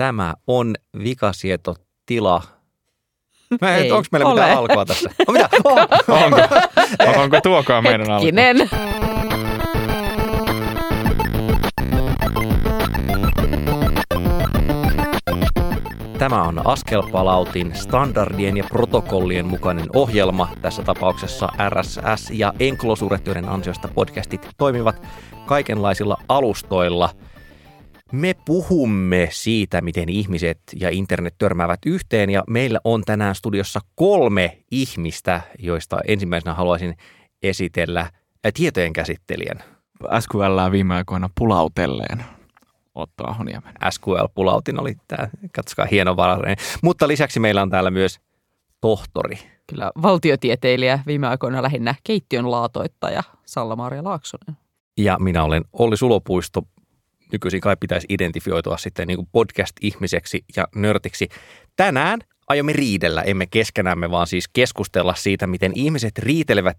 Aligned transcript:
Tämä 0.00 0.34
on 0.46 0.74
vikasietotila. 1.04 2.42
Mä 3.60 3.76
Ei 3.76 3.92
onko 3.92 4.08
meillä 4.12 4.28
ole. 4.28 4.40
mitään 4.40 4.58
alkua 4.58 4.84
tässä? 4.84 5.10
On 5.28 5.34
mitä? 5.34 5.48
Oh. 5.64 5.78
Onko, 6.24 6.38
onko 7.20 7.40
tuokaan 7.40 7.82
meidän 7.84 8.10
alku? 8.10 8.26
Hetkinen. 8.26 8.70
Tämä 16.18 16.42
on 16.42 16.66
Askelpalautin 16.66 17.72
standardien 17.74 18.56
ja 18.56 18.64
protokollien 18.64 19.46
mukainen 19.46 19.86
ohjelma. 19.94 20.48
Tässä 20.62 20.82
tapauksessa 20.82 21.48
RSS 21.68 22.30
ja 22.32 22.52
Enclosure, 22.60 23.18
joiden 23.26 23.48
ansiosta 23.48 23.88
podcastit 23.88 24.48
toimivat 24.58 25.02
kaikenlaisilla 25.46 26.16
alustoilla. 26.28 27.10
Me 28.12 28.34
puhumme 28.44 29.28
siitä, 29.32 29.80
miten 29.80 30.08
ihmiset 30.08 30.60
ja 30.80 30.90
internet 30.90 31.34
törmäävät 31.38 31.78
yhteen 31.86 32.30
ja 32.30 32.44
meillä 32.48 32.80
on 32.84 33.02
tänään 33.06 33.34
studiossa 33.34 33.80
kolme 33.94 34.58
ihmistä, 34.70 35.40
joista 35.58 35.98
ensimmäisenä 36.08 36.54
haluaisin 36.54 36.96
esitellä 37.42 38.00
äh, 38.00 38.10
tietojen 38.54 38.92
käsittelijän. 38.92 39.62
SQL 40.20 40.70
viime 40.70 40.94
aikoina 40.94 41.30
pulautelleen 41.38 42.24
Otto 42.94 43.24
Ahoniemen. 43.26 43.74
SQL-pulautin 43.90 44.80
oli 44.80 44.96
tämä, 45.08 45.28
katsokaa 45.52 45.86
hienovarainen. 45.90 46.56
Mutta 46.82 47.08
lisäksi 47.08 47.40
meillä 47.40 47.62
on 47.62 47.70
täällä 47.70 47.90
myös 47.90 48.20
tohtori. 48.80 49.38
Kyllä 49.66 49.90
valtiotieteilijä 50.02 50.98
viime 51.06 51.26
aikoina 51.26 51.62
lähinnä 51.62 51.94
keittiön 52.04 52.50
laatoittaja 52.50 53.22
Salla-Maria 53.44 54.04
Laaksonen. 54.04 54.56
Ja 54.96 55.16
minä 55.20 55.44
olen 55.44 55.64
Olli 55.72 55.96
Sulopuisto. 55.96 56.62
Nykyisin 57.32 57.60
kai 57.60 57.76
pitäisi 57.80 58.06
identifioitua 58.08 58.76
sitten 58.76 59.08
niin 59.08 59.16
kuin 59.16 59.28
podcast-ihmiseksi 59.32 60.44
ja 60.56 60.68
nörtiksi. 60.74 61.28
Tänään 61.76 62.20
aiomme 62.48 62.72
riidellä, 62.72 63.22
emme 63.22 63.46
keskenämme, 63.46 64.10
vaan 64.10 64.26
siis 64.26 64.48
keskustella 64.48 65.14
siitä, 65.14 65.46
miten 65.46 65.72
ihmiset 65.74 66.18
riitelevät 66.18 66.78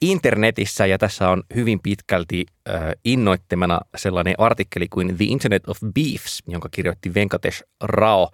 internetissä. 0.00 0.86
Ja 0.86 0.98
tässä 0.98 1.28
on 1.28 1.42
hyvin 1.54 1.80
pitkälti 1.80 2.46
äh, 2.68 2.82
innoittamana 3.04 3.80
sellainen 3.96 4.34
artikkeli 4.38 4.88
kuin 4.88 5.16
The 5.16 5.24
Internet 5.24 5.68
of 5.68 5.78
Beefs, 5.94 6.42
jonka 6.48 6.68
kirjoitti 6.70 7.14
Venkatesh 7.14 7.62
Rao. 7.82 8.30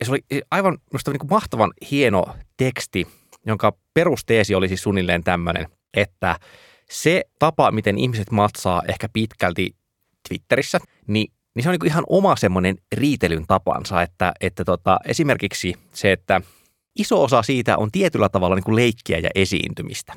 Ja 0.00 0.06
se 0.06 0.12
oli 0.12 0.20
aivan 0.50 0.78
minusta 0.92 1.10
niin 1.10 1.18
kuin 1.18 1.30
mahtavan 1.30 1.72
hieno 1.90 2.24
teksti, 2.56 3.06
jonka 3.46 3.72
perusteesi 3.94 4.54
oli 4.54 4.68
siis 4.68 4.82
suunnilleen 4.82 5.24
tämmöinen, 5.24 5.66
että 5.94 6.36
se 6.90 7.24
tapa, 7.38 7.70
miten 7.70 7.98
ihmiset 7.98 8.30
matsaa 8.30 8.82
ehkä 8.88 9.08
pitkälti 9.12 9.74
Twitterissä, 10.28 10.78
niin, 11.06 11.32
niin 11.54 11.62
se 11.62 11.68
on 11.68 11.72
niin 11.72 11.86
ihan 11.86 12.04
oma 12.08 12.36
semmoinen 12.36 12.76
riitelyn 12.92 13.46
tapansa, 13.46 14.02
että, 14.02 14.32
että 14.40 14.64
tota, 14.64 14.98
esimerkiksi 15.06 15.74
se, 15.92 16.12
että 16.12 16.40
iso 16.98 17.22
osa 17.22 17.42
siitä 17.42 17.76
on 17.76 17.92
tietyllä 17.92 18.28
tavalla 18.28 18.56
niin 18.56 18.64
kuin 18.64 18.76
leikkiä 18.76 19.18
ja 19.18 19.30
esiintymistä. 19.34 20.12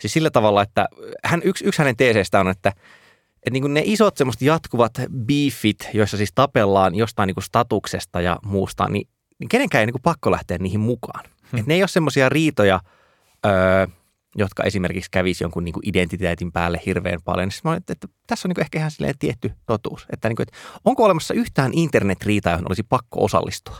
Siis 0.00 0.12
sillä 0.12 0.30
tavalla, 0.30 0.62
että 0.62 0.88
hän, 1.24 1.40
yksi, 1.44 1.64
yksi 1.64 1.78
hänen 1.78 1.96
teeseistä 1.96 2.40
on, 2.40 2.48
että, 2.48 2.68
että 2.68 3.50
niin 3.50 3.62
kuin 3.62 3.74
ne 3.74 3.82
isot 3.84 4.16
semmoista 4.16 4.44
jatkuvat 4.44 4.92
beefit, 5.26 5.88
joissa 5.94 6.16
siis 6.16 6.32
tapellaan 6.34 6.94
jostain 6.94 7.26
niin 7.26 7.34
kuin 7.34 7.44
statuksesta 7.44 8.20
ja 8.20 8.38
muusta, 8.44 8.88
niin, 8.88 9.08
niin 9.38 9.48
kenenkään 9.48 9.80
ei 9.80 9.86
niin 9.86 9.92
kuin 9.92 10.02
pakko 10.02 10.30
lähteä 10.30 10.58
niihin 10.58 10.80
mukaan. 10.80 11.24
Hmm. 11.52 11.60
Et 11.60 11.66
ne 11.66 11.74
ei 11.74 11.82
ole 11.82 11.88
semmoisia 11.88 12.28
riitoja, 12.28 12.80
öö, 13.46 13.86
jotka 14.36 14.62
esimerkiksi 14.62 15.10
kävisi 15.10 15.44
jonkun 15.44 15.64
niin 15.64 15.72
kuin 15.72 15.88
identiteetin 15.88 16.52
päälle 16.52 16.80
hirveän 16.86 17.18
paljon. 17.24 17.48
Niin 17.48 17.60
mä 17.64 17.70
olin, 17.70 17.78
että, 17.78 17.92
että 17.92 18.08
tässä 18.26 18.48
on 18.48 18.50
niin 18.50 18.54
kuin 18.54 18.62
ehkä 18.62 18.78
ihan 18.78 18.90
silleen 18.90 19.14
tietty 19.18 19.52
totuus. 19.66 20.06
Että, 20.12 20.28
niin 20.28 20.36
kuin, 20.36 20.46
että 20.48 20.58
onko 20.84 21.04
olemassa 21.04 21.34
yhtään 21.34 21.72
internetriita, 21.74 22.50
johon 22.50 22.64
olisi 22.68 22.82
pakko 22.82 23.24
osallistua? 23.24 23.76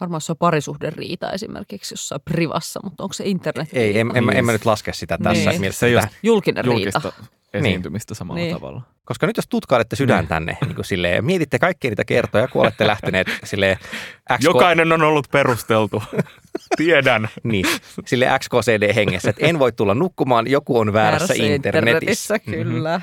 Varmaan 0.00 0.20
se 0.20 0.32
on 0.32 0.36
parisuhderiita 0.36 1.30
esimerkiksi 1.30 1.92
jossain 1.92 2.20
privassa, 2.24 2.80
mutta 2.84 3.02
onko 3.02 3.12
se 3.12 3.24
internet? 3.26 3.68
Ei, 3.72 3.98
en, 3.98 4.16
en, 4.16 4.24
mä- 4.24 4.32
en 4.32 4.44
mä 4.44 4.52
nyt 4.52 4.64
laske 4.66 4.92
sitä 4.92 5.18
tässä. 5.22 5.50
Niin. 5.50 5.60
Niin. 5.60 5.72
Se 5.72 5.90
just 5.90 6.08
Julkinen 6.22 6.66
julkista 6.66 7.00
riita. 7.00 7.24
Esiintymistä 7.54 8.14
samalla 8.14 8.40
Niin. 8.40 8.54
tavalla. 8.54 8.82
Koska 9.04 9.26
nyt 9.26 9.36
jos 9.36 9.48
tutkailette 9.48 9.96
sydän 9.96 10.26
tänne 10.26 10.56
niin 10.66 10.74
kuin 10.74 10.84
silleen, 10.84 11.16
ja 11.16 11.22
mietitte 11.22 11.58
kaikkia 11.58 11.90
niitä 11.90 12.04
kertoja, 12.04 12.48
kun 12.48 12.62
olette 12.62 12.86
lähteneet 12.86 13.26
silleen 13.44 13.76
XK, 14.32 14.42
Jokainen 14.44 14.92
on 14.92 15.02
ollut 15.02 15.28
perusteltu. 15.30 16.02
Tiedän. 16.76 17.28
niin, 17.42 17.66
sille 18.06 18.26
XKCD-hengessä, 18.38 19.30
että 19.30 19.46
en 19.46 19.58
voi 19.58 19.72
tulla 19.72 19.94
nukkumaan, 19.94 20.50
joku 20.50 20.78
on 20.78 20.92
väärässä, 20.92 21.34
internetissä. 21.36 22.38
Kyllä. 22.38 23.00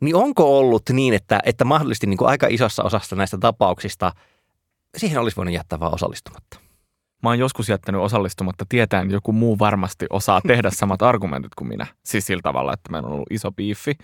Niin 0.00 0.16
onko 0.16 0.58
ollut 0.58 0.82
niin, 0.92 1.14
että, 1.14 1.40
että 1.44 1.64
mahdollisesti 1.64 2.06
niin 2.06 2.18
kuin 2.18 2.28
aika 2.28 2.46
isossa 2.50 2.82
osassa 2.82 3.16
näistä 3.16 3.38
tapauksista 3.38 4.12
siihen 4.96 5.18
olisi 5.20 5.36
voinut 5.36 5.54
jättää 5.54 5.80
vaan 5.80 5.94
osallistumatta? 5.94 6.58
Mä 7.22 7.28
oon 7.28 7.38
joskus 7.38 7.68
jättänyt 7.68 8.00
osallistumatta 8.00 8.64
tietäen, 8.68 9.02
että 9.02 9.16
joku 9.16 9.32
muu 9.32 9.58
varmasti 9.58 10.06
osaa 10.10 10.40
tehdä 10.48 10.70
samat 10.70 11.02
argumentit 11.02 11.54
kuin 11.54 11.68
minä. 11.68 11.86
Siis 12.04 12.26
sillä 12.26 12.42
tavalla, 12.42 12.72
että 12.72 12.92
meillä 12.92 13.06
on 13.06 13.14
ollut 13.14 13.30
iso 13.30 13.52
biifi. 13.52 13.94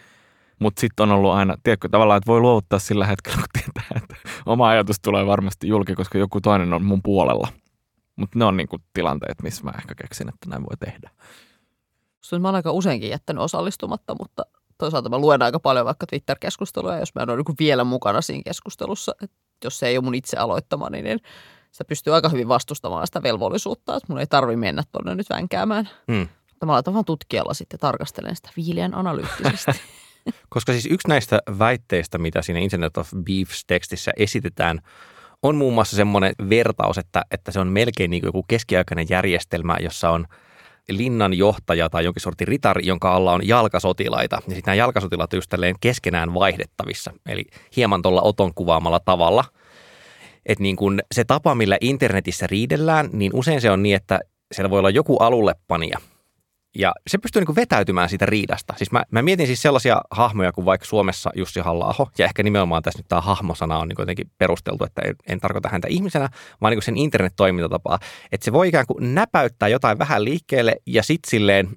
Mutta 0.59 0.81
sitten 0.81 1.03
on 1.11 1.17
ollut 1.17 1.33
aina, 1.33 1.57
tiedätkö, 1.63 1.89
tavallaan, 1.89 2.19
että 2.19 2.31
voi 2.31 2.41
luovuttaa 2.41 2.79
sillä 2.79 3.07
hetkellä, 3.07 3.37
kun 3.37 3.63
tietää, 3.63 4.03
että 4.03 4.17
oma 4.47 4.69
ajatus 4.69 5.01
tulee 5.01 5.27
varmasti 5.27 5.69
julki, 5.69 5.95
koska 5.95 6.19
joku 6.19 6.41
toinen 6.41 6.73
on 6.73 6.85
mun 6.85 7.03
puolella. 7.03 7.49
Mutta 8.17 8.39
ne 8.39 8.45
on 8.45 8.57
niinku 8.57 8.77
tilanteet, 8.93 9.43
missä 9.43 9.65
mä 9.65 9.73
ehkä 9.79 9.95
keksin, 9.95 10.29
että 10.29 10.51
näin 10.51 10.63
voi 10.63 10.77
tehdä. 10.81 11.11
Musta 12.19 12.39
Mä 12.39 12.49
oon 12.49 12.55
aika 12.55 12.73
useinkin 12.73 13.11
jättänyt 13.11 13.43
osallistumatta, 13.43 14.15
mutta 14.21 14.43
toisaalta 14.79 15.09
mä 15.09 15.19
luen 15.19 15.43
aika 15.43 15.61
paljon 15.61 15.87
vaikka 15.87 16.07
Twitter-keskustelua, 16.07 16.97
jos 16.97 17.15
mä 17.15 17.23
en 17.23 17.31
ole 17.31 17.37
niin 17.37 17.57
vielä 17.59 17.85
mukana 17.85 18.21
siinä 18.21 18.43
keskustelussa. 18.45 19.13
että 19.23 19.37
jos 19.65 19.79
se 19.79 19.87
ei 19.87 19.99
ole 19.99 20.05
mun 20.05 20.15
itse 20.15 20.37
aloittamani, 20.37 21.03
niin 21.03 21.21
sitä 21.77 21.89
pystyy 21.89 22.15
aika 22.15 22.29
hyvin 22.29 22.49
vastustamaan 22.49 23.07
sitä 23.07 23.23
velvollisuutta, 23.23 23.97
että 23.97 24.07
mun 24.09 24.19
ei 24.19 24.27
tarvi 24.27 24.57
mennä 24.57 24.83
tuonne 24.93 25.15
nyt 25.15 25.31
vänkäämään. 25.31 25.89
Hmm. 26.13 26.29
Mutta 26.49 26.67
mä 26.67 26.73
laitan 26.73 26.95
vaan 26.95 27.05
tutkijalla 27.05 27.55
sitten 27.55 27.81
tarkastelen 27.81 28.37
sitä 28.37 28.51
viileän 28.57 28.95
analyyttisesti. 28.95 29.73
Koska 30.49 30.73
siis 30.73 30.87
yksi 30.87 31.09
näistä 31.09 31.39
väitteistä, 31.59 32.19
mitä 32.19 32.43
siinä 32.43 32.61
Internet 32.61 32.97
of 32.97 33.11
Beefs-tekstissä 33.25 34.13
esitetään, 34.17 34.81
on 35.43 35.57
muun 35.57 35.75
muassa 35.75 35.97
semmoinen 35.97 36.33
vertaus, 36.51 36.99
että, 36.99 37.23
että 37.31 37.53
se 37.53 37.61
on 37.61 37.69
melkein 37.69 38.11
niin 38.11 38.21
kuin 38.21 38.29
joku 38.29 38.45
keskiaikainen 38.49 39.07
järjestelmä, 39.11 39.77
jossa 39.81 40.11
on 40.11 40.27
linnan 40.89 41.35
johtaja 41.35 41.91
tai 41.91 42.05
jonkin 42.05 42.23
sortin 42.23 42.49
ritari, 42.49 42.87
jonka 42.87 43.15
alla 43.15 43.33
on 43.33 43.49
jalkasotilaita. 43.49 44.37
Ja 44.37 44.55
sitten 44.55 44.63
nämä 44.67 44.75
jalkasotilaat 44.75 45.31
tälleen 45.49 45.75
keskenään 45.81 46.35
vaihdettavissa, 46.35 47.13
eli 47.27 47.45
hieman 47.77 48.03
tuolla 48.03 48.23
Oton 48.23 48.55
kuvaamalla 48.55 49.01
tavalla. 49.01 49.45
Että 50.47 50.63
niin 50.63 50.77
kun 50.77 51.01
se 51.15 51.25
tapa, 51.25 51.55
millä 51.55 51.79
internetissä 51.81 52.47
riidellään, 52.47 53.11
niin 53.13 53.33
usein 53.35 53.61
se 53.61 53.71
on 53.71 53.83
niin, 53.83 53.97
että 53.97 54.21
siellä 54.53 54.71
voi 54.71 54.79
olla 54.79 54.91
joku 54.91 55.17
alullepanija, 55.17 55.99
ja 56.79 56.93
se 57.07 57.19
pystyy 57.19 57.43
niin 57.45 57.57
vetäytymään 57.57 58.09
siitä 58.09 58.27
riidasta. 58.27 58.75
Siis 58.77 58.93
mä, 58.93 59.05
mä 59.11 59.23
mietin 59.23 59.47
siis 59.47 59.63
sellaisia 59.63 60.01
hahmoja 60.11 60.53
kuin 60.53 60.65
vaikka 60.65 60.87
Suomessa 60.87 61.31
Jussi 61.35 61.61
halla 61.61 61.95
ja 62.19 62.25
ehkä 62.25 62.43
nimenomaan 62.43 62.83
tässä 62.83 62.99
nyt 62.99 63.09
tämä 63.09 63.21
hahmosana 63.21 63.79
on 63.79 63.89
niin 63.89 63.97
jotenkin 63.99 64.31
perusteltu, 64.39 64.85
että 64.85 65.03
en, 65.03 65.17
en 65.29 65.41
tarkoita 65.41 65.69
häntä 65.69 65.89
ihmisenä, 65.91 66.29
vaan 66.61 66.73
niin 66.73 66.83
sen 66.83 66.97
internet-toimintatapaa. 66.97 67.99
Että 68.33 68.45
se 68.45 68.53
voi 68.53 68.69
ikään 68.69 68.87
kuin 68.87 69.15
näpäyttää 69.15 69.69
jotain 69.69 69.99
vähän 69.99 70.25
liikkeelle 70.25 70.77
ja 70.87 71.03
sitten 71.03 71.31
silleen 71.31 71.69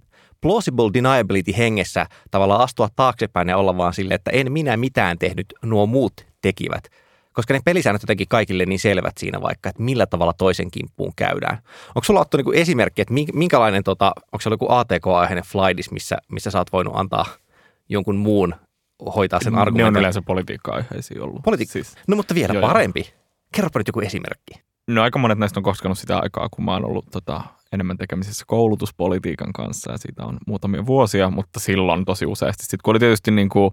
plausible 0.41 0.89
deniability 0.93 1.57
hengessä 1.57 2.05
tavallaan 2.31 2.61
astua 2.61 2.89
taaksepäin 2.95 3.49
ja 3.49 3.57
olla 3.57 3.77
vaan 3.77 3.93
silleen, 3.93 4.15
että 4.15 4.31
en 4.31 4.51
minä 4.51 4.77
mitään 4.77 5.19
tehnyt, 5.19 5.53
nuo 5.61 5.85
muut 5.85 6.13
tekivät. 6.41 6.83
Koska 7.39 7.53
ne 7.53 7.59
pelisäännöt 7.65 8.01
jotenkin 8.03 8.27
kaikille 8.27 8.65
niin 8.65 8.79
selvät 8.79 9.17
siinä 9.17 9.41
vaikka, 9.41 9.69
että 9.69 9.83
millä 9.83 10.05
tavalla 10.05 10.33
toisen 10.33 10.71
kimppuun 10.71 11.13
käydään. 11.15 11.57
Onko 11.87 12.03
sulla 12.03 12.19
Otto 12.19 12.37
niin 12.37 12.53
esimerkki, 12.55 13.01
että 13.01 13.13
mink- 13.13 13.33
minkälainen, 13.37 13.83
tota, 13.83 14.11
onko 14.15 14.41
se 14.41 14.49
joku 14.49 14.65
ATK-aiheinen 14.71 15.43
flaidis, 15.43 15.91
missä, 15.91 16.17
missä 16.31 16.51
sä 16.51 16.57
oot 16.57 16.71
voinut 16.73 16.93
antaa 16.95 17.25
jonkun 17.89 18.15
muun 18.15 18.55
hoitaa 19.15 19.39
sen 19.43 19.53
Ne 19.53 19.57
on 19.57 19.61
argumentin? 19.61 19.99
yleensä 19.99 20.21
politiikka-aiheisia 20.21 21.23
ollut. 21.23 21.41
Politi- 21.43 21.65
siis, 21.65 21.95
No 22.07 22.15
mutta 22.15 22.35
vielä 22.35 22.53
Joo, 22.53 22.61
joo. 22.61 22.67
parempi. 22.67 23.13
Kerropa 23.55 23.79
nyt 23.79 23.87
joku 23.87 23.99
esimerkki. 23.99 24.53
no 24.87 25.01
aika 25.03 25.19
monet 25.19 25.37
näistä 25.37 25.59
on 25.59 25.63
koskenut 25.63 25.97
sitä 25.97 26.19
aikaa, 26.19 26.47
kun 26.51 26.65
mä 26.65 26.73
oon 26.73 26.85
ollut 26.85 27.05
tota, 27.11 27.41
enemmän 27.73 27.97
tekemisissä 27.97 28.45
koulutuspolitiikan 28.47 29.53
kanssa 29.53 29.91
ja 29.91 29.97
siitä 29.97 30.25
on 30.25 30.37
muutamia 30.47 30.85
vuosia, 30.85 31.29
mutta 31.29 31.59
silloin 31.59 32.05
tosi 32.05 32.25
useasti. 32.25 32.63
Sitten 32.63 32.79
kun 32.83 32.91
oli 32.91 32.99
tietysti 32.99 33.31
niin 33.31 33.49
kuin, 33.49 33.71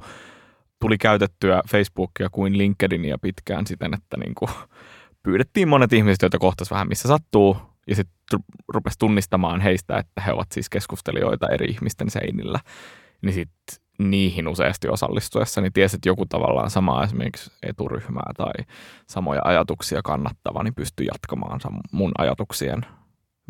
tuli 0.81 0.99
käytettyä 0.99 1.63
Facebookia 1.71 2.29
kuin 2.31 2.59
LinkedInia 2.59 3.19
pitkään 3.23 3.67
siten, 3.67 3.95
että 3.95 4.17
niin 4.17 4.35
kuin, 4.35 4.51
pyydettiin 5.23 5.69
monet 5.69 5.93
ihmiset, 5.93 6.23
joita 6.23 6.39
kohtas 6.39 6.71
vähän 6.71 6.89
missä 6.89 7.09
sattuu, 7.09 7.57
ja 7.87 7.95
sitten 7.95 8.41
rupesi 8.69 8.99
tunnistamaan 8.99 9.61
heistä, 9.61 9.99
että 9.99 10.21
he 10.21 10.33
ovat 10.33 10.53
siis 10.53 10.69
keskustelijoita 10.69 11.49
eri 11.49 11.67
ihmisten 11.67 12.11
seinillä. 12.11 12.61
Niin 13.23 13.33
sitten 13.33 13.87
niihin 13.99 14.49
useasti 14.49 14.89
osallistuessa, 14.89 15.61
niin 15.61 15.73
tiesi, 15.73 15.97
että 15.97 16.09
joku 16.09 16.27
tavallaan 16.27 16.71
samaa 16.71 17.05
esimerkiksi 17.05 17.51
eturyhmää 17.63 18.31
tai 18.37 18.53
samoja 19.07 19.41
ajatuksia 19.45 20.01
kannattava, 20.05 20.63
niin 20.63 20.75
pystyy 20.75 21.07
jatkamaan 21.07 21.61
mun 21.93 22.13
ajatuksien 22.19 22.87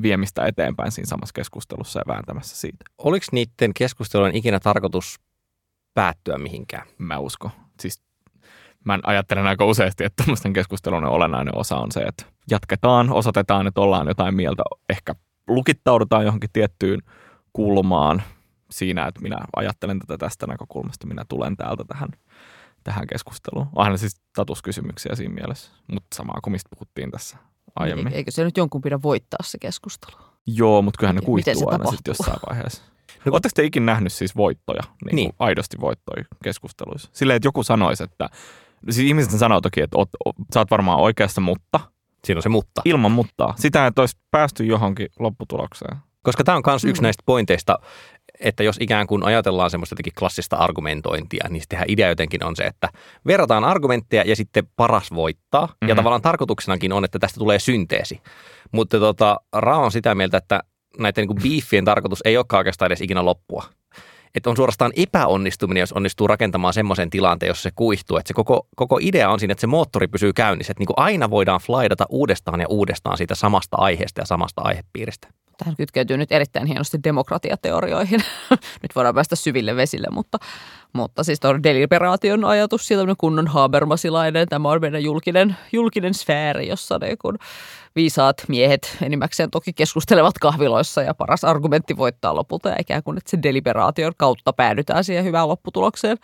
viemistä 0.03 0.47
eteenpäin 0.47 0.93
siinä 0.93 1.07
samassa 1.07 1.33
keskustelussa 1.33 2.01
ja 2.01 2.15
vääntämässä 2.15 2.57
siitä. 2.57 2.85
Oliko 2.99 3.27
niiden 3.33 3.75
keskustelujen 3.75 4.37
ikinä 4.37 4.61
tarkoitus 4.61 5.21
päättyä 5.97 6.39
mihinkään? 6.39 6.87
Mä 6.99 7.19
uskon. 7.19 7.51
Siis 7.81 8.03
mä 8.85 8.99
ajattelen 9.03 9.47
aika 9.47 9.65
useasti, 9.65 10.05
että 10.05 10.23
tämmöisten 10.23 10.53
keskustelun 10.53 11.05
olennainen 11.05 11.59
osa 11.59 11.77
on 11.77 11.93
se, 11.93 12.01
että 12.01 12.25
jatketaan, 12.51 13.11
osoitetaan, 13.11 13.67
että 13.67 13.81
ollaan 13.81 14.09
jotain 14.09 14.35
mieltä, 14.35 14.63
ehkä 14.89 15.15
lukittaudutaan 15.49 16.25
johonkin 16.25 16.51
tiettyyn 16.53 17.03
kulmaan 17.53 18.23
siinä, 18.71 19.07
että 19.07 19.21
minä 19.21 19.37
ajattelen 19.57 19.99
tätä 19.99 20.19
tästä 20.19 20.47
näkökulmasta, 20.47 21.07
minä 21.07 21.25
tulen 21.29 21.57
täältä 21.57 21.85
tähän, 21.89 22.09
tähän 22.85 23.07
keskusteluun. 23.07 23.67
Aina 23.77 23.97
siis 23.97 24.13
statuskysymyksiä 24.13 25.15
siinä 25.15 25.35
mielessä, 25.35 25.71
mutta 25.93 26.17
samaa 26.17 26.41
kuin 26.43 26.53
mistä 26.53 26.71
puhuttiin 26.75 27.11
tässä 27.11 27.37
aiemmin. 27.77 28.13
Eikö 28.13 28.31
se 28.31 28.45
nyt 28.45 28.57
jonkun 28.57 28.81
pidä 28.81 29.03
voittaa 29.03 29.39
se 29.43 29.59
keskustelu? 29.59 30.17
Joo, 30.47 30.83
mutta 30.83 30.99
kyllähän 30.99 31.17
ne 31.17 31.23
kuihtuu 31.23 31.69
aina 31.69 31.91
sitten 31.91 32.11
jossain 32.11 32.41
vaiheessa. 32.49 32.83
No, 33.27 33.33
Oletteko 33.33 33.53
te 33.55 33.65
ikinä 33.65 33.87
nähnyt 33.87 34.13
siis 34.13 34.37
voittoja, 34.37 34.83
niin, 35.05 35.17
Niin. 35.17 35.33
aidosti 35.39 35.77
voittoja 35.81 36.25
keskusteluissa? 36.45 37.11
Silleen, 37.13 37.37
että 37.37 37.47
joku 37.49 37.63
sanoisi, 37.63 38.03
että, 38.05 38.29
siis 38.91 39.07
ihmiset 39.09 39.39
sanoo 39.39 39.61
toki, 39.61 39.81
että 39.81 39.99
oot, 39.99 40.09
sä 40.55 40.61
oot 40.61 40.71
varmaan 40.71 41.01
oikeassa, 41.01 41.41
mutta 41.41 41.81
Siinä 42.25 42.39
on 42.39 42.43
se 42.43 42.49
mutta. 42.49 42.83
ilman 42.85 43.13
muttaa. 43.13 43.55
Sitä, 43.59 43.87
että 43.87 44.03
olisi 44.03 44.17
päästy 44.31 44.65
johonkin 44.65 45.09
lopputulokseen. 45.19 45.97
Koska 46.23 46.45
tämä 46.45 46.57
on 46.57 46.63
myös 46.67 46.85
yksi 46.85 47.03
Mm. 47.03 47.05
näistä 47.05 47.23
pointeista, 47.27 47.79
että 48.41 48.63
jos 48.63 48.77
ikään 48.81 49.07
kuin 49.07 49.25
ajatellaan 49.25 49.71
semmoista 49.71 49.93
jotenkin 49.93 50.13
klassista 50.19 50.57
argumentointia, 50.57 51.47
niin 51.51 51.61
sittenhän 51.61 51.91
idea 51.91 52.09
jotenkin 52.09 52.45
on 52.45 52.57
se, 52.57 52.65
että 52.65 52.89
verrataan 53.27 53.65
argumentteja 53.65 54.23
ja 54.27 54.37
sitten 54.37 54.67
paras 54.77 55.11
voittaa. 55.15 55.67
Mm-hmm. 55.67 55.89
Ja 55.89 55.95
Mhm. 55.95 55.97
tavallaan 55.97 56.23
tarkoituksenakin 56.23 56.93
on, 56.93 57.05
että 57.05 57.19
tästä 57.19 57.39
tulee 57.39 57.59
synteesi. 57.59 58.21
Mutta 58.73 58.99
tota, 58.99 59.41
Ra 59.57 59.77
on 59.77 59.93
sitä 59.93 60.15
mieltä, 60.15 60.37
että 60.37 60.61
näiden 60.99 61.23
niin 61.23 61.41
kuin 61.41 61.43
beefien 61.43 61.85
tarkoitus 61.85 62.21
ei 62.25 62.37
olekaan 62.37 62.59
oikeastaan 62.59 62.87
edes 62.87 63.01
ikinä 63.01 63.25
loppua. 63.25 63.65
Että 64.35 64.51
on 64.51 64.57
suorastaan 64.57 64.93
epäonnistuminen, 64.97 65.81
jos 65.81 65.93
onnistuu 65.93 66.27
rakentamaan 66.27 66.75
semmoisen 66.75 67.11
tilanteen, 67.11 67.49
jossa 67.49 67.63
se 67.63 67.71
kuihtuu. 67.77 68.17
Että 68.17 68.29
se 68.29 68.35
koko, 68.35 68.67
koko 68.77 68.99
idea 69.03 69.31
on 69.31 69.41
siinä, 69.41 69.53
että 69.53 69.61
se 69.61 69.67
moottori 69.67 70.09
pysyy 70.09 70.33
käynnissä. 70.33 70.71
Että 70.71 70.81
niin 70.81 70.95
aina 70.97 71.31
voidaan 71.31 71.61
flaidata 71.61 72.07
uudestaan 72.09 72.61
ja 72.61 72.69
uudestaan 72.69 73.17
siitä 73.17 73.35
samasta 73.35 73.77
aiheesta 73.81 74.21
ja 74.21 74.27
samasta 74.27 74.63
aihepiiristä. 74.63 75.29
Tähän 75.59 75.77
kytkeytyy 75.77 76.17
nyt 76.17 76.33
erittäin 76.33 76.67
hienosti 76.67 76.99
demokratiateorioihin. 77.05 78.21
nyt 78.83 78.95
voidaan 78.95 79.15
päästä 79.15 79.37
syville 79.37 79.77
vesille, 79.77 80.09
mutta, 80.11 80.39
mutta 80.93 81.25
siis 81.25 81.41
tuo 81.41 81.63
deliberaation 81.63 82.45
ajatus, 82.45 82.89
siitä 82.89 83.15
kunnon 83.19 83.47
habermasilainen, 83.47 84.49
tämä 84.49 84.69
on 84.69 84.81
meidän 84.81 85.03
julkinen, 85.03 85.57
julkinen 85.73 86.15
sfääri, 86.15 86.69
jossa 86.69 86.99
ne 86.99 87.17
kun 87.17 87.39
viisaat 87.97 88.45
miehet 88.49 88.97
enimmäkseen 89.03 89.51
toki 89.51 89.73
keskustelevat 89.73 90.39
kahviloissa 90.39 91.03
ja 91.03 91.15
paras 91.15 91.45
argumentti 91.45 91.97
voittaa 91.97 92.35
lopulta 92.35 92.69
ja 92.69 92.77
ikään 92.81 93.03
kuin, 93.03 93.19
että 93.19 93.31
se 93.31 93.39
deliberaation 93.43 94.13
kautta 94.17 94.53
päädytään 94.53 95.05
siihen 95.05 95.25
hyvään 95.25 95.49
lopputulokseen. 95.49 96.17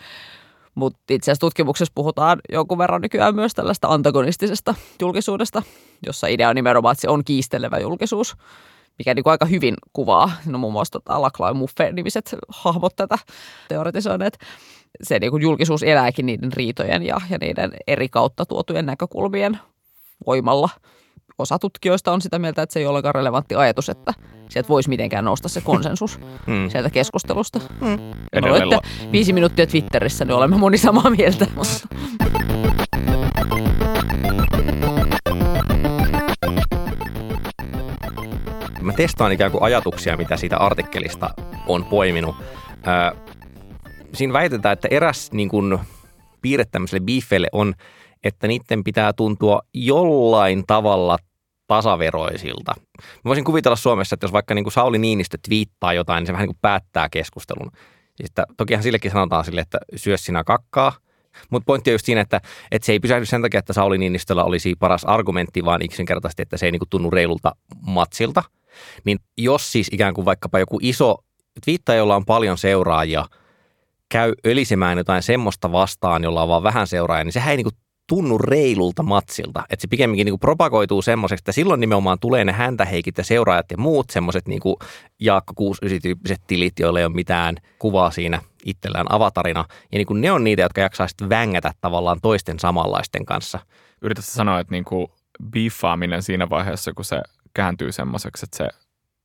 Mutta 0.75 1.01
itse 1.11 1.31
asiassa 1.31 1.41
tutkimuksessa 1.41 1.93
puhutaan 1.95 2.41
jonkun 2.53 2.79
verran 2.79 3.03
nykyään 3.03 3.35
myös 3.35 3.55
tällaista 3.55 3.89
antagonistisesta 3.89 4.75
julkisuudesta, 5.01 5.63
jossa 6.07 6.27
idea 6.27 6.49
on 6.49 6.55
nimenomaan, 6.55 6.93
että 6.93 7.01
se 7.01 7.09
on 7.09 7.25
kiistelevä 7.25 7.79
julkisuus, 7.79 8.37
mikä 8.99 9.15
niin 9.15 9.23
kuin 9.23 9.31
aika 9.31 9.47
hyvin 9.47 9.75
kuvaa, 9.93 10.33
no 10.47 10.59
muun 10.59 10.73
muassa 10.73 10.93
tota 11.01 11.23
Lakla 11.23 11.49
ja 11.49 11.55
Muffe-nimiset 11.55 12.37
hahmot 12.49 12.97
tätä 12.97 13.19
teoretisoineet. 13.69 14.39
Se 15.03 15.19
niin 15.19 15.31
kuin 15.31 15.43
julkisuus 15.43 15.83
elääkin 15.83 16.27
niiden 16.27 16.53
riitojen 16.53 17.03
ja, 17.03 17.21
ja 17.31 17.39
niiden 17.41 17.73
eri 17.87 18.09
kautta 18.09 18.47
tuotujen 18.47 18.87
näkökulmien 18.87 19.59
voimalla. 20.27 20.69
Osa 21.39 21.59
tutkijoista 21.59 22.13
on 22.13 22.21
sitä 22.21 22.39
mieltä, 22.39 22.63
että 22.63 22.73
se 22.73 22.81
ei 22.81 22.85
ole 22.87 22.91
ollenkaan 22.91 23.15
relevantti 23.15 23.55
ajatus, 23.55 23.89
että 23.89 24.15
sieltä 24.49 24.69
voisi 24.69 24.89
mitenkään 24.89 25.25
nousta 25.25 25.49
se 25.49 25.61
konsensus 25.61 26.21
Mm. 26.47 26.71
sieltä 26.71 26.91
keskustelusta. 26.91 27.59
Mm. 27.81 27.99
Edelleen 28.33 28.69
olette 28.69 28.89
viisi 29.13 29.33
minuuttia 29.33 29.67
Twitterissä, 29.67 30.25
niin 30.25 30.35
olemme 30.35 30.57
moni 30.57 30.79
samaa 30.79 31.11
mieltä. 31.11 31.47
Mutta 31.55 31.89
Mä 38.93 38.97
testaan 38.97 39.33
ikään 39.33 39.51
kuin 39.51 39.63
ajatuksia, 39.63 40.17
mitä 40.17 40.37
siitä 40.37 40.57
artikkelista 40.57 41.31
on 41.67 41.85
poiminut. 41.85 42.37
Ää, 42.85 43.13
siinä 44.15 44.33
väitetään, 44.33 44.73
että 44.73 44.89
eräs 44.91 45.33
niin 45.33 45.49
kuin, 45.49 45.79
piirre 46.43 46.65
tämmöiselle 46.65 47.05
biifeille 47.05 47.49
on, 47.53 47.75
että 48.25 48.47
niiden 48.49 48.85
pitää 48.85 49.13
tuntua 49.13 49.61
jollain 49.75 50.65
tavalla 50.67 51.19
tasaveroisilta. 51.67 52.75
Mä 52.99 53.25
voisin 53.25 53.45
kuvitella 53.45 53.77
Suomessa, 53.77 54.15
että 54.15 54.25
jos 54.25 54.33
vaikka 54.33 54.55
niin 54.55 54.65
kuin 54.65 54.73
Sauli 54.73 54.99
Niinistö 54.99 55.39
twiittaa 55.49 55.93
jotain, 55.93 56.21
niin 56.21 56.27
se 56.27 56.33
vähän 56.33 56.47
niin 56.47 56.55
kuin 56.55 56.63
päättää 56.63 57.09
keskustelun. 57.09 57.71
Siis 58.17 58.31
että, 58.31 58.47
tokihan 58.57 58.83
sillekin 58.83 59.11
sanotaan 59.11 59.45
sille, 59.45 59.61
että 59.61 59.79
syö 59.97 60.17
sinä 60.17 60.45
kakkaa. 60.45 60.93
Mutta 61.51 61.67
pointti 61.67 61.91
on 61.91 61.95
just 61.95 62.07
siinä, 62.07 62.21
että, 62.21 62.41
että 62.71 62.87
se 62.87 62.93
ei 62.93 63.01
pysähdy 63.01 63.27
sen 63.27 63.43
takia, 63.43 63.59
että 63.59 63.73
Sauli 63.73 63.99
Niinistöllä 63.99 64.45
olisi 64.45 64.75
paras 64.79 65.05
argumentti, 65.05 65.65
vaan 65.65 65.83
yksinkertaisesti, 65.85 66.43
että 66.43 66.57
se 66.57 66.67
ei 66.67 66.73
niin 66.73 66.81
kuin 66.81 66.91
tunnu 66.91 67.11
reilulta 67.11 67.53
matsilta. 67.87 68.43
Niin 69.05 69.19
jos 69.39 69.73
siis 69.73 69.89
ikään 69.93 70.15
kuin 70.15 70.25
vaikkapa 70.25 70.59
joku 70.59 70.79
iso 70.83 71.17
twiittaja, 71.65 71.99
jolla 71.99 72.17
on 72.17 72.25
paljon 72.25 72.59
seuraajia, 72.59 73.25
käy 74.09 74.33
ölisemään 74.47 74.99
jotain 74.99 75.23
semmoista 75.23 75.73
vastaan, 75.73 76.25
jolla 76.25 76.43
on 76.43 76.49
vaan 76.49 76.63
vähän 76.63 76.87
seuraajia, 76.87 77.25
niin 77.25 77.33
sehän 77.33 77.51
ei 77.51 77.57
niin 77.57 77.65
kuin 77.65 77.77
tunnu 78.07 78.39
reilulta 78.39 79.03
matsilta. 79.03 79.65
Että 79.71 79.83
se 79.83 79.89
pikemminkin 79.89 80.25
niin 80.25 80.33
kuin 80.33 80.41
propagoituu 80.41 81.03
semmoiseksi, 81.03 81.41
että 81.41 81.53
silloin 81.53 81.81
nimenomaan 81.81 82.19
tulee 82.19 82.45
ne 82.45 82.53
häntäheikit 82.53 83.19
ja 83.19 83.25
seuraajat 83.25 83.71
ja 83.71 83.79
muut 83.79 84.11
semmoiset 84.11 84.49
niin 84.49 84.61
kuin 84.61 84.77
Jaakko 85.21 85.53
69-tyyppiset 85.75 86.43
tilit, 86.47 86.79
joilla 86.79 86.99
ei 86.99 87.05
ole 87.05 87.15
mitään 87.15 87.57
kuvaa 87.79 88.11
siinä 88.11 88.41
itsellään 88.65 89.07
avatarina. 89.09 89.65
Ja 89.93 89.99
niin 89.99 90.07
kuin 90.07 90.21
ne 90.21 90.33
on 90.33 90.45
niitä, 90.45 90.63
jotka 90.63 90.81
jaksaa 90.81 91.09
sitten 91.09 91.29
vängätä 91.29 91.73
tavallaan 91.81 92.19
toisten 92.23 92.59
samanlaisten 92.59 93.25
kanssa. 93.25 93.59
Yrität 94.03 94.25
sä 94.25 94.33
sanoa, 94.33 94.61
että 94.61 94.73
niinku 94.73 95.11
biiffaaminen 95.51 96.23
siinä 96.23 96.51
vaiheessa, 96.51 96.93
kun 96.93 97.05
se 97.05 97.23
kääntyy 97.55 97.93
semmoiseksi, 97.93 98.47
että 98.47 98.57
se 98.57 98.69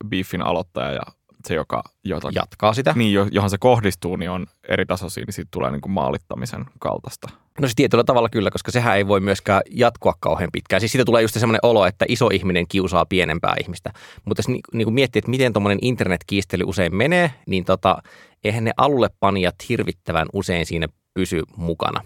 biiffin 0.08 0.42
aloittaja 0.42 0.92
ja 0.92 1.02
se, 1.46 1.54
joka, 1.54 1.82
jota, 2.04 2.28
Jatkaa 2.34 2.74
sitä. 2.74 2.92
niin, 2.96 3.12
jo- 3.12 3.28
johon 3.30 3.50
se 3.50 3.58
kohdistuu, 3.58 4.16
niin 4.16 4.30
on 4.30 4.46
eri 4.68 4.86
tasoisia, 4.86 5.24
niin 5.26 5.34
siitä 5.34 5.48
tulee 5.50 5.70
niinku 5.70 5.88
maalittamisen 5.88 6.64
kaltaista. 6.78 7.28
No 7.60 7.68
se 7.68 7.74
tietyllä 7.76 8.04
tavalla 8.04 8.28
kyllä, 8.28 8.50
koska 8.50 8.70
sehän 8.70 8.96
ei 8.96 9.08
voi 9.08 9.20
myöskään 9.20 9.62
jatkua 9.70 10.14
kauhean 10.20 10.50
pitkään. 10.52 10.80
Siis 10.80 10.92
siitä 10.92 11.04
tulee 11.04 11.22
just 11.22 11.34
semmoinen 11.34 11.60
olo, 11.62 11.86
että 11.86 12.04
iso 12.08 12.28
ihminen 12.32 12.68
kiusaa 12.68 13.06
pienempää 13.06 13.54
ihmistä. 13.60 13.92
Mutta 14.24 14.40
jos 14.40 14.48
ni, 14.48 14.60
niin 14.72 14.86
kuin 14.86 14.94
miettii, 14.94 15.18
että 15.20 15.30
miten 15.30 15.52
tuommoinen 15.52 15.78
internetkiistely 15.82 16.64
usein 16.66 16.96
menee, 16.96 17.32
niin 17.46 17.64
tota, 17.64 18.02
eihän 18.44 18.64
ne 18.64 18.72
alullepanijat 18.76 19.54
hirvittävän 19.68 20.26
usein 20.32 20.66
siinä 20.66 20.86
pysy 21.14 21.42
mukana. 21.56 22.04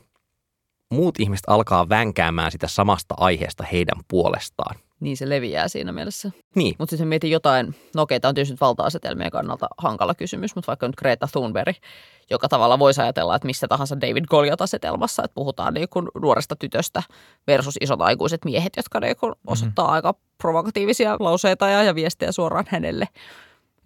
Muut 0.91 1.21
ihmiset 1.21 1.45
alkaa 1.47 1.89
vänkäämään 1.89 2.53
sitä 2.53 2.69
samasta 2.69 3.15
aiheesta 3.19 3.65
heidän 3.73 4.01
puolestaan. 4.09 4.77
Niin 5.03 5.17
se 5.17 5.29
leviää 5.29 5.69
siinä 5.69 5.93
mielessä. 5.93 6.31
Niin, 6.55 6.75
Mutta 6.79 6.91
sitten 6.91 7.09
mietin 7.09 7.31
jotain, 7.31 7.75
no 7.95 8.03
okei, 8.03 8.21
tämä 8.21 8.29
on 8.29 8.35
tietysti 8.35 8.53
nyt 8.53 8.61
valta-asetelmien 8.61 9.31
kannalta 9.31 9.67
hankala 9.79 10.15
kysymys, 10.15 10.55
mutta 10.55 10.67
vaikka 10.67 10.87
nyt 10.87 10.97
Greta 10.97 11.29
Thunberg, 11.33 11.77
joka 12.31 12.49
tavalla 12.49 12.79
voisi 12.79 13.01
ajatella, 13.01 13.37
että 13.37 13.47
missä 13.47 13.69
tahansa 13.69 14.01
David 14.01 14.25
Goliath-asetelmassa, 14.25 15.25
että 15.25 15.35
puhutaan 15.35 15.75
niin 15.75 15.89
kuin 15.89 16.09
nuoresta 16.23 16.57
tytöstä 16.57 17.03
versus 17.47 17.75
isot 17.81 18.01
aikuiset 18.01 18.45
miehet, 18.45 18.73
jotka 18.77 19.01
niin 19.01 19.17
kuin 19.17 19.33
osoittaa 19.47 19.85
mm-hmm. 19.85 19.95
aika 19.95 20.15
provokatiivisia 20.39 21.17
lauseita 21.21 21.69
ja, 21.69 21.83
ja 21.83 21.95
viestejä 21.95 22.33
suoraan 22.33 22.65
hänelle. 22.69 23.09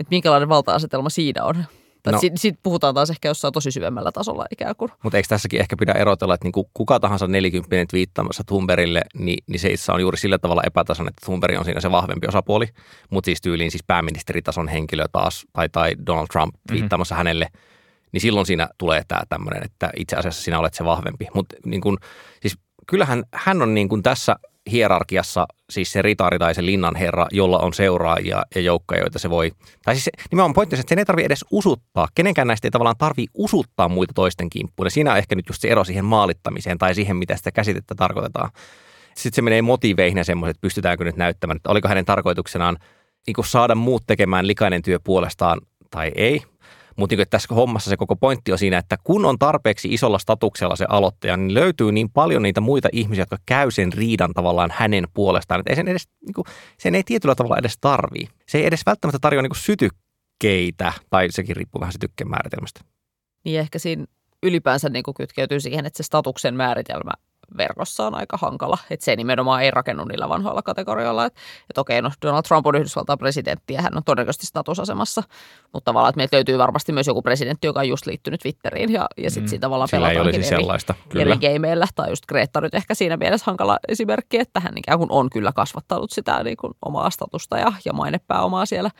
Että 0.00 0.10
minkälainen 0.10 0.48
valta-asetelma 0.48 1.10
siinä 1.10 1.44
on. 1.44 1.64
No. 2.06 2.12
No. 2.12 2.20
Siitä, 2.20 2.36
siitä 2.36 2.58
puhutaan 2.62 2.94
taas 2.94 3.10
ehkä 3.10 3.28
jossain 3.28 3.52
tosi 3.52 3.70
syvemmällä 3.70 4.12
tasolla 4.12 4.44
ikään 4.50 4.76
kuin. 4.76 4.90
mutta 5.02 5.16
eikö 5.16 5.28
tässäkin 5.28 5.60
ehkä 5.60 5.76
pidä 5.78 5.92
erotella, 5.92 6.34
että 6.34 6.44
niinku 6.44 6.70
kuka 6.74 7.00
tahansa 7.00 7.26
nelikymppinen 7.26 7.88
twiittaamassa 7.88 8.44
Thunbergille, 8.46 9.02
niin, 9.14 9.44
niin 9.46 9.60
se 9.60 9.68
itse 9.68 9.92
on 9.92 10.00
juuri 10.00 10.18
sillä 10.18 10.38
tavalla 10.38 10.62
epätasainen, 10.66 11.10
että 11.10 11.26
Thunberg 11.26 11.58
on 11.58 11.64
siinä 11.64 11.80
se 11.80 11.90
vahvempi 11.90 12.26
osapuoli. 12.28 12.68
Mutta 13.10 13.26
siis 13.26 13.40
tyyliin 13.40 13.70
siis 13.70 13.84
pääministeritason 13.86 14.68
henkilö 14.68 15.04
taas, 15.12 15.46
tai, 15.52 15.68
tai 15.68 15.92
Donald 16.06 16.26
Trump 16.32 16.54
twiittaamassa 16.68 17.14
mm-hmm. 17.14 17.20
hänelle, 17.20 17.48
niin 18.12 18.20
silloin 18.20 18.46
siinä 18.46 18.68
tulee 18.78 19.02
tämä 19.08 19.20
tämmöinen, 19.28 19.64
että 19.64 19.90
itse 19.96 20.16
asiassa 20.16 20.42
sinä 20.42 20.58
olet 20.58 20.74
se 20.74 20.84
vahvempi. 20.84 21.26
Mutta 21.34 21.56
niin 21.64 21.80
kun, 21.80 21.98
siis 22.42 22.58
kyllähän 22.86 23.24
hän 23.32 23.62
on 23.62 23.74
niin 23.74 23.88
kun 23.88 24.02
tässä 24.02 24.36
hierarkiassa 24.70 25.46
siis 25.70 25.92
se 25.92 26.02
ritaari 26.02 26.38
tai 26.38 26.54
se 26.54 26.64
linnanherra, 26.64 27.26
jolla 27.32 27.58
on 27.58 27.74
seuraajia 27.74 28.42
ja 28.54 28.60
joukkoja, 28.60 29.00
joita 29.00 29.18
se 29.18 29.30
voi... 29.30 29.52
Tai 29.84 29.94
siis 29.94 30.10
nimenomaan 30.30 30.54
pointti 30.54 30.76
on 30.76 30.80
että 30.80 30.88
sen 30.88 30.98
ei 30.98 31.04
tarvitse 31.04 31.26
edes 31.26 31.44
usuttaa. 31.50 32.08
Kenenkään 32.14 32.48
näistä 32.48 32.66
ei 32.66 32.70
tavallaan 32.70 32.96
tarvitse 32.98 33.30
usuttaa 33.34 33.88
muita 33.88 34.12
toisten 34.14 34.50
kimppuun. 34.50 34.86
Ja 34.86 34.90
siinä 34.90 35.12
on 35.12 35.18
ehkä 35.18 35.34
nyt 35.34 35.48
just 35.48 35.62
se 35.62 35.68
ero 35.68 35.84
siihen 35.84 36.04
maalittamiseen 36.04 36.78
tai 36.78 36.94
siihen, 36.94 37.16
mitä 37.16 37.36
sitä 37.36 37.52
käsitettä 37.52 37.94
tarkoitetaan. 37.94 38.50
Sitten 39.14 39.36
se 39.36 39.42
menee 39.42 39.62
motiveihin 39.62 40.18
ja 40.18 40.24
semmoiset, 40.24 40.56
että 40.56 40.60
pystytäänkö 40.60 41.04
nyt 41.04 41.16
näyttämään, 41.16 41.56
että 41.56 41.70
oliko 41.70 41.88
hänen 41.88 42.04
tarkoituksenaan 42.04 42.76
niin 43.26 43.44
saada 43.44 43.74
muut 43.74 44.02
tekemään 44.06 44.46
likainen 44.46 44.82
työ 44.82 45.00
puolestaan 45.04 45.60
tai 45.90 46.12
ei. 46.14 46.42
Mutta 46.96 47.16
niin 47.16 47.26
tässä 47.30 47.54
hommassa 47.54 47.90
se 47.90 47.96
koko 47.96 48.16
pointti 48.16 48.52
on 48.52 48.58
siinä, 48.58 48.78
että 48.78 48.96
kun 49.04 49.24
on 49.24 49.38
tarpeeksi 49.38 49.94
isolla 49.94 50.18
statuksella 50.18 50.76
se 50.76 50.86
aloittaja, 50.88 51.36
niin 51.36 51.54
löytyy 51.54 51.92
niin 51.92 52.10
paljon 52.10 52.42
niitä 52.42 52.60
muita 52.60 52.88
ihmisiä, 52.92 53.22
jotka 53.22 53.38
käy 53.46 53.70
sen 53.70 53.92
riidan 53.92 54.34
tavallaan 54.34 54.70
hänen 54.74 55.04
puolestaan. 55.14 55.60
Että 55.60 55.72
ei 55.72 55.76
sen, 55.76 55.88
edes, 55.88 56.08
niin 56.26 56.34
kuin, 56.34 56.44
sen 56.78 56.94
ei 56.94 57.02
tietyllä 57.02 57.34
tavalla 57.34 57.58
edes 57.58 57.78
tarvii. 57.80 58.28
Se 58.48 58.58
ei 58.58 58.66
edes 58.66 58.86
välttämättä 58.86 59.18
tarjoa 59.18 59.42
niin 59.42 59.56
sytykkeitä, 59.56 60.92
tai 61.10 61.26
sekin 61.30 61.56
riippuu 61.56 61.80
vähän 61.80 61.92
sytykkeen 61.92 62.30
määritelmästä. 62.30 62.80
Niin 63.44 63.60
ehkä 63.60 63.78
siinä 63.78 64.04
ylipäänsä 64.42 64.88
niin 64.88 65.02
kuin 65.02 65.14
kytkeytyy 65.14 65.60
siihen, 65.60 65.86
että 65.86 65.96
se 65.96 66.02
statuksen 66.02 66.54
määritelmä 66.54 67.10
verkossa 67.56 68.06
on 68.06 68.14
aika 68.14 68.36
hankala. 68.36 68.78
Että 68.90 69.04
se 69.04 69.16
nimenomaan 69.16 69.62
ei 69.62 69.70
rakennu 69.70 70.04
niillä 70.04 70.28
vanhoilla 70.28 70.62
kategorioilla. 70.62 71.24
Että, 71.24 71.40
että 71.70 71.80
okei, 71.80 72.02
no 72.02 72.10
Donald 72.22 72.42
Trump 72.42 72.66
on 72.66 72.74
Yhdysvaltain 72.74 73.18
presidentti 73.18 73.74
ja 73.74 73.82
hän 73.82 73.96
on 73.96 74.04
todennäköisesti 74.04 74.46
statusasemassa. 74.46 75.22
Mutta 75.72 75.84
tavallaan, 75.84 76.10
että 76.10 76.16
meiltä 76.16 76.36
löytyy 76.36 76.58
varmasti 76.58 76.92
myös 76.92 77.06
joku 77.06 77.22
presidentti, 77.22 77.66
joka 77.66 77.80
on 77.80 77.88
just 77.88 78.06
liittynyt 78.06 78.40
Twitteriin 78.40 78.92
ja, 78.92 79.06
ja 79.16 79.30
sitten 79.30 79.44
mm. 79.44 79.48
siitä 79.48 79.60
tavallaan 79.60 79.88
Sillä 79.88 80.10
ei 80.10 80.18
olisi 80.18 80.38
eri, 80.38 80.48
sellaista, 80.48 80.94
kyllä. 81.08 81.34
eri 81.34 81.36
gameilla. 81.36 81.86
Tai 81.94 82.10
just 82.10 82.26
Greta 82.26 82.60
nyt 82.60 82.74
ehkä 82.74 82.94
siinä 82.94 83.16
mielessä 83.16 83.46
hankala 83.46 83.78
esimerkki, 83.88 84.38
että 84.38 84.60
hän 84.60 84.78
ikään 84.78 84.98
kuin 84.98 85.12
on 85.12 85.30
kyllä 85.30 85.52
kasvattanut 85.52 86.10
sitä 86.10 86.42
niin 86.42 86.56
kuin 86.56 86.72
omaa 86.82 87.10
statusta 87.10 87.58
ja, 87.58 87.72
ja 87.84 87.92
mainepääomaa 87.92 88.66
siellä. 88.66 88.90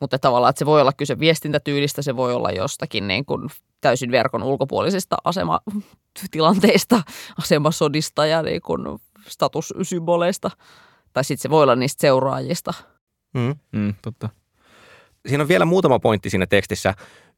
Mutta 0.00 0.18
tavallaan, 0.18 0.50
että 0.50 0.58
se 0.58 0.66
voi 0.66 0.80
olla 0.80 0.92
kyse 0.92 1.18
viestintätyylistä, 1.18 2.02
se 2.02 2.16
voi 2.16 2.34
olla 2.34 2.50
jostakin 2.50 3.08
niin 3.08 3.24
kuin 3.24 3.48
täysin 3.84 4.10
verkon 4.10 4.42
ulkopuolisista 4.42 5.16
asematilanteista, 5.24 7.02
asemasodista 7.38 8.26
ja 8.26 8.42
niin 8.42 8.62
kuin 8.62 8.80
statussymboleista. 9.28 10.50
Tai 11.12 11.24
sitten 11.24 11.42
se 11.42 11.50
voi 11.50 11.62
olla 11.62 11.76
niistä 11.76 12.00
seuraajista. 12.00 12.74
Mm. 13.34 13.54
Mm, 13.72 13.94
totta. 14.02 14.28
Siinä 15.26 15.42
on 15.42 15.48
vielä 15.48 15.64
muutama 15.64 15.98
pointti 15.98 16.30
siinä 16.30 16.46
tekstissä. 16.46 16.94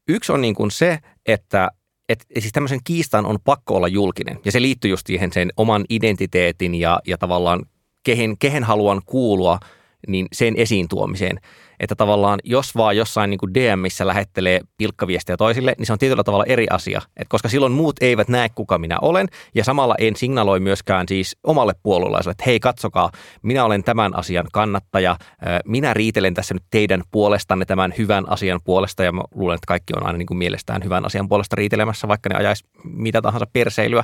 Yksi 0.07 0.31
on 0.31 0.41
niin 0.41 0.55
kuin 0.55 0.71
se, 0.71 0.99
että 1.25 1.69
et, 2.09 2.25
siis 2.39 2.51
tämmöisen 2.53 2.79
kiistan 2.83 3.25
on 3.25 3.37
pakko 3.43 3.75
olla 3.75 3.87
julkinen. 3.87 4.39
Ja 4.45 4.51
se 4.51 4.61
liittyy 4.61 4.91
just 4.91 5.07
siihen 5.07 5.33
sen 5.33 5.49
oman 5.57 5.85
identiteetin 5.89 6.75
ja, 6.75 6.99
ja 7.07 7.17
tavallaan 7.17 7.65
kehen, 8.03 8.37
kehen 8.37 8.63
haluan 8.63 9.01
kuulua, 9.05 9.59
niin 10.07 10.27
sen 10.31 10.53
esiin 10.57 10.87
tuomiseen 10.87 11.39
että 11.79 11.95
tavallaan 11.95 12.39
jos 12.43 12.75
vaan 12.75 12.97
jossain 12.97 13.29
niin 13.29 13.37
kuin 13.37 13.53
DMissä 13.53 14.07
lähettelee 14.07 14.61
pilkkaviestiä 14.77 15.37
toisille, 15.37 15.75
niin 15.77 15.85
se 15.85 15.93
on 15.93 15.99
tietyllä 15.99 16.23
tavalla 16.23 16.45
eri 16.45 16.67
asia, 16.69 17.01
että 17.07 17.29
koska 17.29 17.49
silloin 17.49 17.73
muut 17.73 17.95
eivät 18.01 18.27
näe, 18.27 18.49
kuka 18.49 18.77
minä 18.77 18.97
olen, 19.01 19.27
ja 19.55 19.63
samalla 19.63 19.95
en 19.97 20.15
signaloi 20.15 20.59
myöskään 20.59 21.07
siis 21.07 21.37
omalle 21.43 21.73
puolueelle, 21.83 22.31
että 22.31 22.43
hei 22.45 22.59
katsokaa, 22.59 23.11
minä 23.41 23.65
olen 23.65 23.83
tämän 23.83 24.15
asian 24.15 24.45
kannattaja, 24.53 25.17
minä 25.65 25.93
riitelen 25.93 26.33
tässä 26.33 26.53
nyt 26.53 26.63
teidän 26.71 27.03
puolestanne 27.11 27.65
tämän 27.65 27.93
hyvän 27.97 28.29
asian 28.29 28.59
puolesta, 28.63 29.03
ja 29.03 29.11
mä 29.11 29.21
luulen, 29.35 29.55
että 29.55 29.67
kaikki 29.67 29.93
on 29.95 30.05
aina 30.05 30.17
niin 30.17 30.27
kuin 30.27 30.37
mielestään 30.37 30.83
hyvän 30.83 31.05
asian 31.05 31.29
puolesta 31.29 31.55
riitelemässä, 31.55 32.07
vaikka 32.07 32.29
ne 32.29 32.35
ajaisi 32.35 32.63
mitä 32.83 33.21
tahansa 33.21 33.47
perseilyä. 33.53 34.03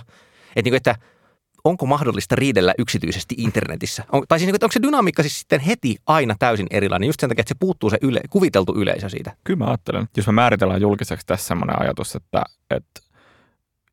Että, 0.55 0.61
niin 0.63 0.71
kuin, 0.71 0.77
että 0.77 0.95
onko 1.63 1.85
mahdollista 1.85 2.35
riidellä 2.35 2.73
yksityisesti 2.77 3.35
internetissä? 3.37 4.03
On, 4.11 4.23
tai 4.27 4.39
siis 4.39 4.47
niin, 4.51 4.63
onko 4.63 4.71
se 4.71 4.81
dynamiikka 4.81 5.23
siis 5.23 5.39
sitten 5.39 5.59
heti 5.59 5.95
aina 6.07 6.35
täysin 6.39 6.67
erilainen, 6.69 7.07
just 7.07 7.19
sen 7.19 7.29
takia, 7.29 7.41
että 7.41 7.49
se 7.49 7.59
puuttuu 7.59 7.89
se 7.89 7.97
yle, 8.01 8.21
kuviteltu 8.29 8.75
yleisö 8.75 9.09
siitä? 9.09 9.31
Kyllä 9.43 9.57
mä 9.57 9.65
ajattelen, 9.65 10.07
jos 10.17 10.27
me 10.27 10.33
määritellään 10.33 10.81
julkiseksi 10.81 11.25
tässä 11.25 11.47
sellainen 11.47 11.81
ajatus, 11.81 12.15
että, 12.15 12.43
että 12.69 13.01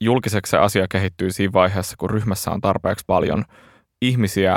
julkiseksi 0.01 0.51
se 0.51 0.59
asia 0.59 0.87
kehittyy 0.89 1.31
siinä 1.31 1.53
vaiheessa, 1.53 1.97
kun 1.97 2.11
ryhmässä 2.11 2.51
on 2.51 2.61
tarpeeksi 2.61 3.05
paljon 3.07 3.45
ihmisiä, 4.03 4.57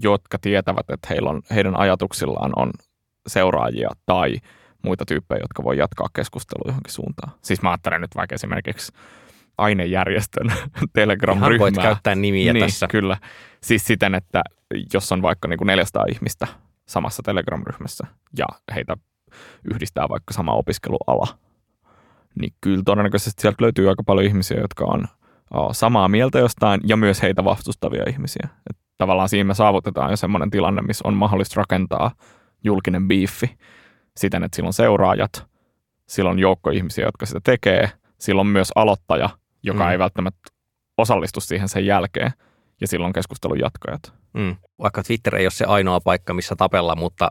jotka 0.00 0.38
tietävät, 0.38 0.90
että 0.90 1.08
heillä 1.10 1.30
on, 1.30 1.42
heidän 1.50 1.76
ajatuksillaan 1.76 2.52
on 2.56 2.70
seuraajia 3.26 3.90
tai 4.06 4.36
muita 4.82 5.04
tyyppejä, 5.04 5.40
jotka 5.40 5.64
voi 5.64 5.78
jatkaa 5.78 6.06
keskustelua 6.12 6.64
johonkin 6.66 6.92
suuntaan. 6.92 7.32
Siis 7.42 7.62
mä 7.62 7.70
ajattelen 7.70 8.00
nyt 8.00 8.16
vaikka 8.16 8.34
esimerkiksi 8.34 8.92
ainejärjestön 9.58 10.46
Telegram-ryhmää. 10.92 11.48
Ihan 11.48 11.58
voit 11.58 11.76
käyttää 11.76 12.14
nimiä 12.14 12.52
niin, 12.52 12.64
tässä. 12.64 12.86
Kyllä. 12.86 13.16
Siis 13.62 13.84
siten, 13.84 14.14
että 14.14 14.42
jos 14.92 15.12
on 15.12 15.22
vaikka 15.22 15.48
niin 15.48 15.58
kuin 15.58 15.66
400 15.66 16.04
ihmistä 16.08 16.46
samassa 16.86 17.22
Telegram-ryhmässä 17.22 18.06
ja 18.38 18.46
heitä 18.74 18.96
yhdistää 19.74 20.08
vaikka 20.08 20.34
sama 20.34 20.52
opiskeluala, 20.52 21.38
niin 22.40 22.52
kyllä 22.60 22.82
todennäköisesti 22.84 23.42
sieltä 23.42 23.62
löytyy 23.62 23.88
aika 23.88 24.02
paljon 24.02 24.26
ihmisiä, 24.26 24.60
jotka 24.60 24.84
on 24.84 25.04
samaa 25.72 26.08
mieltä 26.08 26.38
jostain 26.38 26.80
ja 26.84 26.96
myös 26.96 27.22
heitä 27.22 27.44
vastustavia 27.44 28.02
ihmisiä. 28.08 28.48
Et 28.70 28.76
tavallaan 28.98 29.28
siinä 29.28 29.44
me 29.44 29.54
saavutetaan 29.54 30.10
jo 30.10 30.16
semmoinen 30.16 30.50
tilanne, 30.50 30.82
missä 30.82 31.08
on 31.08 31.14
mahdollista 31.14 31.60
rakentaa 31.60 32.10
julkinen 32.64 33.08
biifi 33.08 33.58
siten, 34.16 34.42
että 34.42 34.56
silloin 34.56 34.72
seuraajat, 34.72 35.46
silloin 36.08 36.38
joukko 36.38 36.70
ihmisiä, 36.70 37.04
jotka 37.04 37.26
sitä 37.26 37.40
tekee, 37.44 37.90
silloin 38.18 38.48
myös 38.48 38.72
aloittaja 38.74 39.28
joka 39.66 39.84
mm. 39.84 39.90
ei 39.90 39.98
välttämättä 39.98 40.50
osallistu 40.98 41.40
siihen 41.40 41.68
sen 41.68 41.86
jälkeen, 41.86 42.32
ja 42.80 42.88
silloin 42.88 43.12
keskustelun 43.12 43.58
jatkajat. 43.58 44.12
Mm. 44.34 44.56
Vaikka 44.78 45.02
Twitter 45.02 45.36
ei 45.36 45.44
ole 45.44 45.50
se 45.50 45.64
ainoa 45.64 46.00
paikka, 46.00 46.34
missä 46.34 46.56
tapella, 46.56 46.96
mutta 46.96 47.30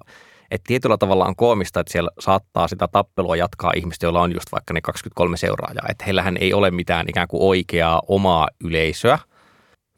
et 0.51 0.61
tietyllä 0.67 0.97
tavalla 0.97 1.25
on 1.25 1.35
koomista, 1.35 1.79
että 1.79 1.91
siellä 1.91 2.11
saattaa 2.19 2.67
sitä 2.67 2.87
tappelua 2.87 3.35
jatkaa 3.35 3.71
ihmiset, 3.75 4.03
joilla 4.03 4.21
on 4.21 4.33
just 4.33 4.51
vaikka 4.51 4.73
ne 4.73 4.81
23 4.81 5.37
seuraajaa. 5.37 5.85
Että 5.89 6.05
heillähän 6.05 6.37
ei 6.37 6.53
ole 6.53 6.71
mitään 6.71 7.09
ikään 7.09 7.27
kuin 7.27 7.43
oikeaa 7.43 8.01
omaa 8.07 8.47
yleisöä, 8.63 9.19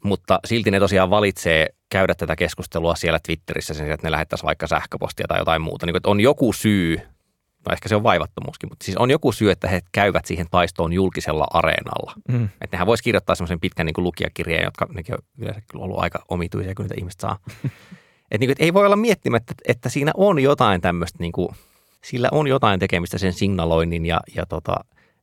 mutta 0.04 0.38
silti 0.44 0.70
ne 0.70 0.80
tosiaan 0.80 1.10
valitsee 1.10 1.68
käydä 1.90 2.14
tätä 2.14 2.36
keskustelua 2.36 2.94
siellä 2.94 3.18
Twitterissä 3.26 3.74
sen, 3.74 3.90
että 3.90 4.06
ne 4.06 4.10
lähettäisiin 4.10 4.46
vaikka 4.46 4.66
sähköpostia 4.66 5.26
tai 5.28 5.38
jotain 5.38 5.62
muuta. 5.62 5.86
Niin, 5.86 5.96
että 5.96 6.10
on 6.10 6.20
joku 6.20 6.52
syy 6.52 7.00
no 7.66 7.72
ehkä 7.72 7.88
se 7.88 7.96
on 7.96 8.02
vaivattomuuskin, 8.02 8.68
mutta 8.68 8.84
siis 8.84 8.96
on 8.96 9.10
joku 9.10 9.32
syy, 9.32 9.50
että 9.50 9.68
he 9.68 9.80
käyvät 9.92 10.24
siihen 10.24 10.46
taistoon 10.50 10.92
julkisella 10.92 11.46
areenalla. 11.50 12.12
Mm. 12.28 12.44
Että 12.44 12.74
nehän 12.76 12.86
voisi 12.86 13.02
kirjoittaa 13.02 13.34
semmoisen 13.34 13.60
pitkän 13.60 13.86
niin 13.86 13.94
kuin 13.94 14.04
lukijakirjeen, 14.04 14.64
jotka 14.64 14.86
nekin 14.92 15.14
on 15.14 15.18
yleensä 15.38 15.62
kyllä 15.70 15.84
ollut 15.84 15.98
aika 15.98 16.24
omituisia, 16.28 16.74
kun 16.74 16.82
niitä 16.82 16.94
ihmiset 16.98 17.20
saa. 17.20 17.38
että 18.30 18.38
niin 18.38 18.48
kuin, 18.48 18.52
et 18.52 18.60
ei 18.62 18.74
voi 18.74 18.86
olla 18.86 18.96
miettimättä, 18.96 19.54
että 19.68 19.88
siinä 19.88 20.12
on 20.16 20.38
jotain 20.38 20.80
tämmöistä, 20.80 21.18
niin 21.20 21.32
kuin, 21.32 21.48
sillä 22.04 22.28
on 22.32 22.46
jotain 22.46 22.80
tekemistä 22.80 23.18
sen 23.18 23.32
signaloinnin 23.32 24.06
ja, 24.06 24.20
ja 24.34 24.46
tota, 24.46 24.74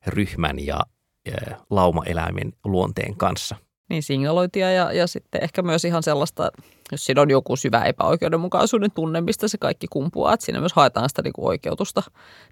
ryhmän 0.06 0.66
ja, 0.66 0.80
ja 1.26 1.56
laumaeläimen 1.70 2.52
luonteen 2.64 3.16
kanssa. 3.16 3.56
Niin 3.88 4.02
signalointia 4.02 4.72
ja, 4.72 4.92
ja 4.92 5.06
sitten 5.06 5.42
ehkä 5.42 5.62
myös 5.62 5.84
ihan 5.84 6.02
sellaista, 6.02 6.50
jos 6.92 7.04
siinä 7.04 7.22
on 7.22 7.30
joku 7.30 7.56
syvä 7.56 7.84
epäoikeudenmukaisuuden 7.84 8.90
tunne, 8.90 9.20
mistä 9.20 9.48
se 9.48 9.58
kaikki 9.58 9.86
kumpuaa, 9.90 10.34
että 10.34 10.46
siinä 10.46 10.60
myös 10.60 10.72
haetaan 10.72 11.08
sitä 11.08 11.22
niin 11.22 11.32
kuin 11.32 11.46
oikeutusta. 11.46 12.02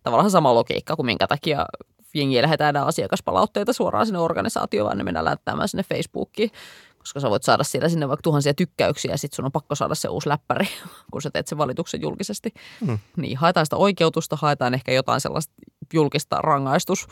Tavallaan 0.02 0.30
sama 0.30 0.54
logiikka 0.54 0.96
kuin 0.96 1.06
minkä 1.06 1.26
takia 1.26 1.66
jengiä 2.14 2.42
lähetään 2.42 2.76
asiakaspalautteita 2.76 3.72
suoraan 3.72 4.06
sinne 4.06 4.18
organisaatioon, 4.18 4.86
vaan 4.86 4.98
ne 4.98 5.04
mennään 5.04 5.24
lähettämään 5.24 5.68
sinne 5.68 5.82
Facebookiin, 5.82 6.50
koska 6.98 7.20
sä 7.20 7.30
voit 7.30 7.42
saada 7.42 7.64
siellä 7.64 7.88
sinne 7.88 8.08
vaikka 8.08 8.22
tuhansia 8.22 8.54
tykkäyksiä 8.54 9.10
ja 9.10 9.18
sitten 9.18 9.36
sun 9.36 9.44
on 9.44 9.52
pakko 9.52 9.74
saada 9.74 9.94
se 9.94 10.08
uusi 10.08 10.28
läppäri, 10.28 10.68
kun 11.12 11.22
sä 11.22 11.30
teet 11.30 11.46
sen 11.46 11.58
valituksen 11.58 12.00
julkisesti. 12.00 12.54
Hmm. 12.86 12.98
Niin 13.16 13.38
haetaan 13.38 13.66
sitä 13.66 13.76
oikeutusta, 13.76 14.36
haetaan 14.36 14.74
ehkä 14.74 14.92
jotain 14.92 15.20
sellaista 15.20 15.52
julkista 15.92 16.36
rangaistus 16.36 17.06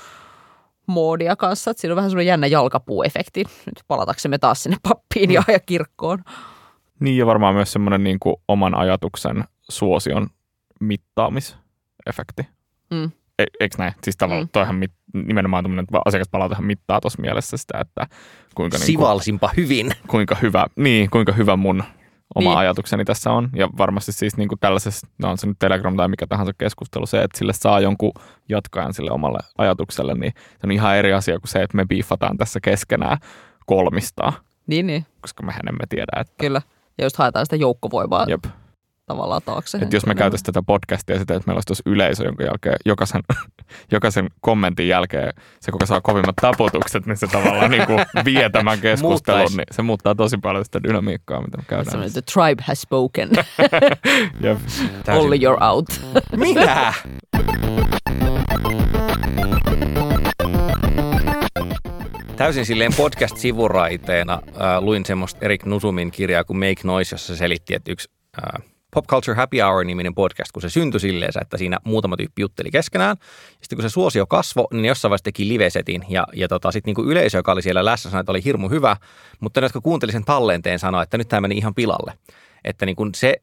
moodia 0.87 1.37
kanssa. 1.37 1.71
Että 1.71 1.81
siinä 1.81 1.93
on 1.93 1.97
vähän 1.97 2.11
semmoinen 2.11 2.27
jännä 2.27 2.47
jalkapuuefekti. 2.47 3.45
Nyt 3.67 3.85
palataksemme 3.89 4.39
taas 4.39 4.63
sinne 4.63 4.77
pappiin 4.89 5.31
ja, 5.31 5.43
ja 5.49 5.61
kirkkoon. 5.61 6.19
Niin 7.01 7.17
ja 7.17 7.27
varmaan 7.27 7.55
myös 7.55 7.73
semmoinen 7.73 8.05
niin 8.05 8.21
kuin 8.21 8.37
oman 8.49 8.75
ajatuksen 8.75 9.45
suosion 9.69 10.27
mittaamisefekti. 10.81 12.47
Mm. 12.91 13.11
E- 13.39 13.45
eikö 13.61 13.77
näin? 13.79 13.93
Siis 14.03 14.17
tavallaan 14.17 14.47
mm. 14.47 14.51
toihan 14.53 14.75
mit, 14.75 14.93
nimenomaan 15.15 15.65
tämmöinen 15.65 15.87
asiakaspalautehan 16.05 16.65
mittaa 16.65 17.01
tuossa 17.01 17.23
mielessä 17.23 17.57
sitä, 17.57 17.79
että 17.81 18.07
kuinka... 18.55 18.79
Sivalsinpa 18.79 19.47
niin 19.47 19.55
kuin, 19.55 19.65
hyvin. 19.65 19.91
Kuinka 20.07 20.37
hyvä, 20.43 20.67
niin, 20.77 21.11
kuinka 21.11 21.33
hyvä 21.33 21.57
mun 21.57 21.85
oma 22.35 22.51
niin. 22.51 22.59
ajatukseni 22.59 23.05
tässä 23.05 23.31
on. 23.31 23.49
Ja 23.55 23.69
varmasti 23.79 24.13
siis 24.13 24.37
niin 24.37 24.49
kuin 24.49 24.59
tällaisessa, 24.59 25.07
no 25.19 25.31
on 25.31 25.39
se 25.39 25.47
nyt 25.47 25.59
Telegram 25.59 25.97
tai 25.97 26.09
mikä 26.09 26.27
tahansa 26.27 26.53
keskustelu, 26.59 27.07
se, 27.07 27.23
että 27.23 27.39
sille 27.39 27.53
saa 27.53 27.81
jonkun 27.81 28.13
jatkajan 28.49 28.95
sille 28.95 29.11
omalle 29.11 29.39
ajatukselle, 29.59 30.15
niin 30.15 30.33
se 30.37 30.61
on 30.65 30.73
ihan 30.73 30.97
eri 30.97 31.13
asia 31.13 31.39
kuin 31.39 31.49
se, 31.49 31.63
että 31.63 31.77
me 31.77 31.87
biifataan 31.87 32.37
tässä 32.37 32.61
keskenään 32.63 33.19
kolmistaa. 33.67 34.33
Niin, 34.67 34.87
niin. 34.87 35.07
Koska 35.21 35.43
mehän 35.43 35.69
emme 35.69 35.85
tiedä, 35.89 36.21
että... 36.21 36.35
Kyllä. 36.39 36.63
Ja 36.99 37.05
just 37.05 37.17
haetaan 37.17 37.47
sitä 37.47 37.57
joukkovoimaa 37.57 38.27
Jep. 38.29 38.45
tavallaan 39.07 39.43
taakse. 39.45 39.79
Että 39.79 39.97
jos 39.97 40.07
me 40.07 40.15
käytäisiin 40.15 40.47
tätä 40.47 40.63
podcastia 40.63 41.19
sitä, 41.19 41.35
että 41.35 41.47
meillä 41.47 41.57
olisi 41.57 41.67
tuossa 41.67 41.83
yleisö, 41.87 42.25
jonka 42.25 42.45
jälkeen 42.45 42.77
jokaisen, 42.87 43.23
jokaisen 43.93 44.29
kommentin 44.41 44.89
jälkeen 44.89 45.33
se, 45.61 45.73
kuka 45.73 45.87
saa 45.87 46.01
kovimmat 46.01 46.37
taputukset, 46.37 47.07
niin 47.07 47.17
se 47.17 47.27
tavallaan 47.27 47.71
niin 47.77 47.87
kuin 47.87 47.99
vie 48.25 48.51
tämän 48.51 48.81
keskustelun, 48.81 49.57
niin 49.57 49.67
se 49.71 49.83
muuttaa 49.83 50.15
tosi 50.15 50.39
paljon 50.39 50.65
sitä 50.65 50.83
dynamiikkaa, 50.83 51.41
mitä 51.41 51.57
me 51.57 51.65
käydään. 51.67 52.13
the 52.13 52.23
tribe 52.33 52.63
has 52.67 52.81
spoken. 52.81 53.31
Jep. 54.45 54.59
Only 55.09 55.37
you're 55.37 55.65
out. 55.65 55.87
Mitä? 56.37 56.93
täysin 62.37 62.67
silleen 62.67 62.93
podcast-sivuraiteena 62.97 64.33
äh, 64.33 64.81
luin 64.81 65.05
semmoista 65.05 65.39
Erik 65.45 65.65
Nusumin 65.65 66.11
kirjaa 66.11 66.45
kuin 66.45 66.57
Make 66.57 66.81
Noise, 66.85 67.15
jossa 67.15 67.35
se 67.35 67.39
selitti, 67.39 67.75
että 67.75 67.93
yksi 67.93 68.11
äh, 68.39 68.72
Pop 68.95 69.07
Culture 69.07 69.37
Happy 69.37 69.59
Hour-niminen 69.61 70.15
podcast, 70.15 70.53
kun 70.53 70.63
se 70.63 70.71
syntyi 70.71 71.01
silleen, 71.01 71.33
että 71.41 71.57
siinä 71.57 71.79
muutama 71.85 72.17
tyyppi 72.17 72.43
jutteli 72.43 72.71
keskenään. 72.71 73.17
Sitten 73.61 73.77
kun 73.77 73.83
se 73.83 73.89
suosio 73.89 74.27
kasvoi, 74.27 74.67
niin 74.73 74.85
jossain 74.85 75.11
vaiheessa 75.11 75.25
teki 75.25 75.49
livesetin. 75.49 76.05
Ja, 76.09 76.27
ja 76.33 76.49
tota, 76.49 76.71
sitten 76.71 76.95
niin 76.95 77.09
yleisö, 77.09 77.39
joka 77.39 77.53
oli 77.53 77.63
siellä 77.63 77.85
läsnä, 77.85 78.11
sanoi, 78.11 78.21
että 78.21 78.33
oli 78.33 78.45
hirmu 78.45 78.69
hyvä. 78.69 78.97
Mutta 79.41 79.61
ne, 79.61 79.65
jotka 79.65 79.81
kuunteli 79.81 80.13
sen 80.13 80.25
tallenteen, 80.25 80.79
sanoi, 80.79 81.03
että 81.03 81.19
nyt 81.19 81.29
tämä 81.29 81.41
meni 81.41 81.57
ihan 81.57 81.75
pilalle. 81.75 82.13
Että 82.65 82.87
niin 82.87 82.97
kuin 82.97 83.11
se, 83.15 83.37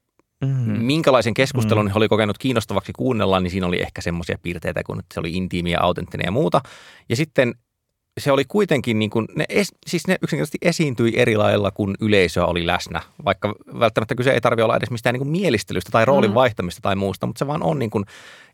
Mm-hmm. 0.46 0.84
minkälaisen 0.84 1.34
keskustelun 1.34 1.86
mm-hmm. 1.86 1.94
he 1.94 1.98
oli 1.98 2.08
kokenut 2.08 2.38
kiinnostavaksi 2.38 2.94
kuunnella, 2.94 3.40
niin 3.40 3.52
siinä 3.52 3.68
oli 3.68 3.82
ehkä 3.82 4.02
semmoisia 4.02 4.38
piirteitä, 4.42 4.84
kun 4.84 5.04
se 5.14 5.20
oli 5.20 5.34
intiimiä, 5.34 5.80
autenttinen 5.82 6.26
ja 6.26 6.32
muuta. 6.32 6.62
Ja 7.10 7.16
sitten 7.16 7.54
se 8.20 8.32
oli 8.32 8.46
kuitenkin, 8.48 9.00
niin 9.00 9.10
kuin, 9.10 9.28
ne 9.36 9.46
es, 9.50 9.72
siis 9.88 10.08
ne 10.08 10.18
yksinkertaisesti 10.22 10.58
esiintyi 10.62 11.14
eri 11.16 11.38
lailla, 11.38 11.72
kun 11.72 11.96
yleisöä 12.02 12.46
oli 12.46 12.68
läsnä. 12.68 13.02
Vaikka 13.26 13.56
välttämättä 13.80 14.16
kyse 14.16 14.32
ei 14.32 14.42
tarvitse 14.42 14.64
olla 14.64 14.78
edes 14.78 14.92
mistään 14.92 15.14
niin 15.14 15.20
kuin 15.20 15.32
mielistelystä 15.32 15.92
tai 15.92 16.06
roolin 16.06 16.32
mm. 16.32 16.36
vaihtamista 16.36 16.82
tai 16.82 16.96
muusta, 16.96 17.28
mutta 17.28 17.40
se 17.40 17.48
vaan 17.48 17.64
on 17.64 17.80
niin 17.80 17.90
kuin 17.90 18.06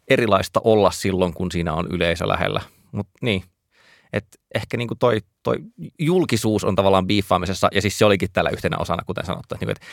erilaista 0.08 0.62
olla 0.64 0.92
silloin, 0.92 1.34
kun 1.34 1.52
siinä 1.52 1.74
on 1.74 1.88
yleisö 1.92 2.28
lähellä. 2.28 2.62
Mutta 2.92 3.14
niin, 3.22 3.44
et 4.14 4.26
ehkä 4.56 4.78
niin 4.78 4.88
kuin 4.88 4.98
toi, 4.98 5.20
toi 5.44 5.56
julkisuus 6.00 6.64
on 6.64 6.76
tavallaan 6.76 7.08
biiffaamisessa, 7.08 7.68
ja 7.72 7.82
siis 7.82 7.98
se 7.98 8.06
olikin 8.06 8.30
täällä 8.34 8.50
yhtenä 8.50 8.78
osana, 8.78 9.04
kuten 9.06 9.26
sanottu, 9.26 9.56
että, 9.56 9.66
niin 9.66 9.76
kuin, 9.76 9.84
että 9.84 9.86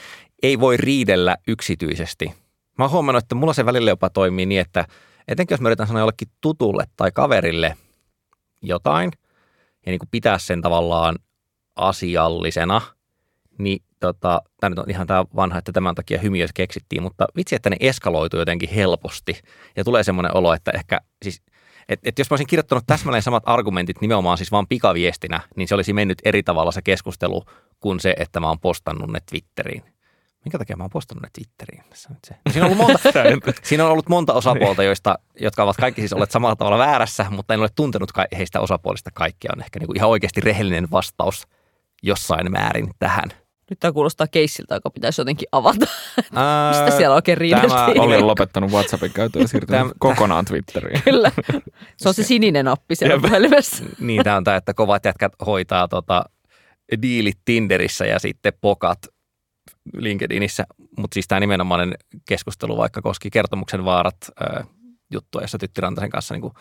ei 0.43 0.61
voi 0.61 0.77
riidellä 0.77 1.37
yksityisesti. 1.49 2.33
Mä 2.79 2.85
oon 2.85 2.91
huomannut, 2.91 3.25
että 3.25 3.35
mulla 3.35 3.53
se 3.53 3.67
välillä 3.67 3.91
jopa 3.91 4.11
toimii 4.11 4.47
niin, 4.47 4.61
että 4.61 4.85
etenkin 5.29 5.55
jos 5.55 5.61
mä 5.61 5.69
yritän 5.69 5.87
sanoa 5.87 6.01
jollekin 6.01 6.29
tutulle 6.41 6.85
tai 6.97 7.11
kaverille 7.13 7.77
jotain, 8.63 9.11
ja 9.87 9.91
niin 9.93 9.99
kuin 9.99 10.09
pitää 10.11 10.39
sen 10.39 10.63
tavallaan 10.63 11.19
asiallisena, 11.77 12.81
niin 13.59 13.83
tota, 14.01 14.43
tämä 14.61 14.69
nyt 14.69 14.79
on 14.79 14.91
ihan 14.91 15.07
tämä 15.07 15.25
vanha, 15.37 15.59
että 15.59 15.73
tämän 15.73 15.95
takia 15.95 16.19
hymiöt 16.19 16.51
keksittiin, 16.53 17.03
mutta 17.03 17.27
vitsi, 17.37 17.55
että 17.55 17.71
ne 17.71 17.77
eskaloituu 17.81 18.41
jotenkin 18.41 18.69
helposti. 18.69 19.41
Ja 19.77 19.85
tulee 19.85 20.05
semmoinen 20.05 20.37
olo, 20.37 20.55
että 20.55 20.71
ehkä, 20.71 21.01
siis, 21.23 21.43
et, 21.89 22.01
et 22.05 22.19
jos 22.19 22.31
mä 22.31 22.35
olisin 22.35 22.47
kirjoittanut 22.47 22.85
täsmälleen 22.87 23.23
samat 23.23 23.43
argumentit 23.47 24.01
nimenomaan 24.01 24.39
siis 24.39 24.53
vaan 24.53 24.67
pikaviestinä, 24.69 25.41
niin 25.57 25.69
se 25.69 25.75
olisi 25.75 25.93
mennyt 25.93 26.19
eri 26.25 26.43
tavalla 26.43 26.73
se 26.73 26.83
keskustelu 26.83 27.45
kuin 27.81 28.01
se, 28.01 28.15
että 28.19 28.41
mä 28.41 28.49
oon 28.49 28.61
postannut 28.61 29.11
ne 29.11 29.19
Twitteriin. 29.31 29.92
Minkä 30.45 30.59
takia 30.59 30.77
mä 30.77 30.85
oon 30.85 30.91
postannut 30.91 31.23
ne 31.23 31.29
Twitteriin? 31.33 31.85
Se. 31.95 32.35
Siinä, 32.51 32.67
on 32.67 32.73
ollut 32.73 32.89
monta, 32.89 33.09
siinä 33.69 33.85
on 33.85 33.91
ollut 33.91 34.09
monta 34.09 34.33
osapuolta, 34.33 34.83
joista, 34.83 35.19
jotka 35.41 35.63
ovat 35.63 35.77
kaikki 35.77 36.01
siis 36.01 36.13
olleet 36.13 36.31
samalla 36.31 36.57
tavalla 36.57 36.79
väärässä, 36.79 37.27
mutta 37.31 37.55
en 37.55 37.61
ole 37.61 37.69
tuntenut 37.75 38.11
heistä 38.37 38.61
osapuolista 38.61 39.11
kaikkia. 39.15 39.51
On 39.57 39.63
ehkä 39.63 39.79
niin 39.79 39.87
kuin 39.87 39.97
ihan 39.97 40.11
oikeasti 40.11 40.41
rehellinen 40.41 40.91
vastaus 40.91 41.47
jossain 42.03 42.53
määrin 42.53 42.91
tähän. 42.99 43.31
Nyt 43.71 43.81
tämä 43.81 43.93
kuulostaa 43.93 44.27
keissiltä, 44.27 44.75
joka 44.75 44.91
pitäisi 44.91 45.21
jotenkin 45.21 45.49
avata. 45.53 45.87
Mistä 46.17 46.97
siellä 46.97 47.15
oikein 47.15 47.39
riideltiin? 47.39 48.01
Olin 48.01 48.27
lopettanut 48.27 48.71
WhatsAppin 48.71 49.13
käytön 49.13 49.43
ja 49.43 49.49
siirtynyt 49.49 49.81
tämä, 49.81 49.91
kokonaan 49.99 50.45
Twitteriin. 50.45 51.03
Kyllä. 51.05 51.33
Se 51.97 52.09
on 52.09 52.15
se 52.15 52.23
sininen 52.23 52.65
nappi 52.65 52.95
siellä 52.95 53.21
puhelimessa. 53.21 53.85
niin, 54.01 54.25
tämä 54.25 54.37
on 54.37 54.45
tämä, 54.45 54.57
että 54.57 54.75
kovat 54.75 55.05
jätkät 55.05 55.33
hoitaa 55.47 55.89
tota, 55.89 56.25
diilit 57.03 57.39
Tinderissä 57.45 58.07
ja 58.07 58.19
sitten 58.19 58.53
pokat 58.61 58.99
LinkedInissä. 59.97 60.65
Mutta 60.99 61.15
siis 61.15 61.29
tämä 61.29 61.41
nimenomainen 61.41 61.95
keskustelu 62.29 62.77
vaikka 62.77 63.03
koski 63.03 63.31
kertomuksen 63.31 63.85
vaarat 63.85 64.17
ää, 64.41 64.65
juttua, 65.13 65.41
jossa 65.41 65.59
Tytti 65.59 65.81
Rantasen 65.81 66.11
kanssa 66.11 66.35
niin 66.35 66.53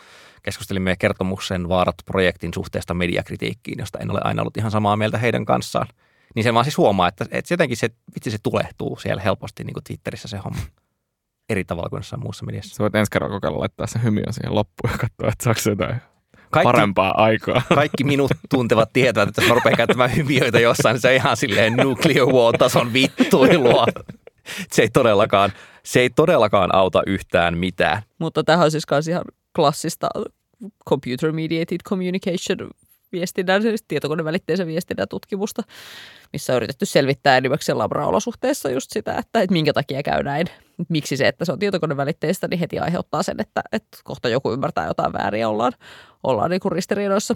keskustelimme 0.43 0.95
kertomuksen 0.99 1.69
vaarat 1.69 1.95
projektin 2.05 2.53
suhteesta 2.53 2.93
mediakritiikkiin, 2.93 3.79
josta 3.79 3.99
en 3.99 4.11
ole 4.11 4.19
aina 4.23 4.41
ollut 4.41 4.57
ihan 4.57 4.71
samaa 4.71 4.97
mieltä 4.97 5.17
heidän 5.17 5.45
kanssaan– 5.45 5.87
niin 6.35 6.43
se 6.43 6.53
vaan 6.53 6.65
siis 6.65 6.77
huomaa, 6.77 7.07
että, 7.07 7.25
että 7.31 7.53
jotenkin 7.53 7.77
se, 7.77 7.89
vitsi 8.15 8.31
se 8.31 8.37
tulehtuu 8.43 8.97
siellä 8.97 9.21
helposti 9.21 9.63
niin 9.63 9.83
Twitterissä 9.87 10.27
se 10.27 10.37
homma 10.37 10.61
eri 11.49 11.65
tavalla 11.65 11.89
kuin 11.89 11.97
jossain 11.97 12.21
muussa 12.21 12.45
mediassa. 12.45 12.75
Sä 12.75 12.83
voit 12.83 12.95
ensi 12.95 13.11
kerralla 13.11 13.35
kokeilla 13.35 13.59
laittaa 13.59 13.87
se 13.87 13.99
hymiö 14.03 14.31
siihen 14.31 14.55
loppuun 14.55 14.91
ja 14.91 14.97
katsoa, 14.97 15.29
että 15.29 15.43
saako 15.43 15.59
jotain 15.69 16.01
kaikki, 16.51 16.71
parempaa 16.71 17.23
aikaa. 17.23 17.61
Kaikki 17.75 18.03
minut 18.03 18.31
tuntevat 18.49 18.89
tietävät, 18.93 19.29
että 19.29 19.41
jos 19.41 19.49
mä 19.49 19.55
rupean 19.55 19.77
käyttämään 19.77 20.15
hymiöitä 20.15 20.59
jossain, 20.59 20.93
niin 20.93 21.01
se 21.01 21.07
on 21.07 21.13
ihan 21.13 21.37
silleen 21.37 21.73
nuclear 21.73 22.27
war-tason 22.27 22.93
vittuilua. 22.93 23.85
Se 24.71 24.81
ei 24.81 24.89
todellakaan, 24.89 25.51
se 25.83 25.99
ei 25.99 26.09
todellakaan 26.09 26.75
auta 26.75 27.03
yhtään 27.07 27.57
mitään. 27.57 28.01
Mutta 28.19 28.43
tähän 28.43 28.65
on 28.65 28.71
siis 28.71 28.83
myös 28.91 29.07
ihan 29.07 29.23
klassista 29.55 30.09
computer 30.89 31.31
mediated 31.31 31.77
communication 31.89 32.69
viestinnän, 33.11 33.61
siis 33.61 33.83
tietokonevälitteisen 33.87 34.67
viestinnän 34.67 35.07
tutkimusta, 35.09 35.63
missä 36.33 36.53
on 36.53 36.57
yritetty 36.57 36.85
selvittää 36.85 37.37
enimmäkseen 37.37 37.77
labraolosuhteissa 37.77 38.69
just 38.69 38.91
sitä, 38.91 39.11
että, 39.11 39.41
että 39.41 39.53
minkä 39.53 39.73
takia 39.73 40.03
käy 40.03 40.23
näin. 40.23 40.47
Miksi 40.89 41.17
se, 41.17 41.27
että 41.27 41.45
se 41.45 41.51
on 41.51 41.59
tietokonevälitteistä, 41.59 42.47
niin 42.47 42.59
heti 42.59 42.79
aiheuttaa 42.79 43.23
sen, 43.23 43.41
että, 43.41 43.61
että 43.71 43.97
kohta 44.03 44.29
joku 44.29 44.51
ymmärtää 44.51 44.87
jotain 44.87 45.13
vääriä, 45.13 45.49
ollaan, 45.49 45.73
ollaan 46.23 46.49
niin 46.49 46.59
kuin 46.59 46.71
ristiriidoissa 46.71 47.35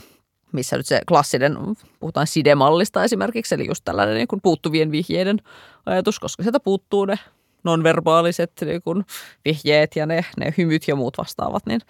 missä 0.52 0.78
nyt 0.78 0.86
se 0.86 1.02
klassinen, 1.08 1.58
puhutaan 2.00 2.28
sidemallista 2.28 3.04
esimerkiksi, 3.04 3.56
eli 3.56 3.68
just 3.68 3.82
tällainen 3.86 4.16
niin 4.16 4.28
kuin 4.28 4.42
puuttuvien 4.44 4.92
vihjeiden 4.92 5.38
ajatus, 5.86 6.20
koska 6.20 6.44
sieltä 6.44 6.60
puuttuu 6.60 7.06
ne 7.06 7.16
nonverbaaliset 7.64 8.52
niin 8.66 8.82
kuin 8.82 9.06
vihjeet 9.46 9.96
ja 9.96 10.06
ne, 10.06 10.26
ne 10.38 10.54
hymyt 10.58 10.88
ja 10.88 10.96
muut 10.96 11.18
vastaavat, 11.18 11.66
niin 11.66 11.82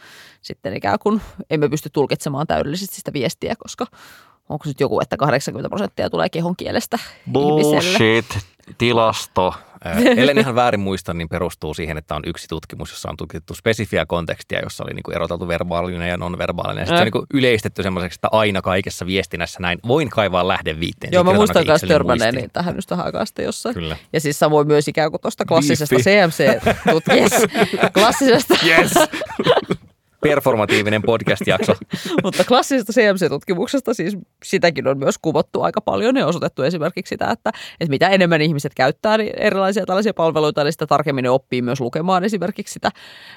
sitten 0.42 0.74
ikään 0.74 1.00
kuin 1.00 1.22
emme 1.50 1.70
pysty 1.70 1.90
tulkitsemaan 1.94 2.48
täydellisesti 2.48 2.96
sitä 2.96 3.14
viestiä, 3.14 3.56
koska 3.60 3.86
onko 4.50 4.64
nyt 4.66 4.80
joku, 4.80 5.00
että 5.00 5.18
80 5.18 5.70
prosenttia 5.70 6.10
tulee 6.10 6.30
kehon 6.30 6.56
kielestä 6.56 7.00
Bullshit, 7.32 8.26
ihmiselle. 8.26 8.42
Tilasto. 8.78 9.54
Ellen 10.18 10.38
ihan 10.38 10.56
väärin 10.56 10.80
muista, 10.80 11.14
niin 11.14 11.30
perustuu 11.30 11.74
siihen, 11.74 11.98
että 11.98 12.16
on 12.16 12.22
yksi 12.26 12.48
tutkimus, 12.48 12.92
jossa 12.92 13.10
on 13.10 13.18
tutkittu 13.18 13.54
spesifiä 13.54 14.06
kontekstia, 14.06 14.60
jossa 14.64 14.84
oli 14.84 14.94
niin 14.94 15.04
kuin 15.04 15.16
eroteltu 15.16 15.48
verbaalinen 15.48 16.10
ja 16.10 16.18
nonverbaalinen. 16.18 16.82
Ja 16.82 16.86
sitten 16.86 16.98
se 16.98 17.02
on 17.02 17.06
niin 17.06 17.12
kuin 17.12 17.26
yleistetty 17.34 17.84
semmoiseksi, 17.84 18.18
että 18.18 18.28
aina 18.32 18.62
kaikessa 18.62 19.06
viestinnässä 19.06 19.60
näin 19.62 19.80
voin 19.88 20.10
kaivaa 20.10 20.48
lähdeviitteen. 20.48 21.14
Joo, 21.14 21.24
mä 21.24 21.34
muistan 21.34 21.66
myös 21.68 21.82
törmänneeni 21.82 22.48
tähän 22.54 22.76
just 22.76 22.90
tähän 22.90 23.14
jossain. 23.40 23.76
Kyllä. 23.76 23.98
Ja 24.14 24.20
siis 24.20 24.40
samoin 24.40 24.68
myös 24.68 24.88
ikään 24.88 25.12
kuin 25.12 25.22
tuosta 25.22 25.46
klassisesta 25.46 25.96
CMC-tutkijasta. 25.96 27.48
klassisesta. 27.94 28.56
Yes 28.66 28.94
performatiivinen 30.30 31.02
podcast-jakso. 31.02 31.74
Mutta 32.24 32.44
klassisesta 32.44 32.94
CMC-tutkimuksesta 32.94 33.94
siis 33.94 34.18
sitäkin 34.44 34.88
on 34.88 34.98
myös 34.98 35.18
kuvottu 35.18 35.62
aika 35.62 35.82
paljon 35.82 36.18
ja 36.18 36.28
osoitettu 36.28 36.64
esimerkiksi 36.64 37.10
sitä, 37.10 37.30
että, 37.32 37.52
että 37.80 37.90
mitä 37.90 38.10
enemmän 38.10 38.42
ihmiset 38.42 38.74
käyttää 38.76 39.18
niin 39.18 39.34
erilaisia 39.38 39.86
tällaisia 39.86 40.14
palveluita, 40.14 40.64
niin 40.64 40.72
sitä 40.72 40.88
tarkemmin 40.88 41.24
ne 41.24 41.30
oppii 41.30 41.62
myös 41.62 41.82
lukemaan 41.82 42.24
esimerkiksi 42.24 42.74
sitä 42.74 42.92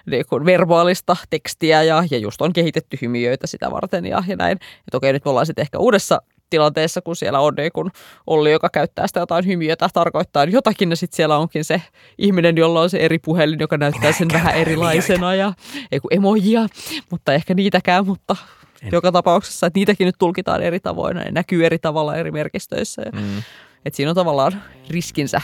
niin 0.07 0.25
kuin 0.29 0.45
verbaalista 0.45 1.17
tekstiä 1.31 1.83
ja, 1.83 2.05
ja 2.11 2.19
just 2.19 2.43
on 2.43 2.53
kehitetty 2.53 2.99
hymiöitä 3.03 3.47
sitä 3.47 3.71
varten 3.71 4.07
ja, 4.07 4.23
ja 4.29 4.37
näin. 4.37 4.53
Että 4.53 4.97
okei, 4.97 5.13
nyt 5.13 5.25
me 5.25 5.31
ollaan 5.31 5.47
sitten 5.47 5.63
ehkä 5.63 5.79
uudessa 5.79 6.23
tilanteessa, 6.51 7.01
kun 7.01 7.17
siellä 7.17 7.41
on 7.41 7.55
niin 7.55 7.73
kun 7.73 7.91
Olli, 8.27 8.53
joka 8.53 8.69
käyttää 8.73 9.07
sitä 9.07 9.21
jotain 9.21 9.47
hymiötä 9.47 9.89
tarkoittaa 9.95 10.45
jotakin, 10.45 10.91
ja 10.91 10.97
sitten 10.97 11.17
siellä 11.17 11.39
onkin 11.39 11.65
se 11.65 11.83
ihminen, 12.19 12.57
jolla 12.57 12.81
on 12.81 12.91
se 12.91 12.99
eri 12.99 13.19
puhelin, 13.19 13.61
joka 13.61 13.77
näyttää 13.77 14.13
sen 14.13 14.29
vähän 14.33 14.55
erilaisena, 14.55 15.35
ja 15.35 15.53
ei 15.93 16.01
kun 16.01 16.15
emojia, 16.15 16.67
mutta 17.11 17.33
ehkä 17.33 17.55
niitäkään, 17.55 18.07
mutta 18.07 18.37
en. 18.83 18.89
joka 18.93 19.13
tapauksessa, 19.13 19.67
että 19.67 19.79
niitäkin 19.79 20.05
nyt 20.05 20.17
tulkitaan 20.19 20.63
eri 20.63 20.81
tavoin, 20.81 21.17
ne 21.17 21.31
näkyy 21.31 21.67
eri 21.67 21.79
tavalla 21.79 22.17
eri 22.17 22.31
merkistöissä. 22.31 23.03
Ja, 23.03 23.13
mm. 23.13 23.39
Että 23.85 23.97
siinä 23.97 24.11
on 24.11 24.17
tavallaan 24.17 24.63
riskinsä, 24.91 25.41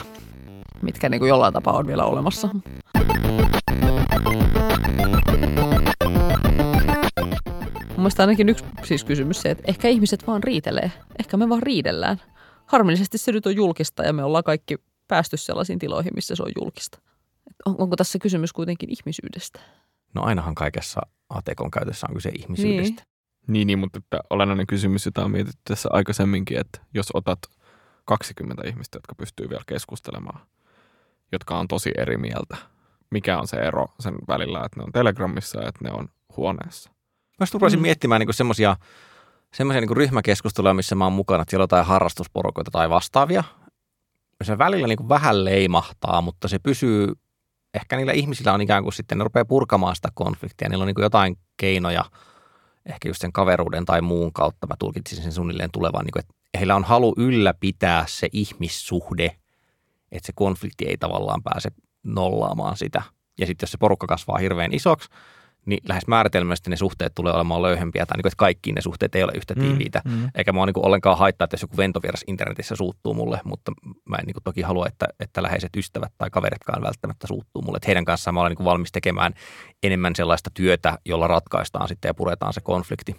mitkä 0.83 1.09
niin 1.09 1.19
kuin 1.19 1.29
jollain 1.29 1.55
tapaa 1.55 1.77
on 1.77 1.87
vielä 1.87 2.05
olemassa. 2.05 2.49
Mielestä 8.05 8.23
ainakin 8.23 8.49
yksi 8.49 8.65
siis 8.83 9.05
kysymys 9.05 9.43
se, 9.43 9.51
että 9.51 9.65
ehkä 9.67 9.89
ihmiset 9.89 10.27
vaan 10.27 10.43
riitelee. 10.43 10.93
Ehkä 11.19 11.37
me 11.37 11.49
vaan 11.49 11.63
riidellään. 11.63 12.21
Harmillisesti 12.67 13.19
se 13.19 13.33
nyt 13.33 13.47
on 13.47 13.57
julkista 13.57 14.03
ja 14.03 14.13
me 14.13 14.25
ollaan 14.25 14.45
kaikki 14.45 14.77
päästy 15.09 15.37
sellaisiin 15.37 15.79
tiloihin, 15.79 16.13
missä 16.15 16.37
se 16.37 16.43
on 16.43 16.53
julkista. 16.61 16.99
On, 17.65 17.75
onko 17.79 17.97
tässä 17.97 18.19
kysymys 18.19 18.53
kuitenkin 18.53 18.91
ihmisyydestä? 18.91 19.61
No 20.15 20.23
ainahan 20.23 20.55
kaikessa 20.55 21.01
ATKn 21.29 21.71
käytössä 21.71 22.07
on 22.09 22.15
kyse 22.15 22.31
ihmisyydestä. 22.39 23.03
Niin, 23.03 23.53
niin, 23.53 23.67
niin 23.67 23.79
mutta 23.79 23.99
että 23.99 24.21
olennainen 24.31 24.67
kysymys, 24.67 25.07
jota 25.07 25.25
on 25.25 25.31
mietitty 25.31 25.61
tässä 25.65 25.89
aikaisemminkin, 25.93 26.59
että 26.59 26.81
jos 26.95 27.07
otat 27.15 27.39
20 28.05 28.69
ihmistä, 28.69 28.97
jotka 28.97 29.15
pystyy 29.15 29.49
vielä 29.49 29.63
keskustelemaan, 29.67 30.41
jotka 31.33 31.59
on 31.59 31.69
tosi 31.69 31.91
eri 31.99 32.17
mieltä, 32.17 32.57
mikä 33.11 33.39
on 33.39 33.49
se 33.49 33.57
ero 33.57 33.87
sen 34.01 34.15
välillä, 34.29 34.63
että 34.65 34.81
ne 34.81 34.85
on 34.85 34.93
Telegramissa 34.93 35.61
ja 35.61 35.69
että 35.69 35.85
ne 35.85 35.91
on 35.93 36.09
huoneessa? 36.37 36.94
Mä 37.41 37.47
rupesin 37.53 37.79
mm. 37.79 37.83
miettimään 37.83 38.21
niin 38.21 38.35
semmoisia 38.35 38.77
semmoisia 39.55 39.81
niin 39.81 39.97
ryhmäkeskusteluja, 39.97 40.75
missä 40.75 40.95
mä 40.95 41.05
oon 41.05 41.13
mukana, 41.13 41.43
että 41.43 41.51
siellä 41.51 41.63
on 41.63 41.65
jotain 41.65 41.87
harrastusporukoita 41.87 42.71
tai 42.71 42.91
vastaavia. 42.91 43.45
Se 44.43 44.59
välillä 44.59 44.87
niin 44.87 44.97
kuin 44.97 45.09
vähän 45.09 45.45
leimahtaa, 45.45 46.21
mutta 46.21 46.49
se 46.49 46.59
pysyy, 46.59 47.13
ehkä 47.75 47.97
niillä 47.97 48.13
ihmisillä 48.13 48.53
on 48.53 48.61
ikään 48.61 48.83
kuin 48.83 48.93
sitten, 48.93 49.19
ne 49.19 49.25
rupeaa 49.25 49.45
purkamaan 49.45 49.97
sitä 49.97 50.09
konfliktia. 50.15 50.69
Niillä 50.69 50.83
on 50.83 50.87
niin 50.87 50.95
kuin 50.95 51.03
jotain 51.03 51.39
keinoja, 51.57 52.05
ehkä 52.87 53.09
just 53.09 53.21
sen 53.21 53.33
kaveruuden 53.33 53.85
tai 53.85 54.01
muun 54.01 54.33
kautta, 54.33 54.67
mä 54.67 54.75
tulkitsin 54.79 55.23
sen 55.23 55.33
suunnilleen 55.33 55.71
tulevan, 55.73 56.05
niin 56.05 56.13
kuin, 56.13 56.21
että 56.21 56.35
heillä 56.59 56.77
on 56.77 56.85
halu 56.85 57.15
ylläpitää 57.17 58.05
se 58.09 58.29
ihmissuhde, 58.33 59.37
että 60.13 60.27
se 60.27 60.33
konflikti 60.35 60.85
ei 60.85 60.97
tavallaan 60.97 61.43
pääse 61.43 61.69
nollaamaan 62.03 62.77
sitä. 62.77 63.03
Ja 63.41 63.47
sitten 63.47 63.67
jos 63.67 63.73
se 63.73 63.79
porukka 63.79 64.07
kasvaa 64.07 64.39
hirveän 64.39 64.73
isoksi, 64.73 65.09
niin 65.67 65.81
lähes 65.89 66.07
määritelmästi 66.07 66.71
ne 66.71 66.77
suhteet 66.77 67.13
tulee 67.15 67.33
olemaan 67.33 67.63
löyhempiä, 67.63 68.07
tai 68.07 68.17
niin 68.17 68.23
kuin, 68.23 68.31
että 68.31 68.37
kaikki 68.37 68.73
ne 68.73 68.81
suhteet 68.81 69.15
ei 69.15 69.25
ole 69.25 69.33
yhtä 69.35 69.55
mm, 69.55 69.61
tiiviitä. 69.61 70.03
Mm, 70.05 70.11
mm. 70.11 70.29
Eikä 70.35 70.53
mua 70.53 70.67
niin 70.67 70.75
kuin 70.75 70.87
ollenkaan 70.87 71.19
haittaa, 71.19 71.45
että 71.45 71.55
jos 71.55 71.63
joku 71.63 71.77
ventovieras 71.77 72.25
internetissä 72.27 72.77
suuttuu 72.77 73.15
mulle, 73.15 73.41
mutta 73.45 73.73
mä 74.09 74.17
en 74.17 74.27
niin 74.27 74.35
kuin 74.35 74.45
toki 74.45 74.63
halua, 74.63 74.87
että, 74.87 75.07
että 75.21 75.43
läheiset 75.43 75.77
ystävät 75.77 76.13
tai 76.19 76.31
kaveritkaan 76.31 76.83
välttämättä 76.83 77.27
suuttuu 77.27 77.63
mulle. 77.63 77.77
Että 77.77 77.89
heidän 77.89 78.05
kanssaan 78.05 78.35
mä 78.35 78.41
olen 78.41 78.51
niin 78.51 78.57
kuin 78.57 78.65
valmis 78.65 78.93
tekemään 78.93 79.33
enemmän 79.83 80.17
sellaista 80.17 80.51
työtä, 80.55 80.99
jolla 81.05 81.27
ratkaistaan 81.27 81.89
sitten 81.89 82.09
ja 82.09 82.15
puretaan 82.15 82.53
se 82.53 82.61
konflikti. 82.61 83.17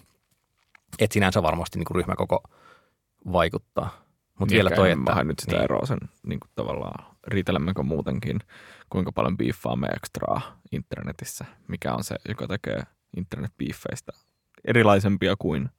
Et 0.99 1.11
sinänsä 1.11 1.43
varmasti 1.43 1.79
niin 1.79 1.85
kuin 1.85 1.95
ryhmäkoko 1.95 2.43
vaikuttaa. 3.31 4.05
Mutta 4.39 4.51
Niin 4.51 4.57
vielä 4.57 4.69
toi, 4.69 4.91
että... 4.91 5.23
nyt 5.23 5.39
sitä 5.39 5.55
niin, 5.55 5.63
eroa 5.63 5.85
sen 5.85 5.97
niin 6.27 6.39
kuin 6.39 6.51
tavallaan, 6.55 7.05
riitelemmekö 7.27 7.83
muutenkin, 7.83 8.39
kuinka 8.89 9.11
paljon 9.11 9.37
biiffaamme 9.37 9.87
ekstraa 9.87 10.59
internetissä, 10.71 11.45
mikä 11.67 11.93
on 11.93 12.03
se, 12.03 12.15
joka 12.29 12.47
tekee 12.47 12.81
internetbiiffeistä 13.17 14.11
erilaisempia 14.67 15.35
kuin 15.39 15.69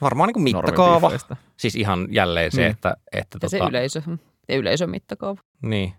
varmaan 0.00 0.26
niin 0.28 0.32
kuin 0.34 0.42
mittakaava. 0.42 1.10
Siis 1.56 1.74
ihan 1.76 2.08
jälleen 2.10 2.52
se, 2.52 2.60
Niin. 2.60 2.70
että... 2.70 2.96
että 3.12 3.38
Ja 3.42 3.48
se 3.48 3.58
tota, 3.58 3.70
yleisö, 3.70 4.02
ja 4.48 4.56
yleisön 4.56 4.90
mittakaava. 4.90 5.40
Niin. 5.62 5.92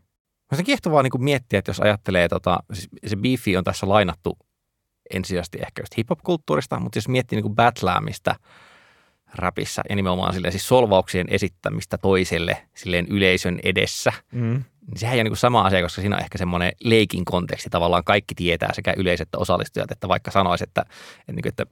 Mä 0.51 0.55
se 0.57 0.63
kiehtovaa 0.63 1.03
niin 1.03 1.11
miettiä, 1.23 1.59
että 1.59 1.69
jos 1.69 1.79
ajattelee, 1.79 2.27
tota, 2.27 2.57
siis 2.73 2.89
se 3.07 3.15
beefi 3.15 3.57
on 3.57 3.63
tässä 3.63 3.89
lainattu 3.89 4.37
ensisijaisesti 5.13 5.57
ehkä 5.61 5.81
just 5.81 5.97
hip-hop-kulttuurista, 5.97 6.79
mutta 6.79 6.97
jos 6.97 7.07
miettii 7.07 7.41
niin 7.41 7.55
battleamista 7.55 8.35
rapissa 9.35 9.81
ja 9.89 9.95
nimenomaan 9.95 10.33
silleen, 10.33 10.51
siis 10.51 10.67
solvauksien 10.67 11.27
esittämistä 11.29 11.97
toiselle 11.97 12.67
silleen 12.75 13.07
yleisön 13.09 13.59
edessä, 13.63 14.13
Mm. 14.31 14.63
Niin 14.87 14.99
sehän 14.99 15.15
ei 15.15 15.21
ole 15.21 15.29
niin 15.29 15.37
sama 15.37 15.61
asia, 15.61 15.81
koska 15.81 16.01
siinä 16.01 16.15
on 16.15 16.21
ehkä 16.21 16.37
semmoinen 16.37 16.71
leikin 16.83 17.25
konteksti. 17.25 17.69
Tavallaan 17.69 18.03
kaikki 18.03 18.35
tietää, 18.35 18.69
sekä 18.73 18.93
yleisö 18.97 19.23
että 19.23 19.37
osallistujat, 19.37 19.91
että 19.91 20.07
vaikka 20.07 20.31
sanoisi, 20.31 20.63
että, 20.63 20.81
että, 21.19 21.31
niin 21.33 21.41
kuin, 21.41 21.49
että 21.49 21.65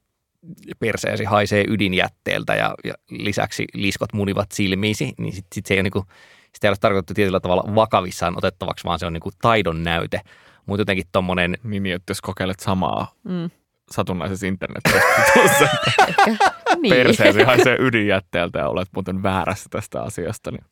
perseesi 0.79 1.23
haisee 1.23 1.63
ydinjätteeltä 1.67 2.55
ja, 2.55 2.75
ja 2.83 2.93
lisäksi 3.09 3.65
liskot 3.73 4.13
munivat 4.13 4.51
silmiisi, 4.51 5.13
niin 5.17 5.33
sitten 5.33 5.55
sit 5.55 5.65
se 5.65 5.73
ei 5.73 5.77
ole 5.77 5.83
niin 5.83 5.91
kuin, 5.91 6.05
sitä 6.53 6.67
ei 6.67 6.69
ole 6.69 6.77
tarkoitettu 6.81 7.13
tietyllä 7.13 7.39
tavalla 7.39 7.75
vakavissaan 7.75 8.37
otettavaksi, 8.37 8.83
vaan 8.85 8.99
se 8.99 9.05
on 9.05 9.13
niin 9.13 9.21
kuin 9.21 9.35
taidon 9.41 9.83
näyte. 9.83 10.21
Mutta 10.65 10.81
jotenkin 10.81 11.05
tommonen, 11.11 11.57
Niin, 11.63 11.85
että 11.85 12.11
jos 12.11 12.21
kokeilet 12.21 12.59
samaa 12.59 13.11
Mm. 13.23 13.49
satunnaisessa 13.91 14.45
Ehkä. 16.07 16.37
niin. 16.81 16.89
perseesi 16.95 17.43
haisee 17.43 17.77
ydinjätteeltä 17.79 18.59
ja 18.59 18.67
olet 18.69 18.87
muuten 18.93 19.23
väärässä 19.23 19.69
tästä 19.69 20.01
asiasta, 20.03 20.51
niin 20.51 20.63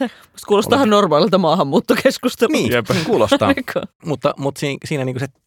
Musta 0.00 0.46
Kuulostaa 0.46 0.76
ihan 0.76 0.90
normaalilta 0.90 1.38
maahanmuuttokeskustelulta. 1.38 2.52
niin, 2.58 2.72
Jep. 2.72 2.86
kuulostaa, 3.06 3.52
Eikö? 3.56 3.80
mutta, 4.04 4.34
mutta 4.36 4.58
siinä, 4.58 4.78
siinä 4.84 5.04
niin 5.04 5.14
kuin 5.14 5.20
se 5.20 5.40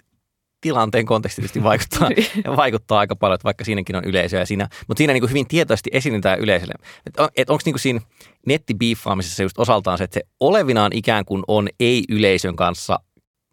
tilanteen 0.62 1.06
konteksti 1.06 1.42
tietysti 1.42 1.64
vaikuttaa, 1.70 2.10
Niin. 2.10 2.28
ja 2.46 2.56
vaikuttaa 2.58 3.00
aika 3.00 3.16
paljon, 3.16 3.36
että 3.36 3.44
vaikka 3.46 3.64
siinäkin 3.64 3.96
on 3.96 4.04
yleisö 4.06 4.38
ja 4.38 4.46
siinä, 4.46 4.68
mutta 4.88 4.98
siinä 4.98 5.14
niin 5.14 5.22
kuin 5.22 5.30
hyvin 5.30 5.48
tietoisesti 5.48 5.90
esiinnytään 5.94 6.40
yleisölle. 6.40 6.74
Että 7.06 7.24
on, 7.24 7.30
et 7.38 7.50
onko 7.50 7.62
niin 7.66 7.80
siinä 7.80 8.00
nettibiiffaamisessa 8.48 9.44
just 9.44 9.60
osaltaan 9.60 9.98
se, 9.98 10.04
että 10.04 10.14
se 10.14 10.22
olevinaan 10.40 10.92
ikään 10.94 11.26
kuin 11.26 11.44
on 11.48 11.70
ei-yleisön 11.80 12.56
kanssa, 12.56 13.00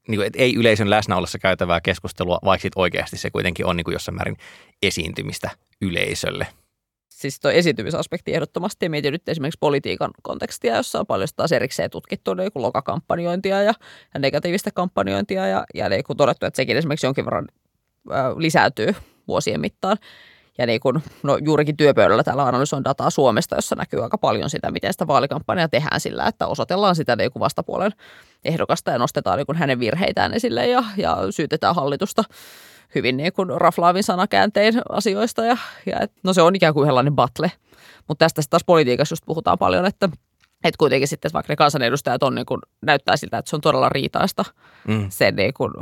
niin 0.09 0.19
kuin, 0.19 0.27
että 0.27 0.39
ei-yleisön 0.43 0.91
läsnä 0.91 1.17
ollessa 1.17 1.39
käytävää 1.39 1.81
keskustelua, 1.81 2.39
vaikka 2.45 2.63
sit 2.63 2.73
oikeasti 2.77 3.17
se 3.19 3.31
kuitenkin 3.31 3.67
on 3.67 3.77
niin 3.77 3.85
kuin 3.85 3.93
jossain 3.93 4.15
määrin 4.17 4.37
esiintymistä 4.83 5.51
yleisölle. 5.83 6.47
Siis 7.18 7.40
tuo 7.40 7.50
esiintymisaspekti 7.50 8.35
ehdottomasti. 8.35 8.87
Ja 8.87 8.90
mietin 8.90 9.12
nyt 9.12 9.28
esimerkiksi 9.28 9.59
politiikan 9.61 10.11
kontekstia, 10.22 10.76
jossa 10.76 11.00
on 11.00 11.07
paljon 11.07 11.28
taas 11.37 11.52
erikseen 11.52 11.90
tutkittu 11.90 12.35
niin 12.35 12.52
kuin 12.52 12.62
lokakampanjointia 12.62 13.62
ja, 13.62 13.72
ja 14.14 14.20
negatiivista 14.20 14.70
kampanjointia. 14.74 15.46
Ja, 15.46 15.64
ja 15.74 15.88
niin 15.88 16.04
kuin 16.04 16.16
todettu, 16.16 16.46
että 16.46 16.57
sekin 16.57 16.76
esimerkiksi 16.76 17.07
jonkin 17.07 17.24
verran 17.24 17.48
ö, 18.11 18.12
lisääntyy 18.37 18.94
vuosien 19.28 19.61
mittaan. 19.61 19.96
Ja 20.59 20.66
niin 20.66 20.81
kuin, 20.81 21.02
no 21.22 21.38
juurikin 21.44 21.76
työpöydällä 21.76 22.22
täällä 22.22 22.46
analysoin 22.46 22.85
dataa 22.85 23.11
Suomesta, 23.11 23.57
jossa 23.57 23.76
näkyy 23.76 24.02
aika 24.02 24.18
paljon 24.18 24.50
sitä, 24.50 24.70
miten 24.70 24.92
sitä 24.92 25.07
vaalikampanjaa 25.07 25.68
tehdään 25.68 26.00
sillä, 26.00 26.26
että 26.26 26.46
osoitellaan 26.46 26.96
sitä 26.96 27.16
niin 27.16 27.33
kuin 27.33 27.40
vastapuolen 27.40 27.92
ehdokasta 28.44 28.90
ja 28.90 28.98
nostetaan 28.98 29.38
niin 29.38 29.46
kuin 29.46 29.59
hänen 29.59 29.81
virheitään 29.81 30.35
esille 30.35 30.66
ja, 30.66 30.85
ja 30.96 31.16
syytetään 31.31 31.74
hallitusta 31.74 32.24
hyvin 32.94 33.16
niin 33.16 33.33
kuin 33.33 33.48
raflaavin 33.61 34.03
sanakääntein 34.05 34.74
asioista. 34.88 35.44
Ja, 35.44 35.57
ja 35.87 36.01
et, 36.01 36.12
no 36.24 36.33
se 36.33 36.42
on 36.42 36.57
ikään 36.57 36.74
kuin 36.74 36.87
sellainen 36.87 37.14
battle. 37.14 37.53
Mutta 38.09 38.24
tästä 38.24 38.42
taas 38.51 38.64
politiikassa 38.66 39.12
just 39.12 39.27
puhutaan 39.27 39.59
paljon, 39.59 39.87
että 39.87 40.09
että 40.64 40.79
kuitenkin 40.79 41.09
sitten 41.09 41.31
vaikka 41.35 41.53
ne 41.53 41.57
kansanedustajat 41.57 42.22
on 42.22 42.35
niin 42.35 42.46
kuin, 42.46 42.61
näyttää 42.83 43.16
siltä, 43.16 43.38
että 43.38 43.51
se 43.51 43.57
on 43.57 43.61
todella 43.61 43.88
riitaista 43.88 44.44
Mm. 44.88 45.07
sen 45.09 45.37
niin 45.37 45.55
kuin 45.55 45.72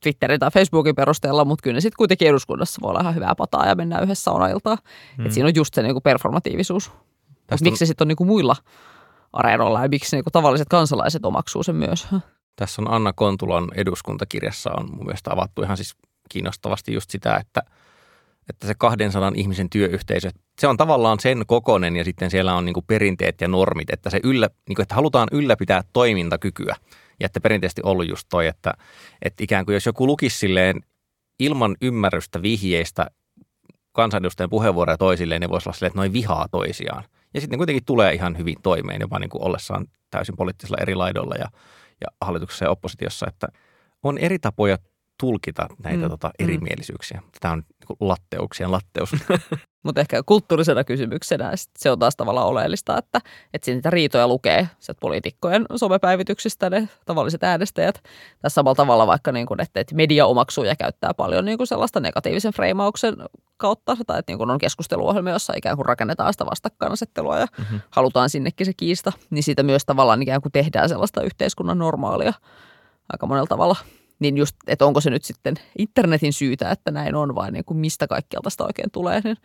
Twitterin 0.00 0.40
tai 0.40 0.50
Facebookin 0.50 0.94
perusteella, 0.94 1.44
mutta 1.44 1.62
kyllä 1.62 1.74
ne 1.74 1.80
sitten 1.80 1.96
kuitenkin 1.96 2.28
eduskunnassa 2.28 2.78
voi 2.82 2.90
olla 2.90 3.00
ihan 3.00 3.14
hyvää 3.14 3.34
pataa 3.34 3.66
ja 3.66 3.74
mennään 3.74 4.04
yhdessä 4.04 4.22
saunailtaan. 4.22 4.78
Mm. 5.18 5.26
Et 5.26 5.32
siinä 5.32 5.46
on 5.46 5.54
just 5.54 5.74
se 5.74 5.82
niin 5.82 5.94
kuin 5.94 6.02
performatiivisuus. 6.02 6.90
Tästä 7.46 7.64
miksi 7.64 7.78
se 7.78 7.86
sitten 7.86 8.04
on 8.04 8.08
niin 8.08 8.16
kuin 8.16 8.28
muilla 8.28 8.56
areenoilla 9.32 9.82
ja 9.82 9.88
miksi 9.88 10.16
niin 10.16 10.24
kuin 10.24 10.32
tavalliset 10.32 10.68
kansalaiset 10.68 11.24
omaksuu 11.24 11.62
sen 11.62 11.76
myös? 11.76 12.06
Tässä 12.56 12.82
on 12.82 12.90
Anna 12.90 13.12
Kontulan 13.12 13.68
eduskuntakirjassa 13.74 14.70
on 14.76 14.90
mun 14.90 15.06
mielestä 15.06 15.32
avattu 15.32 15.62
ihan 15.62 15.76
siis 15.76 15.96
kiinnostavasti 16.32 16.94
just 16.94 17.10
sitä, 17.10 17.36
että, 17.36 17.62
että 18.48 18.66
se 18.66 18.74
200 18.74 19.32
ihmisen 19.34 19.70
työyhteisö, 19.70 20.30
se 20.60 20.66
on 20.66 20.76
tavallaan 20.76 21.20
sen 21.20 21.42
kokonen 21.46 21.96
ja 21.96 22.04
sitten 22.04 22.30
siellä 22.30 22.54
on 22.54 22.64
niin 22.64 22.74
kuin 22.74 22.86
perinteet 22.86 23.40
ja 23.40 23.48
normit, 23.48 23.90
että, 23.90 24.10
se 24.10 24.20
yllä, 24.22 24.50
niin 24.68 24.76
kuin, 24.76 24.82
että 24.82 24.94
halutaan 24.94 25.28
ylläpitää 25.32 25.82
toimintakykyä. 25.92 26.76
Ja 27.20 27.26
että 27.26 27.40
perinteisesti 27.40 27.80
ollut 27.84 28.08
just 28.08 28.26
toi, 28.30 28.46
että, 28.46 28.72
että 29.22 29.44
ikään 29.44 29.64
kuin 29.64 29.74
jos 29.74 29.86
joku 29.86 30.06
lukisi 30.06 30.38
silleen 30.38 30.80
ilman 31.38 31.76
ymmärrystä 31.82 32.42
vihjeistä 32.42 33.06
kansanedustajien 33.92 34.50
puheenvuoroja 34.50 34.98
toisilleen, 34.98 35.40
ne 35.40 35.48
voisi 35.48 35.68
olla 35.68 35.76
silleen, 35.76 35.90
että 35.90 35.98
noin 35.98 36.12
vihaa 36.12 36.48
toisiaan. 36.50 37.04
Ja 37.34 37.40
sitten 37.40 37.56
ne 37.56 37.58
kuitenkin 37.58 37.84
tulee 37.84 38.14
ihan 38.14 38.38
hyvin 38.38 38.56
toimeen, 38.62 39.00
jopa 39.00 39.18
niin 39.18 39.30
kuin 39.30 39.44
ollessaan 39.44 39.86
täysin 40.10 40.36
poliittisilla 40.36 40.78
eri 40.80 40.94
laidoilla 40.94 41.34
ja, 41.34 41.48
ja 42.00 42.06
hallituksessa 42.20 42.64
ja 42.64 42.70
oppositiossa, 42.70 43.26
että 43.28 43.48
on 44.02 44.18
eri 44.18 44.38
tapoja 44.38 44.78
tulkita 45.20 45.66
näitä 45.84 46.02
Mm, 46.02 46.10
tota, 46.10 46.28
mm. 46.28 46.44
erimielisyyksiä. 46.44 47.22
Tämä 47.40 47.52
on 47.52 47.62
niin 47.88 47.96
latteuksien 48.00 48.72
latteus. 48.72 49.10
Mutta 49.84 50.00
ehkä 50.00 50.22
kulttuurisena 50.26 50.84
kysymyksenä 50.84 51.52
se 51.78 51.90
on 51.90 51.98
taas 51.98 52.16
tavallaan 52.16 52.46
oleellista, 52.46 52.98
että, 52.98 53.20
että 53.54 53.64
siinä 53.64 53.76
niitä 53.76 53.90
riitoja 53.90 54.28
lukee 54.28 54.68
sieltä 54.78 55.00
poliitikkojen 55.00 55.66
somepäivityksistä 55.76 56.70
ne 56.70 56.88
tavalliset 57.04 57.44
äänestäjät. 57.44 58.02
Tässä 58.42 58.54
samalla 58.54 58.74
tavalla 58.74 59.06
vaikka, 59.06 59.32
niin 59.32 59.46
kuin, 59.46 59.60
että, 59.60 59.80
että 59.80 59.94
media 59.94 60.26
omaksuu 60.26 60.64
ja 60.64 60.76
käyttää 60.76 61.14
paljon 61.14 61.44
niin 61.44 61.58
kuin 61.58 61.66
sellaista 61.66 62.00
negatiivisen 62.00 62.52
freimauksen 62.52 63.14
kautta, 63.56 63.96
tai 64.06 64.18
että 64.18 64.32
niin 64.32 64.38
kuin 64.38 64.50
on 64.50 64.58
keskusteluohjelmia, 64.58 65.32
jossa 65.32 65.52
ikään 65.56 65.76
kuin 65.76 65.86
rakennetaan 65.86 66.32
sitä 66.34 66.46
vastakkainasettelua 66.46 67.38
ja 67.38 67.46
mm-hmm. 67.58 67.80
halutaan 67.90 68.30
sinnekin 68.30 68.66
se 68.66 68.72
kiista, 68.76 69.12
niin 69.30 69.42
siitä 69.42 69.62
myös 69.62 69.84
tavallaan 69.84 70.22
ikään 70.22 70.40
kuin 70.40 70.52
tehdään 70.52 70.88
sellaista 70.88 71.22
yhteiskunnan 71.22 71.78
normaalia 71.78 72.32
aika 73.12 73.26
monella 73.26 73.46
tavalla. 73.46 73.76
Niin 74.20 74.36
just, 74.36 74.56
että 74.66 74.86
onko 74.86 75.00
se 75.00 75.10
nyt 75.10 75.24
sitten 75.24 75.54
internetin 75.78 76.32
syytä, 76.32 76.70
että 76.70 76.90
näin 76.90 77.14
on, 77.14 77.34
vai 77.34 77.50
niin 77.50 77.64
kuin 77.64 77.78
mistä 77.78 78.06
kaikkialta 78.06 78.50
sitä 78.50 78.64
oikein 78.64 78.90
tulee, 78.90 79.20
niin 79.24 79.36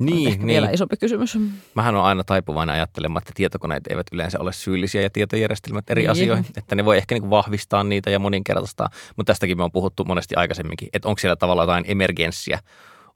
niin, 0.00 0.28
ehkä 0.28 0.38
niin. 0.38 0.46
vielä 0.46 0.70
isompi 0.70 0.96
kysymys. 0.96 1.38
Mähän 1.74 1.96
on 1.96 2.04
aina 2.04 2.24
taipuvainen 2.24 2.74
ajattelemaan, 2.74 3.22
että 3.22 3.32
tietokoneet 3.34 3.86
eivät 3.86 4.06
yleensä 4.12 4.40
ole 4.40 4.52
syyllisiä 4.52 5.02
ja 5.02 5.10
tietojärjestelmät 5.10 5.90
eri 5.90 6.02
Niin. 6.02 6.10
asioihin. 6.10 6.44
Että 6.56 6.74
ne 6.74 6.84
voi 6.84 6.96
ehkä 6.96 7.14
niin 7.14 7.22
kuin 7.22 7.30
vahvistaa 7.30 7.84
niitä 7.84 8.10
ja 8.10 8.18
moninkertaistaa. 8.18 8.88
Mutta 9.16 9.30
tästäkin 9.30 9.56
me 9.56 9.64
on 9.64 9.72
puhuttu 9.72 10.04
monesti 10.04 10.34
aikaisemminkin, 10.34 10.88
että 10.92 11.08
onko 11.08 11.18
siellä 11.18 11.36
tavallaan 11.36 11.68
jotain 11.68 11.84
emergenssiä. 11.88 12.58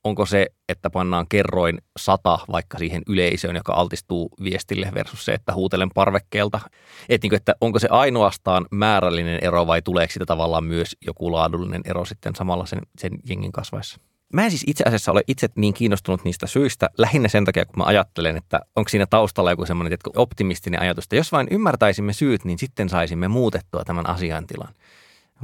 Onko 0.04 0.26
se, 0.26 0.46
että 0.68 0.90
pannaan 0.90 1.26
kerroin 1.28 1.78
sata 1.98 2.38
vaikka 2.52 2.78
siihen 2.78 3.02
yleisöön, 3.08 3.56
joka 3.56 3.72
altistuu 3.72 4.30
viestille 4.44 4.90
versus 4.94 5.24
se, 5.24 5.32
että 5.32 5.54
huutelen 5.54 5.90
parvekkeelta. 5.94 6.60
Että, 7.08 7.24
niin 7.24 7.30
kuin, 7.30 7.36
että 7.36 7.54
onko 7.60 7.78
se 7.78 7.88
ainoastaan 7.90 8.66
määrällinen 8.70 9.38
ero 9.42 9.66
vai 9.66 9.82
tuleeko 9.82 10.12
siitä 10.12 10.26
tavallaan 10.26 10.64
myös 10.64 10.96
joku 11.06 11.32
laadullinen 11.32 11.82
ero 11.84 12.04
sitten 12.04 12.34
samalla 12.34 12.66
sen, 12.66 12.80
sen 12.98 13.12
jengin 13.28 13.52
kasvaessa? 13.52 14.00
Mä 14.32 14.44
en 14.44 14.50
siis 14.50 14.64
itse 14.66 14.84
asiassa 14.86 15.12
ole 15.12 15.22
itse 15.26 15.48
niin 15.56 15.74
kiinnostunut 15.74 16.24
niistä 16.24 16.46
syistä, 16.46 16.90
lähinnä 16.98 17.28
sen 17.28 17.44
takia, 17.44 17.64
kun 17.64 17.78
mä 17.78 17.84
ajattelen, 17.84 18.36
että 18.36 18.60
onko 18.76 18.88
siinä 18.88 19.06
taustalla 19.06 19.50
joku 19.50 19.66
semmoinen 19.66 19.98
optimistinen 20.16 20.80
ajatus, 20.80 21.04
että 21.04 21.16
jos 21.16 21.32
vain 21.32 21.48
ymmärtäisimme 21.50 22.12
syyt, 22.12 22.44
niin 22.44 22.58
sitten 22.58 22.88
saisimme 22.88 23.28
muutettua 23.28 23.84
tämän 23.84 24.08
asiantilan. 24.08 24.74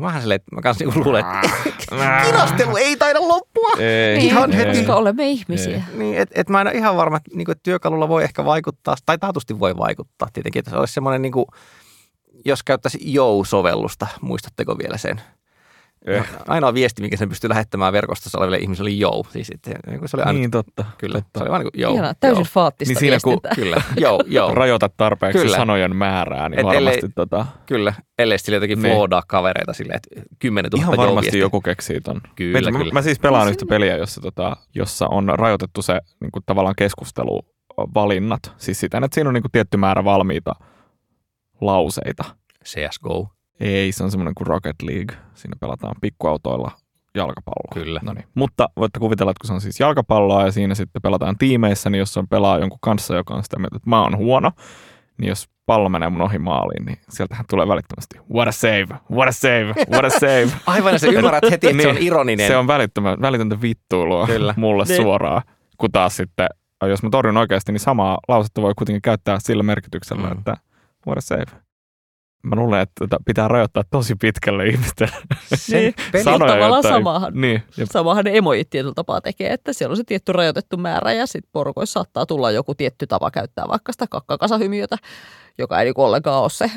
Vähän 0.01 0.21
silleen, 0.21 0.37
että 0.37 0.55
mä 0.55 0.61
kanssa 0.61 0.85
niinku 0.85 1.05
luulen, 1.05 1.25
että 1.27 1.49
kinastelu 2.27 2.77
ei 2.77 2.97
taida 2.97 3.29
loppua. 3.29 3.71
Ei, 3.79 4.27
Ihan 4.27 4.53
heti. 4.53 4.79
koska 4.79 4.97
olemme 4.97 5.29
ihmisiä. 5.31 5.83
Niin, 5.95 6.19
että 6.19 6.41
et 6.41 6.49
mä 6.49 6.61
en 6.61 6.67
ole 6.67 6.77
ihan 6.77 6.97
varma, 6.97 7.17
että, 7.17 7.31
niinku, 7.35 7.53
että 7.53 7.63
työkalulla 7.63 8.09
voi 8.09 8.25
ehkä 8.25 8.45
vaikuttaa, 8.45 8.97
tai 9.07 9.19
taatusti 9.19 9.61
voi 9.61 9.77
vaikuttaa 9.77 10.29
tietenkin, 10.33 10.61
että 10.61 10.71
se 10.71 10.77
olisi 10.77 10.95
semmoinen, 10.95 11.23
niinku, 11.23 11.47
jos 12.45 12.63
käyttäisi 12.63 12.99
Jou-sovellusta, 13.03 14.07
muistatteko 14.21 14.79
vielä 14.79 14.97
sen? 14.97 15.21
Ainoa 16.49 16.75
viesti, 16.75 17.03
mikä 17.03 17.17
sen 17.17 17.29
pystyy 17.29 17.51
lähettämään 17.51 17.93
verkostossa 17.93 18.39
oleville 18.39 18.59
ihmisille, 18.59 18.89
oli 18.89 18.99
Jou. 18.99 19.25
Siis, 19.31 19.51
että, 19.55 19.71
niinku 19.87 20.09
se 20.09 20.17
oli 20.17 20.23
aina, 20.25 20.39
Niin 20.39 20.51
totta. 20.51 20.85
kyllä, 20.99 21.15
totta. 21.21 21.39
se 21.39 21.43
oli 21.43 21.51
vaan 21.51 21.61
niin 21.61 21.73
kuin 21.73 21.81
Jou. 21.81 21.93
Ihanaa, 21.95 22.15
täysin 22.21 22.37
jou. 22.41 22.45
faattista 22.45 22.91
Niin 22.93 22.99
siinä 23.01 23.19
kun-. 23.25 23.41
Kyllä, 23.55 23.83
Jou, 24.01 24.21
Jou. 24.27 24.55
Rajoitat 24.61 24.93
tarpeeksi 24.97 25.39
Kyllä. 25.43 25.57
sanojen 25.57 25.97
määrää, 25.97 26.49
niin 26.49 26.59
Et 26.61 26.65
varmasti 26.67 26.99
ellei- 27.01 27.13
tota, 27.15 27.47
Kyllä, 27.67 27.95
ellei 28.19 28.39
sillä 28.39 28.57
jotenkin 28.57 28.83
Niin. 28.83 28.95
floodaa 28.95 29.23
kavereita 29.27 29.73
silleen, 29.73 29.97
että 29.97 30.29
10 30.39 30.71
000 30.71 30.83
ihan 30.83 30.97
varmasti 30.97 31.13
Jou-viestiä. 31.27 31.41
joku 31.41 31.61
keksii 31.61 32.01
ton. 32.01 32.21
Kyllä, 32.37 32.53
Meillä, 32.53 32.73
kyllä. 32.73 32.93
Mä 32.93 33.03
siis 33.03 33.19
pelaan 33.19 33.49
yhtä 33.49 33.67
peliä, 33.69 33.97
jossa, 33.97 34.21
tota, 34.21 34.57
jossa 34.75 35.07
on 35.09 35.33
rajoitettu 35.35 35.83
se 35.83 36.01
niin 36.21 36.33
kuin 36.33 36.43
tavallaan 36.47 36.75
keskusteluvalinnat. 36.79 38.53
Siis 38.57 38.81
sitä, 38.81 38.99
että 38.99 39.15
siinä 39.15 39.29
on 39.31 39.35
niin 39.35 39.43
kuin 39.43 39.53
tietty 39.53 39.77
määrä 39.77 40.05
valmiita 40.05 40.53
lauseita. 41.61 42.25
CSGO. 42.65 43.29
Ei, 43.61 43.93
se 43.93 44.05
on 44.05 44.11
semmoinen 44.11 44.35
kuin 44.35 44.47
Rocket 44.47 44.83
League. 44.83 45.17
Siinä 45.35 45.57
pelataan 45.61 45.95
pikkuautoilla 46.01 46.71
jalkapalloa. 47.15 47.85
Kyllä. 47.85 48.01
No 48.03 48.13
niin. 48.13 48.25
Mutta 48.35 48.69
voitte 48.77 48.99
kuvitella, 49.01 49.31
että 49.31 49.41
kun 49.41 49.47
se 49.47 49.53
on 49.53 49.61
siis 49.61 49.81
jalkapalloa 49.81 50.45
ja 50.45 50.53
siinä 50.53 50.75
sitten 50.75 51.03
pelataan 51.03 51.39
tiimeissä, 51.39 51.91
niin 51.91 51.99
jos 51.99 52.17
on 52.17 52.29
pelaa 52.29 52.59
jonkun 52.59 52.79
kanssa, 52.83 53.15
joka 53.17 53.35
on 53.35 53.43
sitä 53.43 53.59
mieltä, 53.59 53.77
että 53.77 53.91
mä 53.91 54.03
oon 54.03 54.17
huono, 54.17 54.53
niin 55.19 55.29
jos 55.29 55.49
pallo 55.67 55.89
menee 55.89 56.11
mun 56.11 56.21
ohi 56.23 56.39
maaliin, 56.39 56.85
niin 56.87 56.99
sieltähän 57.09 57.45
tulee 57.51 57.69
välittömästi 57.69 58.19
what 58.35 58.49
a 58.49 58.53
save, 58.53 58.87
what 59.13 59.29
a 59.29 59.33
save, 59.33 59.75
what 59.93 60.05
a 60.05 60.11
save. 60.11 60.49
Aivan, 60.67 60.93
ja 60.93 60.99
sä 60.99 61.07
ymmärrät 61.07 61.51
heti, 61.51 61.67
että 61.67 61.83
se 61.83 61.89
on 61.89 61.95
Niin, 61.95 62.07
ironinen. 62.07 62.47
Se 62.47 62.57
on 62.57 62.67
välitöntä 63.21 63.61
vittuilua 63.63 64.27
Kyllä. 64.27 64.55
mulle 64.57 64.85
Niin. 64.85 65.03
suoraan, 65.03 65.43
kun 65.79 65.93
taas 65.93 66.17
sitten, 66.17 66.49
jos 66.89 67.03
mä 67.03 67.11
torjun 67.11 67.37
oikeasti, 67.37 67.73
niin 67.73 67.81
samaa 67.81 68.19
lausetta 68.29 68.63
voi 68.63 68.73
kuitenkin 68.77 69.03
käyttää 69.03 69.39
sillä 69.39 69.63
merkityksellä, 69.63 70.27
mm. 70.27 70.33
että 70.39 70.57
what 71.07 71.19
a 71.19 71.21
save. 71.21 71.70
Mä 72.43 72.57
luulen, 72.57 72.81
että 72.81 72.93
tätä 73.09 73.17
pitää 73.27 73.49
rajoittaa 73.49 73.83
tosi 73.91 74.15
pitkälle 74.15 74.67
ihmisten 74.67 75.09
Niin. 75.73 75.95
peli- 76.13 76.25
Mutta 76.25 76.39
tavallaan 76.47 76.71
jotta 76.71 76.89
ei- 76.89 76.95
samahan. 76.95 77.33
Niin, 77.35 77.63
Samahan 77.93 78.25
ne 78.25 78.37
emojit 78.37 78.71
tietyllä 78.71 78.95
tapaa 78.95 79.21
tekee, 79.21 79.53
että 79.53 79.73
siellä 79.73 79.93
on 79.93 79.97
se 79.97 80.05
tietty 80.07 80.33
rajoitettu 80.33 80.77
määrä 80.77 81.13
ja 81.13 81.27
sitten 81.27 81.51
porukoissa 81.53 81.93
saattaa 81.93 82.27
tulla 82.27 82.51
joku 82.51 82.75
tietty 82.75 83.07
tapa 83.07 83.31
käyttää 83.31 83.69
vaikka 83.69 83.93
sitä 83.93 84.07
kakkakasahymiötä, 84.11 84.97
joka 85.59 85.79
ei 85.79 85.85
niinku 85.85 86.03
ollenkaan 86.05 86.43
ole 86.43 86.51
se, 86.51 86.71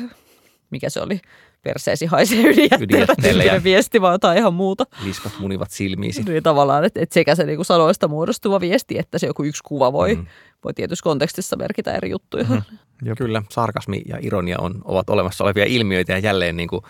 mikä 0.70 0.90
se 0.90 1.00
oli, 1.00 1.20
perseesi 1.62 2.06
haisee 2.06 2.38
ydinjätteellä 2.40 2.84
Ydinjätteelle 2.84 3.44
ja- 3.44 3.64
viesti, 3.64 4.00
vai 4.00 4.14
jotain 4.14 4.38
ihan 4.38 4.54
muuta. 4.54 4.84
Liskat 5.04 5.32
munivat 5.38 5.70
silmiisi. 5.70 6.22
Niin 6.22 6.42
tavallaan, 6.42 6.84
että, 6.84 7.00
että 7.02 7.14
sekä 7.14 7.34
se 7.34 7.44
niinku 7.44 7.64
sanoista 7.64 8.08
muodostuva 8.08 8.60
viesti, 8.60 8.98
että 8.98 9.18
se 9.18 9.26
joku 9.26 9.42
yksi 9.44 9.62
kuva 9.64 9.92
voi, 9.92 10.14
mm. 10.14 10.26
voi 10.64 10.74
tietyssä 10.74 11.02
kontekstissa 11.02 11.56
merkitä 11.56 11.92
eri 11.92 12.10
juttuja. 12.10 12.44
Mm. 12.48 12.62
Jep. 13.04 13.18
Kyllä, 13.18 13.42
sarkasmi 13.50 14.02
ja 14.06 14.18
ironia 14.20 14.56
on, 14.58 14.82
ovat 14.84 15.10
olemassa 15.10 15.44
olevia 15.44 15.64
ilmiöitä 15.64 16.12
ja 16.12 16.18
jälleen 16.18 16.56
niin 16.56 16.68
kuin 16.68 16.82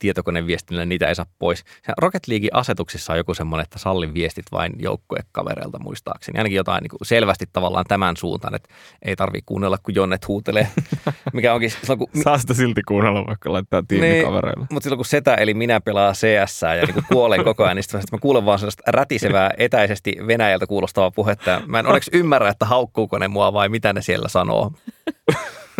tietokoneviestinnällä 0.00 0.86
niitä 0.86 1.08
ei 1.08 1.14
saa 1.14 1.26
pois. 1.38 1.64
Rocket 1.98 2.28
Leaguein 2.28 2.54
asetuksissa 2.54 3.12
on 3.12 3.18
joku 3.18 3.34
semmoinen, 3.34 3.62
että 3.62 3.78
sallin 3.78 4.14
viestit 4.14 4.44
vain 4.52 4.72
joukkuekavereilta 4.78 5.78
muistaakseni. 5.78 6.38
Ainakin 6.38 6.56
jotain 6.56 6.82
niin 6.82 6.90
kuin 6.90 7.06
selvästi 7.06 7.44
tavallaan 7.52 7.84
tämän 7.88 8.16
suuntaan, 8.16 8.54
että 8.54 8.68
ei 9.02 9.16
tarvitse 9.16 9.46
kuunnella, 9.46 9.78
kun 9.78 9.94
Jonnet 9.94 10.28
huutelee. 10.28 10.68
Mikä 11.32 11.54
onkin 11.54 11.70
silloin, 11.70 11.98
kun, 11.98 12.08
saa 12.22 12.38
sitä 12.38 12.54
silti 12.54 12.82
kuunnella, 12.82 13.26
vaikka 13.26 13.52
laittaa 13.52 13.82
tiimikavereille. 13.88 14.66
mutta 14.70 14.84
silloin 14.84 14.98
kun 14.98 15.04
setä 15.04 15.34
eli 15.34 15.54
minä 15.54 15.80
pelaa 15.80 16.12
CS 16.12 16.62
ja 16.62 16.86
niin 16.86 16.94
kuin 16.94 17.06
kuolen 17.12 17.44
koko 17.44 17.64
ajan, 17.64 17.76
niin 17.76 17.84
sitten 17.84 18.00
mä 18.12 18.18
kuulen 18.18 18.44
vaan 18.44 18.58
sellaista 18.58 18.82
rätisevää 18.86 19.50
etäisesti 19.56 20.16
Venäjältä 20.26 20.66
kuulostavaa 20.66 21.10
puhetta. 21.10 21.62
Mä 21.66 21.78
en 21.78 21.86
onneksi 21.86 22.10
ymmärrä, 22.14 22.48
että 22.48 22.66
haukkuuko 22.66 23.18
ne 23.18 23.28
mua 23.28 23.52
vai 23.52 23.68
mitä 23.68 23.92
ne 23.92 24.02
siellä 24.02 24.28
sanoo. 24.28 24.72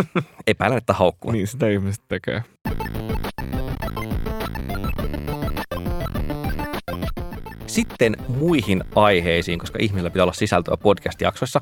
Epäilen, 0.47 0.79
että 0.79 0.93
haukkuu. 0.93 1.31
Niin 1.31 1.47
sitä 1.47 1.69
ihmiset 1.69 2.05
tekee. 2.09 2.43
Sitten 7.67 8.17
muihin 8.29 8.85
aiheisiin, 8.95 9.59
koska 9.59 9.79
ihmisillä 9.83 10.11
pitää 10.11 10.25
olla 10.25 10.33
sisältöä 10.33 10.77
podcast-jaksoissa. 10.77 11.61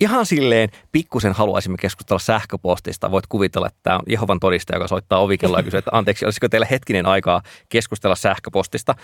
Ihan 0.00 0.26
silleen 0.26 0.68
pikkusen 0.92 1.32
haluaisimme 1.32 1.78
keskustella 1.80 2.18
sähköpostista. 2.18 3.10
Voit 3.10 3.26
kuvitella, 3.26 3.66
että 3.66 3.80
tämä 3.82 3.96
on 3.96 4.02
Jehovan 4.06 4.40
todistaja, 4.40 4.76
joka 4.76 4.88
soittaa 4.88 5.18
ovikelloa 5.18 5.58
ja 5.58 5.62
kysyy, 5.62 5.78
että 5.78 5.90
anteeksi, 5.94 6.24
olisiko 6.24 6.48
teillä 6.48 6.66
hetkinen 6.70 7.06
aikaa 7.06 7.42
keskustella 7.68 8.16
sähköpostista. 8.16 8.94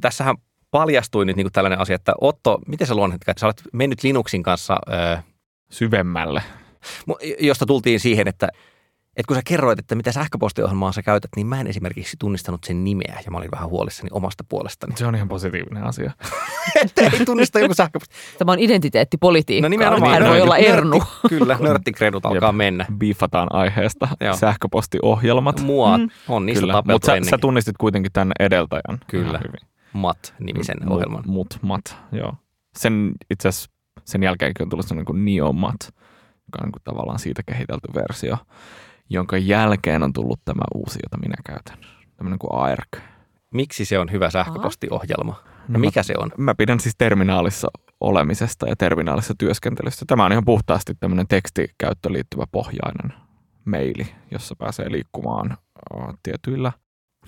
Tässähän 0.00 0.36
paljastui 0.70 1.24
nyt 1.24 1.36
niin 1.36 1.52
tällainen 1.52 1.78
asia, 1.78 1.96
että 1.96 2.12
Otto, 2.20 2.58
miten 2.66 2.86
sä 2.86 2.94
luonnehtit, 2.94 3.28
että 3.28 3.40
sä 3.40 3.46
olet 3.46 3.62
mennyt 3.72 4.02
Linuxin 4.02 4.42
kanssa, 4.42 4.78
öö, 4.92 5.16
Syvemmälle. 5.70 6.42
Josta 7.40 7.66
tultiin 7.66 8.00
siihen, 8.00 8.28
että 8.28 8.48
että 9.16 9.28
kun 9.28 9.36
sä 9.36 9.42
kerroit, 9.44 9.78
että 9.78 9.94
mitä 9.94 10.12
sähköpostiohjelmaa 10.12 10.92
sä 10.92 11.02
käytät, 11.02 11.30
niin 11.36 11.46
mä 11.46 11.60
en 11.60 11.66
esimerkiksi 11.66 12.16
tunnistanut 12.18 12.64
sen 12.64 12.84
nimeä 12.84 13.20
ja 13.24 13.30
mä 13.30 13.38
olin 13.38 13.50
vähän 13.50 13.68
huolissani 13.68 14.08
omasta 14.12 14.44
puolestani. 14.48 14.96
Se 14.96 15.06
on 15.06 15.14
ihan 15.14 15.28
positiivinen 15.28 15.84
asia. 15.84 16.12
että 16.84 17.02
ei 17.02 17.24
tunnista 17.26 17.60
joku 17.60 17.74
sähköposti. 17.74 18.14
Tämä 18.38 18.52
on 18.52 18.58
identiteettipolitiikkaa. 18.58 19.68
No 19.68 19.70
nimenomaan. 19.70 20.22
Hän 20.22 20.30
voi 20.30 20.40
olla 20.40 20.56
nörtti- 20.56 20.68
Ernu. 20.68 21.02
Kyllä, 21.28 21.58
nörttikredut 21.60 22.26
alkaa 22.26 22.52
mennä. 22.52 22.86
Biifataan 22.98 23.48
aiheesta 23.50 24.08
Joo. 24.20 24.36
sähköpostiohjelmat. 24.36 25.60
Mua 25.60 25.98
mm. 25.98 26.10
on 26.28 26.46
niistä 26.46 26.60
Kyllä, 26.60 26.72
tapeltu 26.72 26.94
mutta 26.94 27.24
sä, 27.24 27.30
sä 27.30 27.38
tunnistit 27.38 27.76
kuitenkin 27.76 28.12
tämän 28.12 28.32
edeltäjän. 28.38 28.98
Kyllä. 29.06 29.40
MAT-nimisen 29.92 30.76
Mut- 30.84 30.92
ohjelman. 30.92 31.22
Mut, 31.26 31.58
mat, 31.62 31.96
joo. 32.12 32.34
Sen 32.76 33.12
itse 33.30 33.48
asiassa 33.48 33.70
sen 34.04 34.22
jälkeenkin 34.22 34.62
on 34.62 34.68
tullut 34.68 34.86
sellainen 34.86 35.04
kuin 35.04 35.24
Neomat, 35.24 35.94
joka 36.56 36.66
on 36.66 36.72
niin 36.74 36.82
tavallaan 36.84 37.18
siitä 37.18 37.42
kehitelty 37.42 37.88
versio, 37.94 38.36
jonka 39.10 39.38
jälkeen 39.38 40.02
on 40.02 40.12
tullut 40.12 40.40
tämä 40.44 40.62
uusi, 40.74 40.98
jota 41.02 41.18
minä 41.18 41.36
käytän. 41.46 41.78
Tämmöinen 42.16 42.38
kuin 42.38 42.54
ARC. 42.54 42.96
Miksi 43.54 43.84
se 43.84 43.98
on 43.98 44.12
hyvä 44.12 44.30
sähköpostiohjelma? 44.30 45.42
No 45.68 45.78
mikä 45.78 46.02
se 46.02 46.14
on? 46.18 46.30
Mä 46.36 46.54
pidän 46.54 46.80
siis 46.80 46.94
terminaalissa 46.98 47.68
olemisesta 48.00 48.68
ja 48.68 48.76
terminaalissa 48.76 49.34
työskentelystä. 49.38 50.04
Tämä 50.08 50.24
on 50.24 50.32
ihan 50.32 50.44
puhtaasti 50.44 50.94
tämmöinen 51.00 51.26
tekstikäyttöön 51.28 52.12
liittyvä 52.12 52.44
pohjainen 52.52 53.12
maili, 53.64 54.06
jossa 54.30 54.54
pääsee 54.58 54.92
liikkumaan 54.92 55.58
tietyillä 56.22 56.72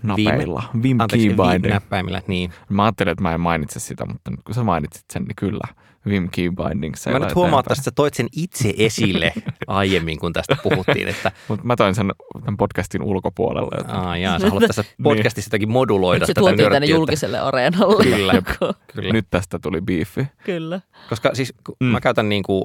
napeilla. 0.02 0.62
Vim 0.82 1.00
Anteeksi, 1.00 1.68
näppäimillä, 1.68 2.22
niin. 2.26 2.52
Mä 2.68 2.84
ajattelin, 2.84 3.10
että 3.12 3.22
mä 3.22 3.34
en 3.34 3.40
mainitse 3.40 3.80
sitä, 3.80 4.06
mutta 4.06 4.30
nyt 4.30 4.40
kun 4.44 4.54
sä 4.54 4.62
mainitsit 4.64 5.04
sen, 5.12 5.22
niin 5.22 5.36
kyllä. 5.36 5.74
Vim 6.08 6.28
Keybinding. 6.30 6.94
Mä 7.12 7.18
nyt 7.18 7.34
huomaan, 7.34 7.60
että 7.60 7.82
sä 7.82 7.90
toit 7.90 8.14
sen 8.14 8.26
itse 8.36 8.74
esille 8.78 9.32
aiemmin, 9.66 10.18
kun 10.18 10.32
tästä 10.32 10.56
puhuttiin, 10.62 11.08
että 11.08 11.32
Mutta 11.48 11.66
mä 11.66 11.76
toin 11.76 11.94
sen 11.94 12.12
tämän 12.44 12.56
podcastin 12.56 13.02
ulkopuolelle. 13.02 13.70
Joten... 13.78 13.94
aa, 13.94 14.16
jaa, 14.16 14.38
sä 14.38 14.46
haluat 14.48 14.64
tässä 14.66 14.84
podcastissa 15.02 15.48
jotakin 15.48 15.70
moduloida 15.70 16.18
Nyt 16.18 16.26
se 16.26 16.34
tätä 16.34 16.40
tuotiin 16.40 16.72
tänne 16.72 16.86
julkiselle 16.86 17.38
areenalle. 17.38 18.04
Kyllä, 18.04 18.32
kyllä. 18.94 19.12
Nyt 19.12 19.26
tästä 19.30 19.58
tuli 19.58 19.80
biifi. 19.80 20.26
Kyllä. 20.44 20.80
Koska 21.08 21.30
siis 21.34 21.54
kun 21.66 21.76
Mm. 21.80 21.86
mä 21.86 22.00
käytän 22.00 22.28
niin 22.28 22.42
kuin, 22.42 22.64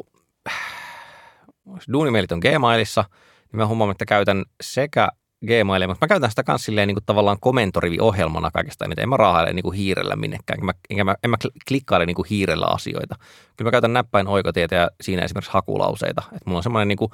duunimailit 1.94 2.32
on 2.32 2.40
Gmailissa, 2.40 3.06
niin 3.52 3.58
mä 3.58 3.68
huomaan, 3.68 3.92
että 3.92 4.06
käytän 4.06 4.44
sekä 4.62 5.10
Gmailia, 5.48 5.88
mutta 5.88 6.06
mä 6.06 6.08
käytän 6.08 6.30
sitä 6.30 6.44
myös 6.48 6.68
niin 6.68 6.96
kuin 6.96 7.06
tavallaan 7.06 7.38
komentorivi-ohjelmana 7.40 8.52
kaikesta 8.52 8.86
eniten. 8.86 9.04
En 9.04 9.10
mä 9.10 9.18
raahaile 9.18 9.54
niin 9.54 9.64
kuin 9.64 9.78
hiirellä 9.78 10.16
minnekään, 10.16 10.58
enkä 10.58 10.66
mä, 10.66 10.74
enkä 10.90 11.04
mä, 11.04 11.16
en 11.24 11.30
mä 11.30 11.38
kl- 11.46 11.58
klikkaile 11.68 12.06
niin 12.06 12.16
kuin 12.16 12.28
hiirellä 12.30 12.66
asioita. 12.66 13.16
Kyllä 13.58 13.68
mä 13.68 13.72
käytän 13.72 13.94
näppäin 13.94 14.28
oikotietä 14.28 14.76
ja 14.76 14.90
siinä 15.02 15.22
esimerkiksi 15.22 15.52
hakulauseita. 15.54 16.24
Et 16.36 16.46
mulla 16.46 16.58
on 16.60 16.64
semmoinen 16.64 16.88
niin 16.88 17.10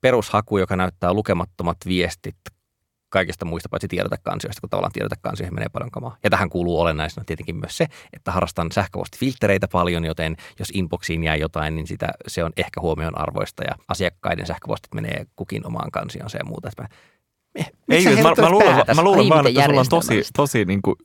perushaku, 0.00 0.58
joka 0.58 0.76
näyttää 0.76 1.12
lukemattomat 1.12 1.76
viestit 1.86 2.36
kaikista 3.08 3.44
muista 3.44 3.68
paitsi 3.68 3.88
tiedotekansioista, 3.88 4.60
kun 4.60 4.70
tavallaan 4.70 4.92
tiedotekansioihin 4.92 5.54
menee 5.54 5.68
paljon 5.72 5.90
kamaa. 5.90 6.16
Ja 6.24 6.30
tähän 6.30 6.50
kuuluu 6.50 6.80
olennaisena 6.80 7.24
tietenkin 7.24 7.56
myös 7.56 7.76
se, 7.76 7.86
että 8.12 8.32
harrastan 8.32 8.72
sähköpostifilttereitä 8.72 9.68
paljon, 9.72 10.04
joten 10.04 10.36
jos 10.58 10.70
inboxiin 10.74 11.24
jää 11.24 11.36
jotain, 11.36 11.74
niin 11.74 11.86
sitä, 11.86 12.08
se 12.26 12.44
on 12.44 12.52
ehkä 12.56 12.80
huomion 12.80 13.18
arvoista 13.18 13.64
ja 13.64 13.74
asiakkaiden 13.88 14.46
sähköpostit 14.46 14.94
menee 14.94 15.26
kukin 15.36 15.66
omaan 15.66 15.90
kansioonsa 15.90 16.38
ja 16.38 16.44
muuta. 16.44 16.68
Että 16.68 16.82
Mä, 16.82 16.88
Ei, 17.88 18.04
mä, 18.22 18.32
mä, 18.40 18.50
luulen, 18.50 18.74
päätäsi? 18.74 18.96
mä 18.96 19.04
luulen 19.04 19.28
vaan, 19.28 19.46
että 19.46 19.64
sulla 19.64 19.80
on 19.80 19.86
tosi, 19.88 20.22
tosi 20.36 20.64
niin 20.64 20.82
kuin, 20.82 20.96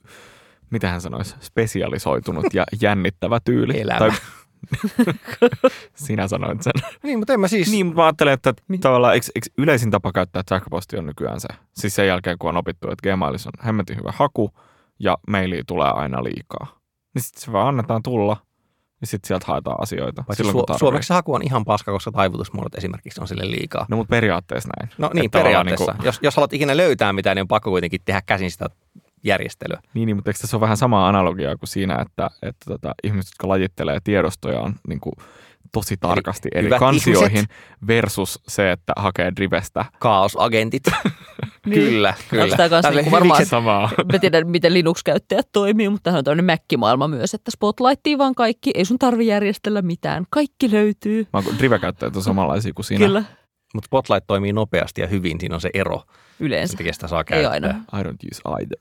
mitä 0.70 0.90
hän 0.90 1.02
sanoisi, 1.02 1.36
spesialisoitunut 1.42 2.54
ja 2.54 2.64
jännittävä 2.82 3.40
tyyli. 3.46 3.82
Elämä. 3.82 4.00
Tai, 4.00 4.12
sinä 5.96 6.28
sanoit 6.28 6.62
sen. 6.62 6.74
Niin, 7.04 7.20
mutta 7.20 7.34
en 7.34 7.40
mä 7.40 7.48
siis... 7.48 7.72
Niin, 7.72 7.86
mutta 7.86 8.02
mä 8.02 8.06
ajattelen, 8.06 8.34
että 8.34 8.54
tavallaan 8.82 9.14
eikö, 9.14 9.26
eikö 9.36 9.48
yleisin 9.58 9.92
tapa 9.92 10.12
käyttää 10.12 10.44
sähköpostia 10.50 11.00
on 11.00 11.06
nykyään 11.06 11.40
se. 11.40 11.48
Siis 11.74 11.96
sen 11.96 12.08
jälkeen, 12.08 12.38
kun 12.38 12.50
on 12.50 12.58
opittu, 12.58 12.92
että 12.92 13.10
Gmailissa 13.10 13.50
on 13.50 13.66
hemmetin 13.66 13.98
hyvä 13.98 14.14
haku 14.16 14.52
ja 15.00 15.18
maili 15.28 15.62
tulee 15.68 15.92
aina 15.92 16.24
liikaa. 16.24 16.80
Niin 17.16 17.24
sitten 17.24 17.42
se 17.44 17.52
vaan 17.52 17.68
annetaan 17.68 18.04
tulla 18.04 18.38
ja 19.04 19.08
sitten 19.08 19.28
sieltä 19.28 19.46
haetaan 19.48 19.82
asioita. 19.82 20.24
Paitsi 20.28 20.44
silloin, 20.44 20.66
su- 20.72 20.78
suomeksi 20.78 21.08
se 21.08 21.14
haku 21.14 21.34
on 21.34 21.42
ihan 21.44 21.66
paska, 21.66 21.92
koska 21.92 22.12
taivutusmuodot 22.12 22.76
esimerkiksi 22.76 23.22
on 23.22 23.28
sille 23.28 23.52
liikaa. 23.52 23.86
No 23.90 23.98
mutta 23.98 24.10
periaatteessa 24.12 24.70
näin. 24.80 24.92
No 24.98 25.10
niin, 25.14 25.26
Että 25.26 25.40
periaatteessa. 25.40 25.92
Niin, 25.92 26.06
Jos, 26.06 26.20
jos 26.22 26.36
haluat 26.36 26.54
ikinä 26.54 26.78
löytää 26.78 27.14
mitään, 27.14 27.36
niin 27.36 27.42
on 27.42 27.48
pakko 27.48 27.70
kuitenkin 27.70 28.02
tehdä 28.06 28.22
käsin 28.26 28.52
sitä 28.52 28.66
järjestelyä. 29.24 29.80
niin, 29.94 30.06
niin, 30.06 30.16
mutta 30.16 30.30
eikö 30.30 30.40
tässä 30.40 30.58
ole 30.58 30.62
vähän 30.62 30.78
samaa 30.78 31.08
analogiaa 31.08 31.58
kuin 31.58 31.70
siinä, 31.70 31.96
että, 32.02 32.30
että 32.42 32.66
tota, 32.68 32.96
ihmiset, 33.04 33.32
jotka 33.32 33.48
lajittelee 33.48 34.00
tiedostoja 34.04 34.72
niin 34.88 35.00
kuin 35.00 35.14
tosi 35.72 35.98
tarkasti 35.98 36.50
eri 36.56 36.66
hyvät 36.66 36.80
kansioihin 36.80 37.38
ihmiset. 37.38 37.52
versus 37.88 38.40
se, 38.48 38.72
että 38.72 38.94
hakee 38.98 39.32
drivestä 39.36 39.86
Kaosagentit. 40.00 40.84
Niin. 41.66 41.82
kyllä, 41.82 42.14
kyllä. 42.30 42.58
Kanssa 42.58 42.82
Tälle 42.82 43.02
niinku 43.02 43.12
varmaan- 43.12 43.46
samaa. 43.46 43.90
Mä 44.14 44.20
tiedän, 44.20 44.48
miten 44.48 44.74
Linux-käyttäjät 44.74 45.48
toimii, 45.52 45.90
mutta 45.90 46.04
tämähän 46.04 46.18
on 46.20 46.24
tämmöinen 46.24 46.46
Mac-maailma 46.46 47.08
myös, 47.08 47.34
että 47.34 47.52
Spotlightiin 47.52 48.18
vaan 48.18 48.36
kaikki, 48.36 48.72
ei 48.76 48.86
sun 48.86 49.00
tarvi 49.00 49.28
järjestellä 49.28 49.82
mitään, 49.82 50.26
kaikki 50.30 50.72
löytyy. 50.72 51.28
Mä 51.34 51.42
oon- 51.46 51.58
Drive-käyttäjät 51.60 52.16
on 52.16 52.24
samanlaisia 52.24 52.74
kuin 52.74 52.86
sinä. 52.86 53.06
Kyllä, 53.06 53.24
Mutta 53.74 53.86
Spotlight 53.86 54.28
toimii 54.28 54.54
nopeasti 54.54 55.02
ja 55.02 55.08
hyvin, 55.08 55.40
siinä 55.40 55.56
on 55.56 55.62
se 55.62 55.70
ero. 55.74 56.04
yleensä. 56.40 56.72
Sen 56.72 56.78
takia 56.78 56.94
sitä 56.94 57.08
saa 57.08 57.20
Ei 57.20 57.24
käyttää. 57.24 57.52
aina. 57.52 57.70
I 58.00 58.04
don't 58.04 58.18
use 58.32 58.42
either. 58.60 58.80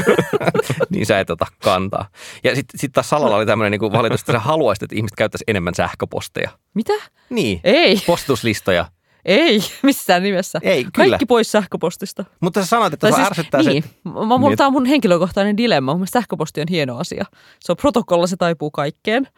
niin 0.90 1.06
sä 1.06 1.20
et 1.20 1.30
ota 1.30 1.46
kantaa. 1.64 2.08
Ja 2.44 2.54
sitten 2.54 2.80
sit 2.80 2.92
taas 2.92 3.08
Salalla 3.10 3.36
oli 3.36 3.46
tämmöinen 3.46 3.80
niin 3.80 3.92
valitus, 3.92 4.20
että 4.20 4.32
sä 4.32 4.38
haluaisit, 4.38 4.82
että 4.82 4.96
ihmiset 4.96 5.16
käyttäisi 5.16 5.44
enemmän 5.48 5.74
sähköposteja. 5.74 6.50
Mitä? 6.74 6.92
Niin, 7.30 7.60
Ei, 7.64 8.02
postituslistoja. 8.06 8.84
Ei, 9.24 9.60
missään 9.82 10.22
nimessä. 10.22 10.58
Ei, 10.62 10.84
kyllä. 10.84 11.08
Kaikki 11.08 11.26
pois 11.26 11.52
sähköpostista. 11.52 12.24
Mutta 12.40 12.60
sä 12.62 12.66
sanoit, 12.66 12.92
että 12.92 13.10
se 13.10 13.22
ärsyttää 13.22 13.62
niin, 13.62 13.82
se. 13.82 13.88
mä, 14.04 14.38
Niin. 14.48 14.56
tämä 14.56 14.66
on 14.66 14.72
mun 14.72 14.86
henkilökohtainen 14.86 15.56
dilemma. 15.56 15.96
Mun 15.96 16.06
sähköposti 16.08 16.60
on 16.60 16.66
hieno 16.70 16.98
asia. 16.98 17.24
Se 17.60 17.72
on 17.72 17.76
protokolla, 17.76 18.26
se 18.26 18.36
taipuu 18.36 18.70
kaikkeen. 18.70 19.28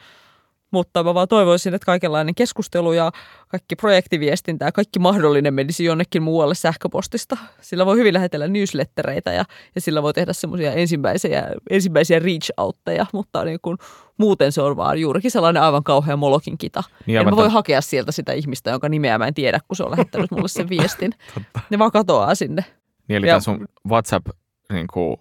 Mutta 0.74 1.04
mä 1.04 1.14
vaan 1.14 1.28
toivoisin, 1.28 1.74
että 1.74 1.86
kaikenlainen 1.86 2.34
keskustelu 2.34 2.92
ja 2.92 3.12
kaikki 3.48 3.76
projektiviestintä 3.76 4.64
ja 4.64 4.72
kaikki 4.72 4.98
mahdollinen 4.98 5.54
menisi 5.54 5.84
jonnekin 5.84 6.22
muualle 6.22 6.54
sähköpostista. 6.54 7.36
Sillä 7.60 7.86
voi 7.86 7.96
hyvin 7.96 8.14
lähetellä 8.14 8.48
newslettereitä 8.48 9.32
ja, 9.32 9.44
ja 9.74 9.80
sillä 9.80 10.02
voi 10.02 10.12
tehdä 10.12 10.32
semmoisia 10.32 10.72
ensimmäisiä, 10.72 11.46
ensimmäisiä 11.70 12.18
reach-outteja, 12.18 13.06
mutta 13.12 13.44
niin 13.44 13.58
kun, 13.62 13.78
muuten 14.18 14.52
se 14.52 14.62
on 14.62 14.76
vaan 14.76 15.00
juurikin 15.00 15.30
sellainen 15.30 15.62
aivan 15.62 15.84
kauhea 15.84 16.16
molokin 16.16 16.58
kita. 16.58 16.82
Niin, 17.06 17.18
en 17.18 17.24
mä 17.24 17.36
voi 17.36 17.50
hakea 17.50 17.80
sieltä 17.80 18.12
sitä 18.12 18.32
ihmistä, 18.32 18.70
jonka 18.70 18.88
nimeä 18.88 19.18
mä 19.18 19.26
en 19.26 19.34
tiedä, 19.34 19.60
kun 19.68 19.76
se 19.76 19.82
on 19.82 19.90
lähettänyt 19.90 20.30
mulle 20.30 20.48
sen 20.48 20.68
viestin. 20.78 21.12
Ne 21.70 21.78
vaan 21.78 21.90
katoaa 21.90 22.34
sinne. 22.34 22.64
Niin 23.08 23.16
eli 23.16 23.28
Ja- 23.28 23.40
sun 23.40 23.68
WhatsApp 23.88 24.26
niin 24.72 24.86
kuin, 24.92 25.16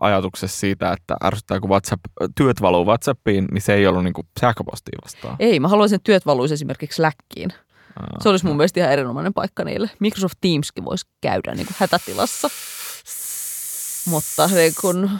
ajatuksessa 0.00 0.58
siitä, 0.60 0.92
että 0.92 1.16
ärsyttää 1.24 1.60
kun 1.60 1.70
WhatsApp, 1.70 2.04
työt 2.36 2.60
valuu 2.60 2.86
WhatsAppiin, 2.86 3.44
niin 3.52 3.62
se 3.62 3.74
ei 3.74 3.86
ollut 3.86 4.04
niin 4.04 4.12
kuin 4.14 4.26
sähköpostiin 4.40 4.98
vastaan. 5.04 5.36
Ei, 5.38 5.60
mä 5.60 5.68
haluaisin, 5.68 5.96
että 5.96 6.04
työt 6.04 6.26
valuisi 6.26 6.54
esimerkiksi 6.54 6.96
Slackiin. 6.96 7.52
Aa, 7.96 8.06
Se 8.20 8.28
olisi 8.28 8.46
mun 8.46 8.56
mielestä 8.56 8.80
ihan 8.80 8.92
erinomainen 8.92 9.34
paikka 9.34 9.64
niille. 9.64 9.90
Microsoft 10.00 10.34
Teamskin 10.40 10.84
voisi 10.84 11.06
käydä 11.20 11.54
niin 11.54 11.66
kuin 11.66 11.76
hätätilassa. 11.78 12.50
Mutta 14.10 14.48
se 14.48 14.72
kun 14.80 15.10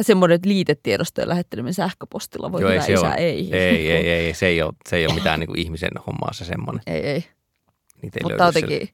semmoinen 0.00 0.38
liitetiedostojen 0.44 1.28
lähetteleminen 1.28 1.74
sähköpostilla 1.74 2.52
voi 2.52 2.60
Joo, 2.60 2.70
hyvä 2.70 2.80
ei 2.80 2.86
se 2.86 2.92
isä, 2.92 3.06
ole. 3.06 3.14
ei. 3.14 3.48
Ei, 3.56 3.92
ei, 3.92 4.08
ei, 4.08 4.34
se 4.34 4.46
ei 4.46 4.62
ole, 4.62 4.72
se 4.88 4.96
ei 4.96 5.06
ole 5.06 5.14
mitään 5.14 5.40
niin 5.40 5.46
kuin 5.48 5.58
ihmisen 5.58 5.90
hommaa 6.06 6.32
se 6.32 6.44
semmoinen. 6.44 6.82
ei, 6.86 7.00
ei. 7.02 7.24
Niitä 8.02 8.18
ei 8.18 8.22
Mutta 8.22 8.44
jotenkin, 8.44 8.88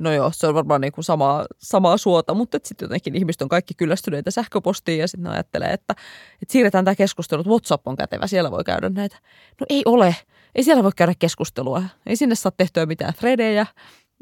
no 0.00 0.12
joo, 0.12 0.30
se 0.34 0.46
on 0.46 0.54
varmaan 0.54 0.80
niin 0.80 0.92
kuin 0.92 1.04
samaa, 1.04 1.46
samaa 1.58 1.96
suota, 1.96 2.34
mutta 2.34 2.58
sitten 2.64 2.86
jotenkin 2.86 3.14
ihmiset 3.14 3.42
on 3.42 3.48
kaikki 3.48 3.74
kyllästyneitä 3.74 4.30
sähköpostiin 4.30 4.98
ja 4.98 5.08
sitten 5.08 5.32
ajattelee, 5.32 5.72
että, 5.72 5.94
että 6.42 6.52
siirretään 6.52 6.84
tämä 6.84 6.94
keskustelu, 6.94 7.40
että 7.40 7.50
WhatsApp 7.50 7.88
on 7.88 7.96
kätevä, 7.96 8.26
siellä 8.26 8.50
voi 8.50 8.64
käydä 8.64 8.88
näitä. 8.88 9.16
No 9.60 9.66
ei 9.68 9.82
ole, 9.84 10.16
ei 10.54 10.62
siellä 10.64 10.82
voi 10.82 10.92
käydä 10.96 11.12
keskustelua, 11.18 11.82
ei 12.06 12.16
sinne 12.16 12.34
saa 12.34 12.52
tehtyä 12.56 12.86
mitään 12.86 13.14
threadejä, 13.14 13.66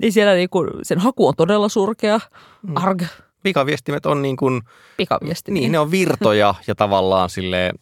ei 0.03 0.12
siellä 0.12 0.35
niinku, 0.35 0.67
sen 0.83 0.99
haku 0.99 1.29
on 1.29 1.35
todella 1.37 1.69
surkea, 1.69 2.21
arg, 2.75 3.03
Pikaviestimet 3.43 4.07
on 4.07 4.23
niin 4.23 4.37
kuin, 4.37 4.62
pikaviesti. 4.97 5.53
niin 5.53 5.73
ne 5.73 5.79
on 5.79 5.91
virtoja 5.91 6.55
ja 6.67 6.75
tavallaan 6.75 7.31
silleen, 7.31 7.75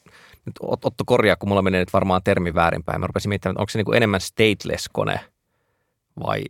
nyt 0.46 0.54
Ot- 0.62 0.84
Otto 0.84 1.04
korjaa, 1.06 1.36
kun 1.36 1.48
mulla 1.48 1.62
menee 1.62 1.80
nyt 1.80 1.92
varmaan 1.92 2.22
termi 2.24 2.54
väärinpäin. 2.54 3.00
Mä 3.00 3.06
rupesin 3.06 3.28
miettimään, 3.28 3.52
että 3.52 3.60
onko 3.62 3.70
se 3.70 3.78
niin 3.78 3.84
kuin 3.84 3.96
enemmän 3.96 4.20
stateless-kone 4.20 5.20
vai 6.26 6.42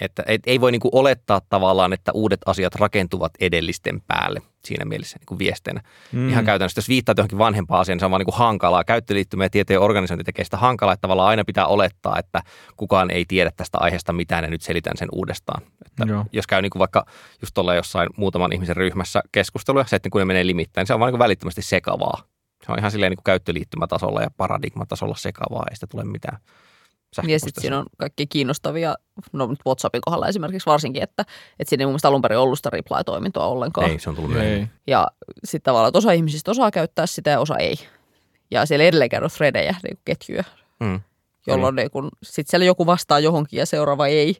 että 0.00 0.22
et, 0.26 0.42
ei 0.46 0.60
voi 0.60 0.72
niin 0.72 0.80
kuin 0.80 0.94
olettaa 0.94 1.40
tavallaan, 1.48 1.92
että 1.92 2.12
uudet 2.12 2.40
asiat 2.46 2.74
rakentuvat 2.74 3.32
edellisten 3.40 4.02
päälle 4.06 4.42
siinä 4.64 4.84
mielessä 4.84 5.18
niin 5.18 5.26
kuin 5.26 5.38
viesteinä. 5.38 5.80
Mm. 6.12 6.28
Ihan 6.28 6.44
käytännössä, 6.44 6.78
jos 6.78 6.88
viittaa 6.88 7.14
johonkin 7.18 7.38
vanhempaan 7.38 7.80
asiaan, 7.80 7.96
niin 7.96 8.00
se 8.00 8.04
on 8.04 8.10
vaan 8.10 8.20
niin 8.20 8.24
kuin 8.24 8.38
hankalaa. 8.38 8.84
Käyttöliittymä 8.84 9.44
ja 9.44 9.50
tietojen 9.50 9.80
organisointi 9.80 10.24
tekee 10.24 10.44
sitä 10.44 10.56
hankalaa, 10.56 10.94
että 10.94 11.00
tavallaan 11.00 11.28
aina 11.28 11.44
pitää 11.44 11.66
olettaa, 11.66 12.18
että 12.18 12.42
kukaan 12.76 13.10
ei 13.10 13.24
tiedä 13.24 13.50
tästä 13.56 13.78
aiheesta 13.78 14.12
mitään 14.12 14.44
ja 14.44 14.50
nyt 14.50 14.62
selitän 14.62 14.96
sen 14.96 15.08
uudestaan. 15.12 15.62
Että 15.86 16.04
Joo. 16.12 16.24
jos 16.32 16.46
käy 16.46 16.62
niin 16.62 16.70
kuin 16.70 16.80
vaikka 16.80 17.06
just 17.42 17.54
tuolla 17.54 17.74
jossain 17.74 18.08
muutaman 18.16 18.52
ihmisen 18.52 18.76
ryhmässä 18.76 19.22
keskustelua, 19.32 19.84
se, 19.84 19.96
että 19.96 20.10
kun 20.10 20.20
ne 20.20 20.24
menee 20.24 20.46
limittäin, 20.46 20.82
niin 20.82 20.86
se 20.86 20.94
on 20.94 21.00
vaan 21.00 21.08
niin 21.08 21.18
kuin 21.18 21.24
välittömästi 21.24 21.62
sekavaa. 21.62 22.22
Se 22.66 22.72
on 22.72 22.78
ihan 22.78 22.90
silleen 22.90 23.10
niin 23.10 23.16
kuin 23.16 23.24
käyttöliittymätasolla 23.24 24.22
ja 24.22 24.30
paradigmatasolla 24.36 25.14
sekavaa, 25.14 25.64
ei 25.70 25.76
sitä 25.76 25.86
tule 25.86 26.04
mitään. 26.04 26.38
Ja 27.22 27.40
sitten 27.40 27.60
siinä 27.60 27.78
on 27.78 27.86
kaikki 27.98 28.26
kiinnostavia, 28.26 28.94
no 29.32 29.46
nyt 29.46 29.60
WhatsAppin 29.66 30.00
kohdalla 30.04 30.28
esimerkiksi 30.28 30.66
varsinkin, 30.66 31.02
että, 31.02 31.22
että 31.58 31.68
siinä 31.68 31.82
ei 31.82 31.86
mun 31.86 31.92
mielestä 31.92 32.08
alun 32.08 32.22
perin 32.22 32.38
ollut 32.38 32.58
sitä 32.58 32.70
reply-toimintoa 32.70 33.46
ollenkaan. 33.46 33.90
Ei, 33.90 33.98
se 33.98 34.10
on 34.10 34.16
tullut 34.16 34.32
myöhemmin. 34.32 34.58
Ei. 34.60 34.68
Ja 34.86 35.06
sitten 35.44 35.64
tavallaan, 35.64 35.88
että 35.88 35.98
osa 35.98 36.12
ihmisistä 36.12 36.50
osaa 36.50 36.70
käyttää 36.70 37.06
sitä 37.06 37.30
ja 37.30 37.40
osa 37.40 37.56
ei. 37.56 37.76
Ja 38.50 38.66
siellä 38.66 38.82
ei 38.82 38.88
edelleenkään 38.88 39.22
ole 39.22 39.30
threadejä, 39.30 39.74
niin 39.82 39.96
kuin 39.96 40.02
ketjuja, 40.04 40.44
Mm. 40.80 41.00
jolloin 41.46 41.74
niin 41.76 41.90
kun, 41.90 42.08
sit 42.22 42.48
siellä 42.48 42.64
joku 42.64 42.86
vastaa 42.86 43.20
johonkin 43.20 43.58
ja 43.58 43.66
seuraava 43.66 44.06
ei. 44.06 44.36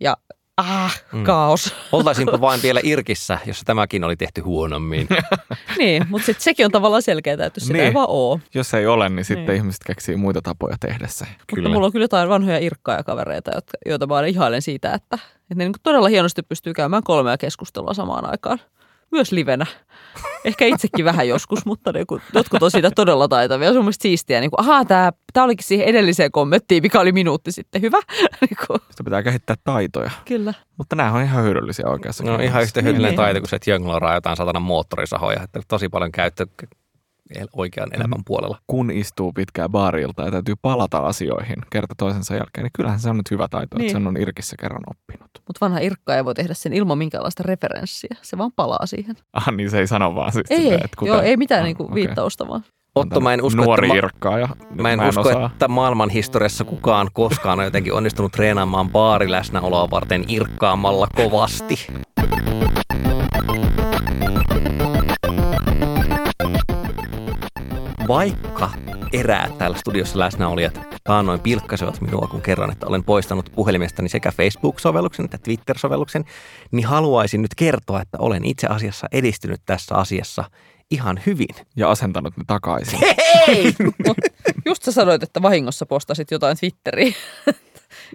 Ja 0.00 0.16
ah, 0.58 1.02
Mm. 1.12 1.24
kaos. 1.24 1.74
Oltaisinpa 1.92 2.40
vain 2.40 2.62
vielä 2.62 2.80
Irkissä, 2.82 3.38
jossa 3.46 3.64
tämäkin 3.64 4.04
oli 4.04 4.16
tehty 4.16 4.40
huonommin. 4.40 5.08
niin, 5.78 6.06
mutta 6.08 6.26
sitten 6.26 6.42
sekin 6.42 6.66
on 6.66 6.72
tavallaan 6.72 7.02
selkeää, 7.02 7.46
että 7.46 7.60
sitä 7.60 7.72
Niin. 7.72 7.84
ei 7.84 7.94
vaan 7.94 8.08
ole. 8.10 8.40
Jos 8.54 8.74
ei 8.74 8.86
ole, 8.86 9.08
niin 9.08 9.24
sitten 9.24 9.46
Niin. 9.46 9.56
ihmiset 9.56 9.80
keksii 9.86 10.16
muita 10.16 10.42
tapoja 10.42 10.76
tehdä 10.80 11.06
se. 11.06 11.26
Mutta 11.56 11.68
mulla 11.68 11.86
on 11.86 11.92
kyllä 11.92 12.04
jotain 12.04 12.28
vanhoja 12.28 12.58
irkkaajakavereita, 12.58 13.50
jotka, 13.54 13.78
joita 13.86 14.06
mä 14.06 14.14
aina 14.14 14.26
ihailen 14.28 14.62
siitä, 14.62 14.92
että, 14.94 15.18
että 15.34 15.54
ne 15.54 15.64
niin 15.64 15.72
todella 15.82 16.08
hienosti 16.08 16.42
pystyy 16.42 16.74
käymään 16.74 17.02
kolmea 17.02 17.38
keskustelua 17.38 17.94
samaan 17.94 18.30
aikaan. 18.30 18.58
Myös 19.10 19.32
livenä. 19.32 19.66
Ehkä 20.44 20.64
itsekin 20.66 21.04
vähän 21.04 21.28
joskus, 21.28 21.66
mutta 21.66 21.92
niin 21.92 22.06
kuin, 22.06 22.22
jotkut 22.34 22.62
on 22.62 22.70
siitä 22.70 22.90
todella 22.90 23.28
taitavia. 23.28 23.66
Se 23.66 23.70
on 23.70 23.76
mun 23.76 23.84
mielestä 23.84 24.02
siistiä. 24.02 24.40
Niin 24.40 24.50
kuin, 24.50 24.60
ahaa, 24.60 24.84
tämä, 24.84 25.12
tämä 25.32 25.44
olikin 25.44 25.66
siihen 25.66 25.86
edelliseen 25.86 26.32
kommenttiin, 26.32 26.82
mikä 26.82 27.00
oli 27.00 27.12
minuutti 27.12 27.52
sitten. 27.52 27.82
Hyvä. 27.82 27.98
niin 28.40 28.56
kuin, 28.66 28.80
Sitä 28.90 29.04
pitää 29.04 29.22
kehittää 29.22 29.56
taitoja. 29.64 30.10
kyllä. 30.24 30.54
Mutta 30.76 30.96
nämä 30.96 31.12
on 31.12 31.22
ihan 31.22 31.44
hyödyllisiä 31.44 31.86
oikeassa. 31.88 32.24
No 32.24 32.38
ihan 32.38 32.62
yhtä 32.62 32.82
hyödyllinen 32.82 33.10
Niin. 33.10 33.16
taito 33.16 33.40
kuin 33.40 33.48
se, 33.48 33.56
että 33.56 33.70
jongloraa 33.70 34.14
jotain 34.14 34.36
satana 34.36 34.60
moottorisahoja. 34.60 35.42
Että 35.42 35.60
tosi 35.68 35.88
paljon 35.88 36.12
käyttö 36.12 36.46
oikean 37.52 37.88
elämän 37.94 38.18
puolella. 38.26 38.58
Kun 38.66 38.90
istuu 38.90 39.32
pitkään 39.32 39.70
baarilta 39.70 40.22
ja 40.22 40.30
täytyy 40.30 40.54
palata 40.62 40.98
asioihin 40.98 41.56
kerta 41.70 41.94
toisensa 41.98 42.34
jälkeen, 42.34 42.64
niin 42.64 42.70
kyllähän 42.76 43.00
se 43.00 43.10
on 43.10 43.16
nyt 43.16 43.30
hyvä 43.30 43.48
taito, 43.50 43.78
Niin. 43.78 43.86
että 43.86 43.98
sen 43.98 44.06
on 44.06 44.16
Irkissä 44.16 44.56
kerran 44.60 44.82
oppinut. 44.90 45.30
Mutta 45.46 45.58
vanha 45.60 45.78
irkkaaja 45.78 46.24
voi 46.24 46.34
tehdä 46.34 46.54
sen 46.54 46.72
ilman 46.72 46.98
minkäänlaista 46.98 47.42
referenssiä. 47.46 48.16
Se 48.22 48.38
vaan 48.38 48.52
palaa 48.56 48.86
siihen. 48.86 49.16
Ah, 49.32 49.52
niin 49.52 49.70
se 49.70 49.78
ei 49.78 49.86
sano 49.86 50.14
vaan 50.14 50.32
siis 50.32 50.46
Ei, 50.50 50.56
silleen, 50.56 50.74
ei, 50.80 50.84
että 50.84 51.06
joo, 51.06 51.20
ei 51.20 51.36
mitään 51.36 51.60
Ah, 51.60 51.64
niinku 51.64 51.82
okei. 51.84 51.94
viittausta 51.94 52.48
vaan. 52.48 52.64
Otto, 52.94 53.20
mä 53.20 53.34
en 53.34 53.42
usko, 53.42 53.64
Nuori 53.64 53.86
että, 53.86 53.94
ma- 53.94 53.98
irkkaaja. 53.98 54.48
mä 54.82 54.92
en 54.92 55.00
usko 55.08 55.20
osaa. 55.20 55.46
että 55.52 55.68
maailman 55.68 56.10
historiassa 56.10 56.64
kukaan 56.64 57.08
koskaan 57.12 57.58
on 57.58 57.64
jotenkin 57.64 57.92
onnistunut 57.92 58.32
treenaamaan 58.32 58.90
baariläsnäoloa 58.90 59.90
varten 59.90 60.24
irkkaamalla 60.28 61.08
kovasti. 61.16 61.86
Vaikka 68.08 68.70
eräät 69.12 69.58
täällä 69.58 69.76
studiossa 69.76 70.18
läsnäolijat 70.18 70.80
taannoin 71.04 71.40
pilkkasivat 71.40 72.00
minua, 72.00 72.28
kun 72.30 72.42
kerran, 72.42 72.72
että 72.72 72.86
olen 72.86 73.04
poistanut 73.04 73.52
puhelimestani 73.54 74.08
sekä 74.08 74.32
Facebook-sovelluksen 74.32 75.24
että 75.24 75.38
Twitter-sovelluksen, 75.38 76.24
niin 76.70 76.86
haluaisin 76.86 77.42
nyt 77.42 77.54
kertoa, 77.56 78.02
että 78.02 78.18
olen 78.20 78.44
itse 78.44 78.66
asiassa 78.66 79.06
edistynyt 79.12 79.60
tässä 79.66 79.94
asiassa 79.94 80.44
ihan 80.90 81.20
hyvin. 81.26 81.54
Ja 81.76 81.90
asentanut 81.90 82.36
ne 82.36 82.44
takaisin. 82.46 82.98
Hei! 83.46 83.74
Just 84.66 84.82
sä 84.82 84.92
sanoit, 84.92 85.22
että 85.22 85.42
vahingossa 85.42 85.86
postasit 85.86 86.30
jotain 86.30 86.56
Twitteriin. 86.56 87.14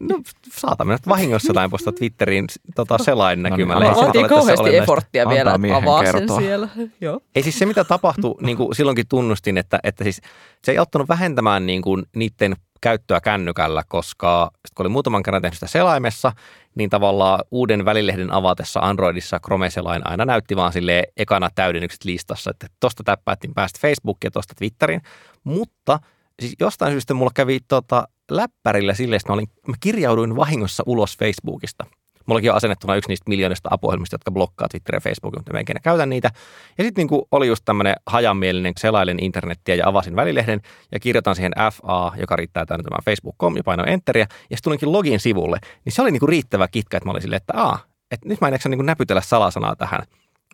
No 0.02 0.20
saatamme 0.52 0.94
nyt 0.94 1.08
vahingossa 1.08 1.50
jotain 1.50 1.72
postaa 1.72 1.94
Twitteriin 1.94 2.46
tota, 2.76 2.98
selain 2.98 3.44
näkymällä. 3.44 3.92
No 3.92 4.12
niin, 4.14 4.28
kauheasti 4.28 4.78
eforttia 4.78 5.30
vielä, 5.30 5.54
että 5.56 5.78
avaa 5.78 6.04
sen 6.04 6.14
kertoa. 6.14 6.40
siellä. 6.40 6.70
Joo. 7.02 7.20
Ei 7.36 7.44
siis 7.44 7.60
se, 7.60 7.66
mitä 7.66 7.84
tapahtui, 7.84 8.36
niin 8.42 8.58
kuin 8.58 8.76
silloinkin 8.76 9.08
tunnustin, 9.10 9.58
että, 9.58 9.80
että 9.84 10.04
siis 10.04 10.22
se 10.64 10.72
ei 10.72 10.78
auttanut 10.78 11.10
vähentämään 11.10 11.66
niin 11.66 11.82
kuin 11.82 12.04
niiden 12.16 12.56
käyttöä 12.82 13.22
kännykällä, 13.22 13.84
koska 13.88 14.52
sit 14.68 14.76
kun 14.76 14.84
oli 14.84 14.92
muutaman 14.92 15.24
kerran 15.24 15.42
tehnyt 15.42 15.54
sitä 15.54 15.68
selaimessa, 15.68 16.32
niin 16.76 16.90
tavallaan 16.90 17.40
uuden 17.52 17.86
välilehden 17.86 18.34
avatessa 18.34 18.80
Androidissa 18.80 19.40
Chrome-selain 19.40 20.02
aina 20.06 20.26
näytti 20.26 20.56
vaan 20.56 20.74
sille 20.74 21.04
ekana 21.18 21.50
täydennykset 21.56 22.06
listassa, 22.06 22.52
että 22.52 22.68
tosta 22.80 23.04
täppäettiin 23.04 23.54
päästä 23.54 23.80
Facebookiin 23.82 24.28
ja 24.28 24.32
tosta 24.32 24.54
Twitteriin, 24.58 25.02
mutta 25.44 26.00
siis 26.42 26.56
jostain 26.60 26.92
syystä 26.92 27.14
mulla 27.14 27.32
kävi 27.36 27.60
tota, 27.68 28.08
läppärillä 28.32 28.94
silleen, 28.94 29.18
että 29.18 29.30
mä, 29.30 29.34
olin, 29.34 29.48
mä 29.68 29.76
kirjauduin 29.80 30.36
vahingossa 30.36 30.84
ulos 30.86 31.18
Facebookista. 31.18 31.86
Mullakin 32.26 32.52
on 32.52 32.58
asennettuna 32.58 32.96
yksi 32.96 33.08
niistä 33.08 33.30
miljoonista 33.30 33.70
apuohjelmista, 33.72 34.14
jotka 34.14 34.32
blokkaa 34.32 34.68
Twitter 34.70 34.96
ja 34.96 35.02
Facebook, 35.02 35.36
mutta 35.36 35.54
mä 35.54 35.60
en 35.60 35.62
ikinä 35.62 35.80
käytä 35.80 36.06
niitä. 36.06 36.32
Ja 36.78 36.84
sitten 36.84 37.02
niinku 37.02 37.28
oli 37.32 37.48
just 37.48 37.66
tämmöinen 37.66 37.96
hajamielinen, 38.08 38.74
selailen 38.80 39.24
internettiä 39.24 39.76
ja 39.76 39.88
avasin 39.88 40.16
välilehden 40.16 40.62
ja 40.92 41.00
kirjoitan 41.00 41.36
siihen 41.36 41.52
FA, 41.74 42.12
joka 42.18 42.36
riittää 42.36 42.66
tänne 42.66 42.84
tämän 42.84 43.00
Facebook.com 43.06 43.58
ja 43.58 43.64
painoin 43.64 43.90
enteriä. 43.90 44.24
Ja 44.30 44.58
sitten 44.58 44.64
tulinkin 44.64 44.92
login 44.92 45.20
sivulle, 45.20 45.60
niin 45.86 45.94
se 45.94 46.02
oli 46.02 46.12
niinku 46.12 46.28
riittävä 46.28 46.68
kitka, 46.68 46.98
että 46.98 47.08
mä 47.08 47.12
olin 47.12 47.22
silleen, 47.22 47.42
että 47.42 47.54
aa, 47.56 47.80
että 48.12 48.30
nyt 48.30 48.42
mä 48.42 48.48
en 48.48 48.60
niinku 48.66 48.84
näpytellä 48.84 49.22
salasanaa 49.22 49.76
tähän. 49.76 50.04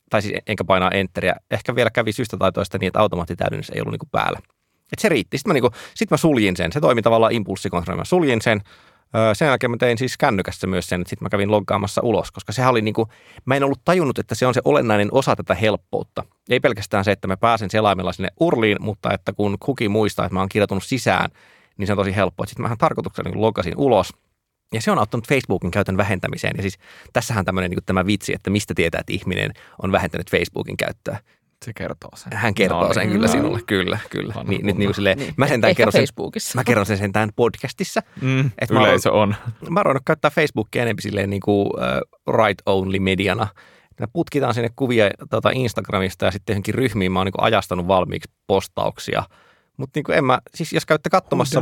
Tai 0.09 0.21
siis 0.21 0.33
enkä 0.47 0.63
painaa 0.63 0.91
enteriä. 0.91 1.35
Ehkä 1.51 1.75
vielä 1.75 1.89
kävi 1.89 2.11
syystä 2.11 2.37
tai 2.37 2.51
toista 2.51 2.77
niin, 2.77 2.87
että 2.87 2.99
automaattitaydennys 2.99 3.69
ei 3.69 3.81
ollut 3.81 3.91
niinku 3.91 4.07
päällä. 4.11 4.39
Et 4.93 4.99
se 4.99 5.09
riitti. 5.09 5.37
Sitten 5.37 5.49
mä, 5.49 5.53
niinku, 5.53 5.71
sit 5.93 6.11
mä 6.11 6.17
suljin 6.17 6.57
sen. 6.57 6.71
Se 6.71 6.79
toimi 6.79 7.01
tavallaan 7.01 7.33
impulssikontrollina. 7.33 8.01
Mä 8.01 8.05
suljin 8.05 8.41
sen. 8.41 8.61
Öö, 9.15 9.35
sen 9.35 9.45
jälkeen 9.45 9.71
mä 9.71 9.77
tein 9.77 9.97
siis 9.97 10.17
kännykässä 10.17 10.67
myös 10.67 10.87
sen, 10.87 11.01
että 11.01 11.09
sitten 11.09 11.25
mä 11.25 11.29
kävin 11.29 11.51
loggaamassa 11.51 12.01
ulos, 12.01 12.31
koska 12.31 12.51
sehän 12.51 12.71
oli 12.71 12.81
niinku, 12.81 13.07
mä 13.45 13.55
en 13.55 13.63
ollut 13.63 13.81
tajunnut, 13.85 14.19
että 14.19 14.35
se 14.35 14.47
on 14.47 14.53
se 14.53 14.61
olennainen 14.65 15.09
osa 15.11 15.35
tätä 15.35 15.55
helppoutta. 15.55 16.23
Ei 16.49 16.59
pelkästään 16.59 17.05
se, 17.05 17.11
että 17.11 17.27
mä 17.27 17.37
pääsen 17.37 17.69
selaimella 17.69 18.13
sinne 18.13 18.29
urliin, 18.39 18.77
mutta 18.79 19.13
että 19.13 19.33
kun 19.33 19.57
kuki 19.59 19.89
muistaa, 19.89 20.25
että 20.25 20.33
mä 20.33 20.39
oon 20.39 20.49
kirjoitunut 20.49 20.83
sisään, 20.83 21.29
niin 21.77 21.87
se 21.87 21.93
on 21.93 21.97
tosi 21.97 22.15
helppoa. 22.15 22.45
Sitten 22.45 22.63
mähän 22.63 22.77
tarkoituksella 22.77 23.29
niin 23.29 23.41
loggasin 23.41 23.77
ulos 23.77 24.13
Ja 24.73 24.81
se 24.81 24.91
on 24.91 24.99
auttanut 24.99 25.27
Facebookin 25.27 25.71
käytön 25.71 25.97
vähentämiseen. 25.97 26.53
Ja 26.57 26.61
siis 26.61 26.77
tässähän 27.13 27.45
tämmöinen 27.45 27.71
niin 27.71 27.85
tämä 27.85 28.05
vitsi, 28.05 28.33
että 28.33 28.49
mistä 28.49 28.73
tietää, 28.73 28.99
että 28.99 29.13
ihminen 29.13 29.51
on 29.83 29.91
vähentänyt 29.91 30.31
Facebookin 30.31 30.77
käyttöä. 30.77 31.19
Se 31.65 31.73
kertoo 31.73 32.09
sen. 32.15 32.33
Hän 32.37 32.53
kertoo 32.53 32.87
No 32.87 32.93
sen 32.93 33.01
niin, 33.01 33.11
kyllä 33.11 33.27
no. 33.27 33.31
sinulle, 33.31 33.59
kyllä, 33.67 33.99
kyllä. 34.09 34.33
Vanha 34.35 34.49
Niin, 34.51 34.65
nyt 34.65 34.77
niin 34.77 34.93
silleen, 34.93 35.17
Niin, 35.17 35.33
mä 35.37 35.45
ehkä 35.45 35.73
kerron 35.75 35.91
sen, 35.91 36.05
mä 36.55 36.63
kerron 36.63 36.85
sen 36.85 36.97
sentään 36.97 37.29
podcastissa. 37.35 38.01
Mm, 38.21 38.51
Et 38.61 38.69
mä 38.71 38.79
oon- 38.79 38.87
yleisö 38.89 39.11
on. 39.11 39.35
Mä 39.69 39.81
oon 39.85 39.99
käyttää 40.05 40.31
Facebookia 40.31 40.81
enemmän 40.81 41.01
silleen 41.01 41.29
niin 41.29 41.41
kuin 41.41 41.67
uh, 41.67 42.33
right-only 42.35 42.99
mediana. 42.99 43.47
Me 43.99 44.07
putkitaan 44.13 44.53
sinne 44.53 44.69
kuvia 44.75 45.09
tota 45.29 45.49
Instagramista 45.53 46.25
ja 46.25 46.31
sitten 46.31 46.53
johonkin 46.53 46.75
ryhmiin 46.75 47.11
mä 47.11 47.19
oon 47.19 47.25
niin 47.25 47.33
kuin 47.33 47.43
ajastanut 47.43 47.87
valmiiksi 47.87 48.31
postauksia. 48.47 49.23
Mutta 49.77 49.99
niin 49.99 50.17
en 50.17 50.25
mä, 50.25 50.39
siis 50.55 50.73
jos 50.73 50.85
käytte 50.85 51.09
katsomassa, 51.09 51.61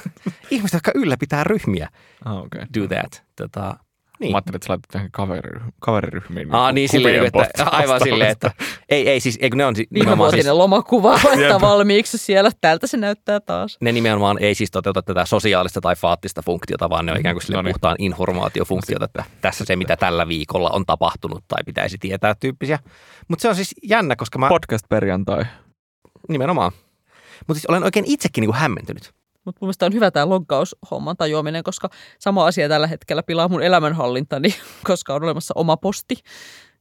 ihmiset, 0.50 0.74
jotka 0.74 0.92
ylläpitää 0.94 1.44
ryhmiä, 1.44 1.88
ah, 2.24 2.36
okay. 2.38 2.60
do 2.80 2.86
that. 2.86 3.22
Tota, 3.36 3.76
niin. 4.20 4.32
Mä 4.32 4.36
ajattelin, 4.36 4.56
että 4.56 4.66
sä 4.66 4.72
laitat 4.72 4.94
johonkin 4.94 5.12
kaveriryh- 5.12 5.72
kaveriryhmiin. 5.80 6.54
Aa, 6.54 6.72
niin 6.72 6.88
silleen, 6.88 7.24
että 7.26 7.64
aivan 7.64 8.00
silleen, 8.04 8.30
että 8.30 8.50
ei, 8.88 9.08
ei 9.08 9.20
siis, 9.20 9.38
eikö 9.40 9.56
ne 9.56 9.64
on 9.66 9.76
si- 9.76 9.86
Viime 9.92 10.04
nimenomaan 10.04 10.32
siis, 10.32 10.46
lomakuva 10.46 11.20
laittaa 11.24 11.60
valmiiksi 11.60 12.18
siellä. 12.18 12.50
Tältä 12.60 12.86
se 12.86 12.96
näyttää 12.96 13.40
taas. 13.40 13.76
ne 13.80 13.92
nimenomaan 13.92 14.36
ei 14.40 14.54
siis 14.54 14.70
toteuta 14.70 15.02
tätä 15.02 15.24
sosiaalista 15.24 15.80
tai 15.80 15.96
faattista 15.96 16.42
funktiota, 16.42 16.90
vaan 16.90 17.06
ne 17.06 17.12
on 17.12 17.18
ikään 17.20 17.34
kuin 17.34 17.42
sille 17.42 17.56
No 17.56 17.62
niin. 17.62 17.72
puhtaan 17.74 17.96
informaatiofunktiota, 17.98 19.04
että 19.04 19.24
tässä 19.40 19.64
se, 19.64 19.76
mitä 19.76 19.96
tällä 19.96 20.28
viikolla 20.28 20.70
on 20.72 20.86
tapahtunut 20.86 21.44
tai 21.48 21.62
pitäisi 21.66 21.98
tietää 21.98 22.34
tyyppisiä. 22.34 22.78
Mutta 23.28 23.42
se 23.42 23.48
on 23.48 23.54
siis 23.54 23.74
jännä, 23.82 24.16
koska 24.16 24.38
mä 24.38 24.48
Podcast 24.48 24.84
perjantai. 24.88 25.44
nimenomaan. 26.28 26.72
Mutta 27.46 27.54
siis 27.54 27.66
olen 27.66 27.84
oikein 27.84 28.04
itsekin 28.08 28.42
niin 28.42 28.48
kuin 28.50 28.58
hämmentynyt. 28.58 29.12
Mutta 29.48 29.58
mun 29.60 29.66
mielestä 29.66 29.86
on 29.86 29.92
hyvä 29.92 30.10
tämä 30.10 30.28
loggaushomman 30.28 31.16
tajuaminen, 31.16 31.62
koska 31.62 31.88
sama 32.18 32.46
asia 32.46 32.68
tällä 32.68 32.86
hetkellä 32.86 33.22
pilaa 33.22 33.48
mun 33.48 33.62
elämänhallintani, 33.62 34.54
koska 34.88 35.14
on 35.14 35.22
olemassa 35.22 35.54
oma 35.56 35.76
posti 35.76 36.14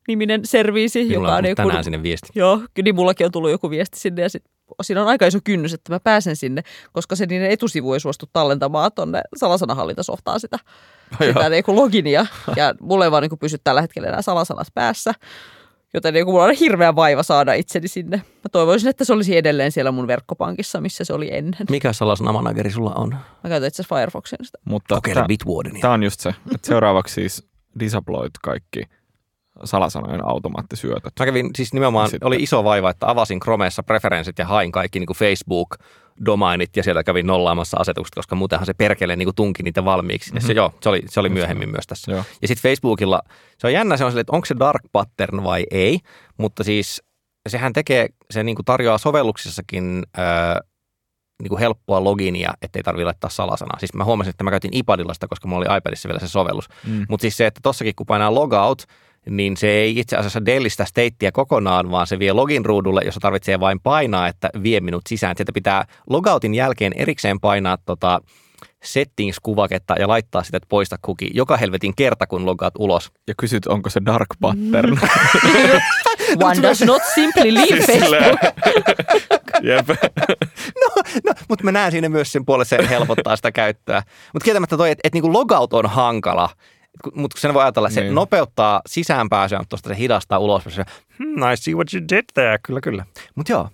niminen 0.07 0.45
serviisi, 0.45 1.03
Minulla 1.03 1.27
joka 1.27 1.37
on 1.37 1.45
on 1.45 1.49
joku, 1.49 1.55
tänään 1.55 1.83
sinne 1.83 2.03
viesti. 2.03 2.29
Joo, 2.35 2.61
niin 2.83 2.95
mullakin 2.95 3.25
on 3.25 3.31
tullut 3.31 3.51
joku 3.51 3.69
viesti 3.69 3.99
sinne 3.99 4.21
ja 4.21 4.29
sit, 4.29 4.43
siinä 4.81 5.01
on 5.01 5.07
aika 5.07 5.25
iso 5.25 5.39
kynnys, 5.43 5.73
että 5.73 5.93
mä 5.93 5.99
pääsen 5.99 6.35
sinne, 6.35 6.61
koska 6.91 7.15
se 7.15 7.25
niiden 7.25 7.51
etusivu 7.51 7.93
ei 7.93 7.99
suostu 7.99 8.25
tallentamaan 8.33 8.91
tuonne 8.95 9.21
salasanahallintasoftaan 9.35 10.39
sitä, 10.39 10.59
sitä 11.25 11.49
niin 11.49 11.63
kuin 11.63 11.75
loginia. 11.75 12.25
Ja 12.55 12.75
mulla 12.81 13.05
ei 13.05 13.11
vaan 13.11 13.23
niin 13.23 13.39
pysy 13.39 13.57
tällä 13.63 13.81
hetkellä 13.81 14.07
enää 14.07 14.21
salasanat 14.21 14.67
päässä, 14.73 15.13
joten 15.93 16.13
niin 16.13 16.25
mulla 16.25 16.43
on 16.43 16.51
hirveä 16.59 16.95
vaiva 16.95 17.23
saada 17.23 17.53
itseni 17.53 17.87
sinne. 17.87 18.17
Mä 18.17 18.49
toivoisin, 18.51 18.89
että 18.89 19.05
se 19.05 19.13
olisi 19.13 19.37
edelleen 19.37 19.71
siellä 19.71 19.91
mun 19.91 20.07
verkkopankissa, 20.07 20.81
missä 20.81 21.03
se 21.03 21.13
oli 21.13 21.33
ennen. 21.33 21.65
Mikä 21.69 21.93
salasana 21.93 22.31
manageri 22.33 22.71
sulla 22.71 22.93
on? 22.95 23.09
Mä 23.43 23.49
käytän 23.49 23.67
itse 23.67 23.81
asiassa 23.81 23.95
Firefoxin 23.95 24.39
sitä. 24.45 24.57
Mutta 24.65 24.95
Kokeile 24.95 25.19
tää- 25.21 25.27
Bitwardenia. 25.27 25.81
Tämä 25.81 25.93
on 25.93 26.03
just 26.03 26.19
se, 26.19 26.29
että 26.55 26.67
seuraavaksi 26.67 27.13
siis 27.13 27.47
disabloit 27.79 28.31
kaikki 28.43 28.83
salasanojen 29.63 30.25
automaattisyötöt. 30.27 31.13
Mä 31.19 31.25
kävin 31.25 31.49
siis 31.55 31.73
nimenomaan, 31.73 32.09
Sitten- 32.09 32.27
oli 32.27 32.35
iso 32.39 32.63
vaiva, 32.63 32.89
että 32.89 33.09
avasin 33.09 33.39
Chromessa 33.39 33.83
preferenssit 33.83 34.39
ja 34.39 34.45
hain 34.45 34.71
kaikki 34.71 34.99
niin 34.99 35.07
kuin 35.07 35.17
Facebook, 35.17 35.77
domainit 36.25 36.77
ja 36.77 36.83
sieltä 36.83 37.03
kävin 37.03 37.27
nollaamassa 37.27 37.77
asetukset, 37.77 38.15
koska 38.15 38.35
muutenhan 38.35 38.65
se 38.65 38.73
perkele 38.73 39.15
niin 39.15 39.25
kuin 39.25 39.35
tunki 39.35 39.63
niitä 39.63 39.85
valmiiksi. 39.85 40.33
Mm-hmm. 40.33 40.47
Se, 40.47 40.53
joo, 40.53 40.73
se 40.81 40.89
oli, 40.89 41.03
se 41.09 41.19
oli 41.19 41.29
myöhemmin 41.29 41.69
myös 41.69 41.87
tässä. 41.87 42.11
Joo. 42.11 42.23
Ja 42.41 42.47
sitten 42.47 42.69
Facebookilla, 42.69 43.21
se 43.57 43.67
on 43.67 43.73
jännä, 43.73 43.97
se 43.97 44.05
on 44.05 44.11
sille, 44.11 44.21
että 44.21 44.35
onko 44.35 44.45
se 44.45 44.55
dark 44.59 44.81
pattern 44.91 45.43
vai 45.43 45.65
ei, 45.71 45.99
mutta 46.37 46.63
siis 46.63 47.03
sehän 47.49 47.73
tekee, 47.73 48.09
se 48.31 48.43
niin 48.43 48.55
kuin 48.55 48.65
tarjoaa 48.65 48.97
sovelluksissakin 48.97 50.03
öö, 50.17 50.25
niin 51.41 51.49
kuin 51.49 51.59
helppoa 51.59 52.03
loginia, 52.03 52.53
ettei 52.61 52.83
tarvitse 52.83 53.05
laittaa 53.05 53.29
salasanaa. 53.29 53.79
Siis 53.79 53.93
mä 53.93 54.03
huomasin, 54.03 54.29
että 54.29 54.43
mä 54.43 54.49
käytin 54.49 54.73
iPadilla 54.73 55.13
sitä, 55.13 55.27
koska 55.27 55.47
mulla 55.47 55.65
oli 55.69 55.77
iPadissa 55.77 56.09
vielä 56.09 56.19
se 56.19 56.27
sovellus. 56.27 56.69
Mm. 56.87 57.05
Mutta 57.09 57.21
siis 57.21 57.37
se, 57.37 57.47
että 57.47 57.59
tossakin 57.63 57.95
kun 57.95 58.05
painaa 58.05 58.33
logout, 58.33 58.83
niin 59.29 59.57
se 59.57 59.67
ei 59.67 59.99
itse 59.99 60.15
asiassa 60.15 60.45
delistä 60.45 60.85
stateä 60.85 61.31
kokonaan, 61.31 61.91
vaan 61.91 62.07
se 62.07 62.19
vie 62.19 62.33
login 62.33 62.65
ruudulle, 62.65 63.01
jossa 63.05 63.19
tarvitsee 63.19 63.59
vain 63.59 63.79
painaa, 63.79 64.27
että 64.27 64.49
vie 64.63 64.79
minut 64.79 65.01
sisään. 65.09 65.35
Sieltä 65.37 65.51
pitää 65.53 65.85
logoutin 66.09 66.55
jälkeen 66.55 66.93
erikseen 66.95 67.39
painaa 67.39 67.77
tota 67.85 68.21
settings-kuvaketta 68.83 69.95
ja 69.99 70.07
laittaa 70.07 70.43
sitä, 70.43 70.57
että 70.57 70.69
poista 70.69 70.95
kuki 71.01 71.29
joka 71.33 71.57
helvetin 71.57 71.95
kerta, 71.95 72.27
kun 72.27 72.45
logaat 72.45 72.73
ulos. 72.79 73.11
Ja 73.27 73.33
kysyt, 73.37 73.67
onko 73.67 73.89
se 73.89 74.01
dark 74.05 74.27
pattern. 74.41 74.99
One 76.43 76.61
does 76.61 76.81
not 76.81 77.01
simply 77.15 77.53
leave 77.53 77.81
Facebook. 77.81 78.39
Jep. 79.69 79.87
No, 81.25 81.33
mutta 81.49 81.63
mä 81.65 81.71
näen 81.71 81.91
siinä 81.91 82.09
myös 82.09 82.31
sen 82.31 82.45
puolesta, 82.45 82.75
se 82.75 82.89
helpottaa 82.89 83.35
sitä 83.35 83.51
käyttöä. 83.51 84.03
Mutta 84.33 84.43
kieltämättä 84.43 84.77
toi, 84.77 84.91
että 84.91 85.01
et 85.03 85.13
niinku 85.13 85.33
logout 85.33 85.73
on 85.73 85.85
hankala, 85.85 86.49
mutta 87.15 87.39
sen 87.41 87.53
voi 87.53 87.61
ajatella, 87.63 87.89
se 87.89 88.01
Niin. 88.01 88.15
nopeuttaa 88.15 88.81
sisäänpääsyä, 88.85 89.57
mutta 89.59 89.69
tuosta 89.69 89.89
se 89.89 89.97
hidastaa 89.97 90.39
ulos. 90.39 90.63
Se, 90.69 90.83
hmm, 91.17 91.51
I 91.53 91.57
see 91.57 91.73
what 91.73 91.93
you 91.93 92.01
did 92.09 92.23
there. 92.33 92.57
Kyllä, 92.63 92.81
kyllä. 92.81 93.05
Mutta 93.35 93.51
joo, 93.51 93.69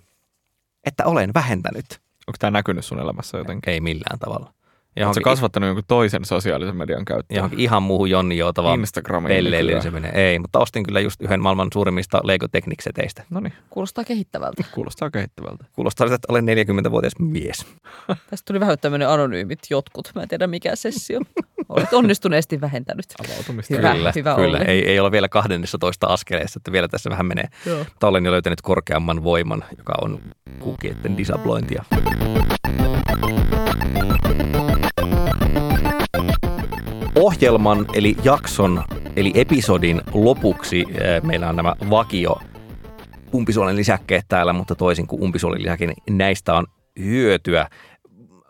että 0.86 1.04
olen 1.06 1.30
vähentänyt. 1.34 1.86
Onko 2.26 2.36
tämä 2.38 2.50
näkynyt 2.50 2.84
sun 2.84 3.00
elämässä 3.00 3.38
jotenkin? 3.38 3.72
Ei 3.72 3.80
millään 3.80 4.18
tavalla. 4.18 4.52
Oletko 4.96 5.00
Johonkin, 5.00 5.22
kasvattanut 5.22 5.66
jonkun 5.66 5.84
toisen 5.88 6.24
sosiaalisen 6.24 6.76
median 6.76 7.04
käyttöä? 7.04 7.36
johonkin 7.36 7.60
ihan 7.60 7.82
muuhun 7.82 8.10
Jonni 8.10 8.38
Joutavaan 8.38 8.80
Instagramiin 8.80 9.36
pelleilyyn 9.36 9.82
se 9.82 9.90
menee. 9.90 10.10
Ei, 10.14 10.38
mutta 10.38 10.58
ostin 10.58 10.82
kyllä 10.82 11.00
just 11.00 11.20
yhden 11.20 11.40
maailman 11.40 11.68
suurimmista 11.72 12.20
Lego 12.24 12.48
Technic-seteistä. 12.48 13.22
No 13.30 13.40
niin, 13.40 13.52
Kuulostaa 13.70 14.04
kehittävältä. 14.04 14.64
kuulostaa 14.74 15.10
kehittävältä. 15.10 15.64
Kuulostaa 15.72 16.06
siltä, 16.06 16.14
että 16.14 16.32
olen 16.32 16.44
40-vuotias 16.86 17.12
mies. 17.18 17.66
Tästä 18.30 18.44
tuli 18.46 18.60
vähän 18.60 18.78
tämmöinen 18.78 19.08
anonyymit 19.08 19.58
jotkut. 19.70 20.10
Mä 20.14 20.22
en 20.22 20.28
tiedä 20.28 20.46
mikä 20.46 20.76
sessio. 20.76 21.20
Olet 21.68 21.92
onnistuneesti 21.92 22.60
vähentänyt. 22.60 23.06
Avautumista. 23.28 23.76
Hyvä. 23.76 23.92
kyllä, 23.94 24.12
kyllä. 24.12 24.34
Olli. 24.34 24.58
Ei, 24.66 24.88
ei 24.88 25.00
ole 25.00 25.12
vielä 25.12 25.28
12 25.28 26.06
askeleessa, 26.06 26.58
että 26.58 26.72
vielä 26.72 26.88
tässä 26.88 27.10
vähän 27.10 27.26
menee. 27.26 27.48
Joo. 27.66 27.78
Mutta 27.78 28.06
olen 28.08 28.24
jo 28.24 28.32
löytänyt 28.32 28.62
korkeamman 28.62 29.24
voiman, 29.24 29.64
joka 29.78 29.94
on 30.02 30.20
kukietten 30.58 31.16
disablointia. 31.16 31.84
Ohjelman 37.44 37.86
eli 37.94 38.16
jakson 38.24 38.84
eli 39.16 39.32
episodin 39.34 40.02
lopuksi 40.14 40.80
eh, 40.80 41.22
meillä 41.22 41.48
on 41.48 41.56
nämä 41.56 41.74
vakio 41.90 42.36
umpisuolen 43.34 43.76
lisäkkeet 43.76 44.24
täällä, 44.28 44.52
mutta 44.52 44.74
toisin 44.74 45.06
kuin 45.06 45.22
umpisuolen 45.22 45.62
lisäkin, 45.62 45.88
niin 45.88 46.18
näistä 46.18 46.54
on 46.54 46.66
hyötyä. 46.98 47.68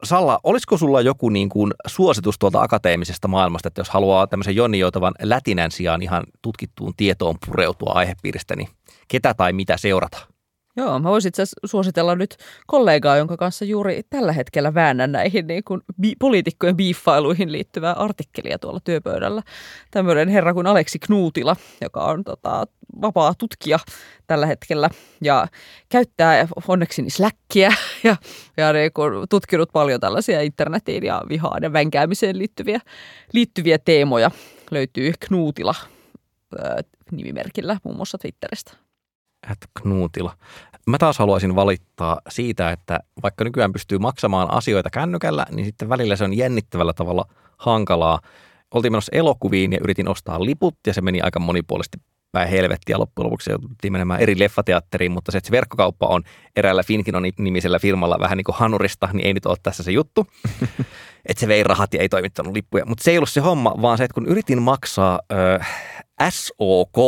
Salla, 0.03 0.41
olisiko 0.43 0.77
sulla 0.77 1.01
joku 1.01 1.29
niin 1.29 1.49
kuin 1.49 1.73
suositus 1.87 2.39
tuolta 2.39 2.63
akateemisesta 2.63 3.29
maailmasta, 3.29 3.69
että 3.69 3.81
jos 3.81 3.91
haluaa 3.91 4.27
tämmöisen 4.27 4.57
Jonni 4.57 4.79
Joutavan 4.79 5.15
lätinän 5.23 5.71
sijaan 5.71 6.03
ihan 6.03 6.23
tutkittuun 6.43 6.93
tietoon 6.97 7.37
pureutua 7.47 7.93
aihepiiristä, 7.95 8.57
niin 8.57 8.69
ketä 9.09 9.35
tai 9.35 9.53
mitä 9.53 9.77
seurata? 9.77 10.34
Joo, 10.77 10.99
mä 10.99 11.09
voisin 11.11 11.29
itse 11.29 11.43
suositella 11.65 12.15
nyt 12.15 12.37
kollegaa, 12.67 13.17
jonka 13.17 13.37
kanssa 13.37 13.65
juuri 13.65 14.03
tällä 14.11 14.33
hetkellä 14.33 14.75
väännän 14.75 15.13
näihin 15.13 15.47
niin 15.47 15.65
kuin 15.65 15.81
bi- 16.03 16.17
poliitikkojen 16.19 16.77
biiffailuihin 16.77 17.53
liittyvää 17.53 17.93
artikkelia 17.93 18.59
tuolla 18.59 18.81
työpöydällä. 18.85 19.43
Tämmöinen 19.91 20.29
herra 20.29 20.55
kuin 20.55 20.67
Aleksi 20.67 20.99
Knuutila, 20.99 21.57
joka 21.81 22.05
on 22.05 22.25
tota, 22.25 22.67
vapaa 23.01 23.35
tutkija 23.39 23.79
tällä 24.27 24.47
hetkellä 24.47 24.91
ja 25.21 25.47
käyttää 25.89 26.49
onneksi 26.69 27.03
niin 27.03 27.11
Slackia 27.11 27.73
ja, 28.05 28.17
ja 28.57 28.73
niin 28.73 28.93
kuin 28.93 29.29
tutkinut 29.29 29.69
paljon 29.73 30.01
tällaisia 30.01 30.41
internetiin 30.41 31.05
ja 31.05 31.23
vihaan 31.29 31.63
ja 31.63 31.73
vänkäämiseen 31.73 32.39
liittyviä, 32.39 32.81
liittyviä 33.33 33.79
teemoja. 33.79 34.31
Löytyy 34.71 35.13
Knuutila 35.21 35.75
nimimerkillä 37.11 37.77
muun 37.85 37.97
muassa 37.97 38.19
Twitteristä. 38.19 38.84
At 39.51 39.59
Knuutila. 39.83 40.37
Mä 40.87 40.99
taas 40.99 41.19
haluaisin 41.19 41.55
valittaa 41.55 42.21
siitä, 42.29 42.71
että 42.71 43.01
vaikka 43.23 43.45
nykyään 43.45 43.73
pystyy 43.73 43.99
maksamaan 43.99 44.51
asioita 44.51 44.91
kännykällä, 44.91 45.47
niin 45.51 45.65
sitten 45.65 45.89
välillä 45.89 46.17
se 46.17 46.25
on 46.25 46.37
jännittävällä 46.37 46.93
tavalla 46.93 47.25
hankalaa. 47.59 48.21
Oltiin 48.75 48.93
menossa 48.93 49.17
elokuviin 49.17 49.73
ja 49.73 49.79
yritin 49.83 50.09
ostaa 50.09 50.45
liput 50.45 50.77
ja 50.87 50.95
se 50.95 51.01
meni 51.01 51.21
aika 51.21 51.41
monipuolisesti 51.41 51.99
päin 52.33 52.49
helvettiä. 52.49 52.99
Loppujen 52.99 53.27
lopuksi 53.27 53.51
jouduttiin 53.51 53.93
menemään 53.93 54.21
eri 54.21 54.39
leffateatteriin, 54.39 55.13
mutta 55.13 55.33
se, 55.33 55.39
että 55.39 55.49
se 55.49 55.53
verkkokauppa 55.53 56.07
on 56.07 56.23
eräällä 56.57 56.83
Finkinon-nimisellä 56.83 57.79
firmalla 57.79 58.21
vähän 58.21 58.37
niin 58.37 58.45
kuin 58.45 58.57
hanurista, 58.57 59.09
niin 59.13 59.27
ei 59.27 59.35
nyt 59.35 59.47
ole 59.47 59.57
tässä 59.63 59.83
se 59.83 59.93
juttu. 59.93 60.27
että 61.29 61.41
se 61.41 61.49
vei 61.49 61.63
rahat 61.63 61.95
ja 61.95 62.01
ei 62.01 62.09
toimittanut 62.09 62.55
lippuja. 62.55 62.85
Mutta 62.87 63.05
se 63.05 63.11
ei 63.11 63.19
ollut 63.19 63.29
se 63.29 63.41
homma, 63.41 63.75
vaan 63.83 63.99
se, 63.99 64.05
että 64.05 64.15
kun 64.15 64.27
yritin 64.27 64.63
maksaa 64.63 65.21
ö, 65.33 65.65
SOK 66.31 66.99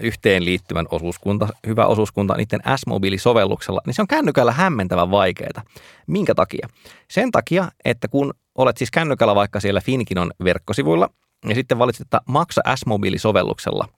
yhteen 0.00 0.44
liittyvän 0.44 0.86
osuuskunta, 0.90 1.48
hyvä 1.66 1.86
osuuskunta 1.86 2.34
niiden 2.34 2.60
S-mobiilisovelluksella, 2.76 3.80
niin 3.86 3.94
se 3.94 4.02
on 4.02 4.08
kännykällä 4.08 4.52
hämmentävän 4.52 5.10
vaikeaa. 5.10 5.62
Minkä 6.06 6.34
takia? 6.34 6.68
Sen 7.10 7.32
takia, 7.32 7.68
että 7.84 8.08
kun 8.08 8.34
olet 8.54 8.76
siis 8.76 8.90
kännykällä 8.90 9.34
vaikka 9.34 9.60
siellä 9.60 9.80
Finkinon 9.80 10.30
verkkosivuilla, 10.44 11.08
ja 11.48 11.54
sitten 11.54 11.78
valitset, 11.78 12.04
että 12.06 12.20
maksa 12.28 12.60
S-mobiilisovelluksella, 12.76 13.88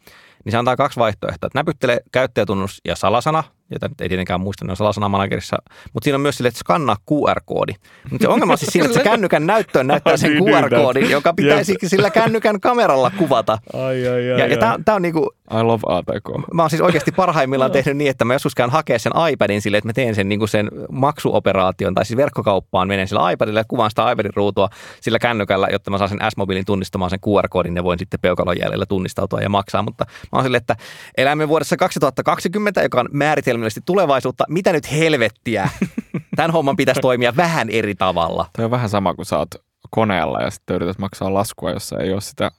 niin 0.44 0.50
se 0.50 0.56
antaa 0.58 0.76
kaksi 0.76 1.00
vaihtoehtoa. 1.00 1.46
Että 1.46 1.58
näpyttele 1.58 2.00
käyttäjätunnus 2.12 2.80
ja 2.84 2.96
salasana, 2.96 3.44
jota 3.70 3.88
nyt 3.88 4.00
ei 4.00 4.08
tietenkään 4.08 4.40
muista, 4.40 4.64
ne 4.64 4.72
on 4.72 4.76
salasana 4.76 5.08
managerissa, 5.08 5.56
mutta 5.92 6.04
siinä 6.04 6.14
on 6.14 6.20
myös 6.20 6.36
sille, 6.36 6.48
että 6.48 6.58
skannaa 6.60 6.96
QR-koodi. 7.10 7.72
Mutta 8.10 8.24
se 8.24 8.28
ongelma 8.28 8.52
on 8.52 8.58
siis 8.58 8.72
siinä, 8.72 8.86
että 8.86 8.98
se 8.98 9.04
kännykän 9.10 9.46
näyttöön 9.46 9.86
näyttää 9.86 10.16
sen 10.16 10.30
Niin, 10.38 10.44
niin, 10.44 10.56
QR-koodin, 10.56 11.10
joka 11.10 11.34
pitäisi 11.34 11.74
sillä 11.86 12.10
kännykän 12.10 12.60
kameralla 12.60 13.10
kuvata. 13.18 13.58
Ai, 13.72 14.08
ai, 14.08 14.26
Ja, 14.26 14.46
ja 14.46 14.56
tämä, 14.56 14.78
tämä 14.84 14.96
on 14.96 15.02
niinku, 15.02 15.30
I 15.60 15.62
love 15.62 15.82
ATK. 15.86 16.54
mä 16.54 16.62
oon 16.62 16.70
siis 16.70 16.82
oikeasti 16.82 17.12
parhaimmillaan 17.12 17.70
tehnyt 17.70 17.96
niin, 17.96 18.10
että 18.10 18.24
mä 18.24 18.32
joskus 18.32 18.54
käyn 18.54 18.70
hakea 18.70 18.98
sen 18.98 19.12
iPadin 19.32 19.62
sille, 19.62 19.76
että 19.78 19.88
mä 19.88 19.92
teen 19.92 20.14
sen, 20.14 20.28
niin 20.28 20.38
kuin 20.38 20.48
sen 20.48 20.70
maksuoperaation 20.90 21.94
tai 21.94 22.04
siis 22.04 22.16
verkkokauppaan 22.16 22.88
menen 22.88 23.08
sillä 23.08 23.30
iPadilla 23.30 23.60
ja 23.60 23.64
kuvaan 23.68 23.90
sitä 23.90 24.12
iPadin 24.12 24.34
ruutua 24.36 24.68
sillä 25.00 25.18
kännykällä, 25.18 25.68
jotta 25.72 25.90
mä 25.90 25.98
saan 25.98 26.08
sen 26.08 26.18
S-mobiilin 26.30 26.64
tunnistamaan 26.64 27.10
sen 27.10 27.18
QR-koodin 27.26 27.76
ja 27.76 27.84
voin 27.84 27.98
sitten 27.98 28.20
peukalon 28.20 28.58
jäljellä 28.58 28.86
tunnistautua 28.86 29.40
ja 29.40 29.48
maksaa. 29.48 29.82
Mutta 29.82 30.04
mä 30.08 30.36
oon 30.36 30.44
silleen, 30.44 30.60
että 30.60 30.76
elämme 31.16 31.48
vuodessa 31.48 31.76
2020, 31.76 32.82
joka 32.82 33.00
on 33.00 33.08
määritelmällisesti 33.58 33.82
tulevaisuutta. 33.86 34.44
Mitä 34.48 34.72
nyt 34.72 34.92
helvettiä? 34.92 35.68
Tämän 36.36 36.50
homman 36.50 36.76
pitäisi 36.76 37.00
toimia 37.00 37.36
vähän 37.36 37.70
eri 37.70 37.94
tavalla. 37.94 38.46
Toi 38.56 38.64
on 38.64 38.70
vähän 38.70 38.88
sama 38.88 39.14
kuin 39.14 39.26
sä 39.26 39.38
oot 39.38 39.54
koneella 39.90 40.40
ja 40.40 40.50
sitten 40.50 40.76
yrität 40.76 40.98
maksaa 40.98 41.34
laskua, 41.34 41.70
jossa 41.70 41.98
ei 41.98 42.12
ole 42.12 42.20
sitä 42.20 42.50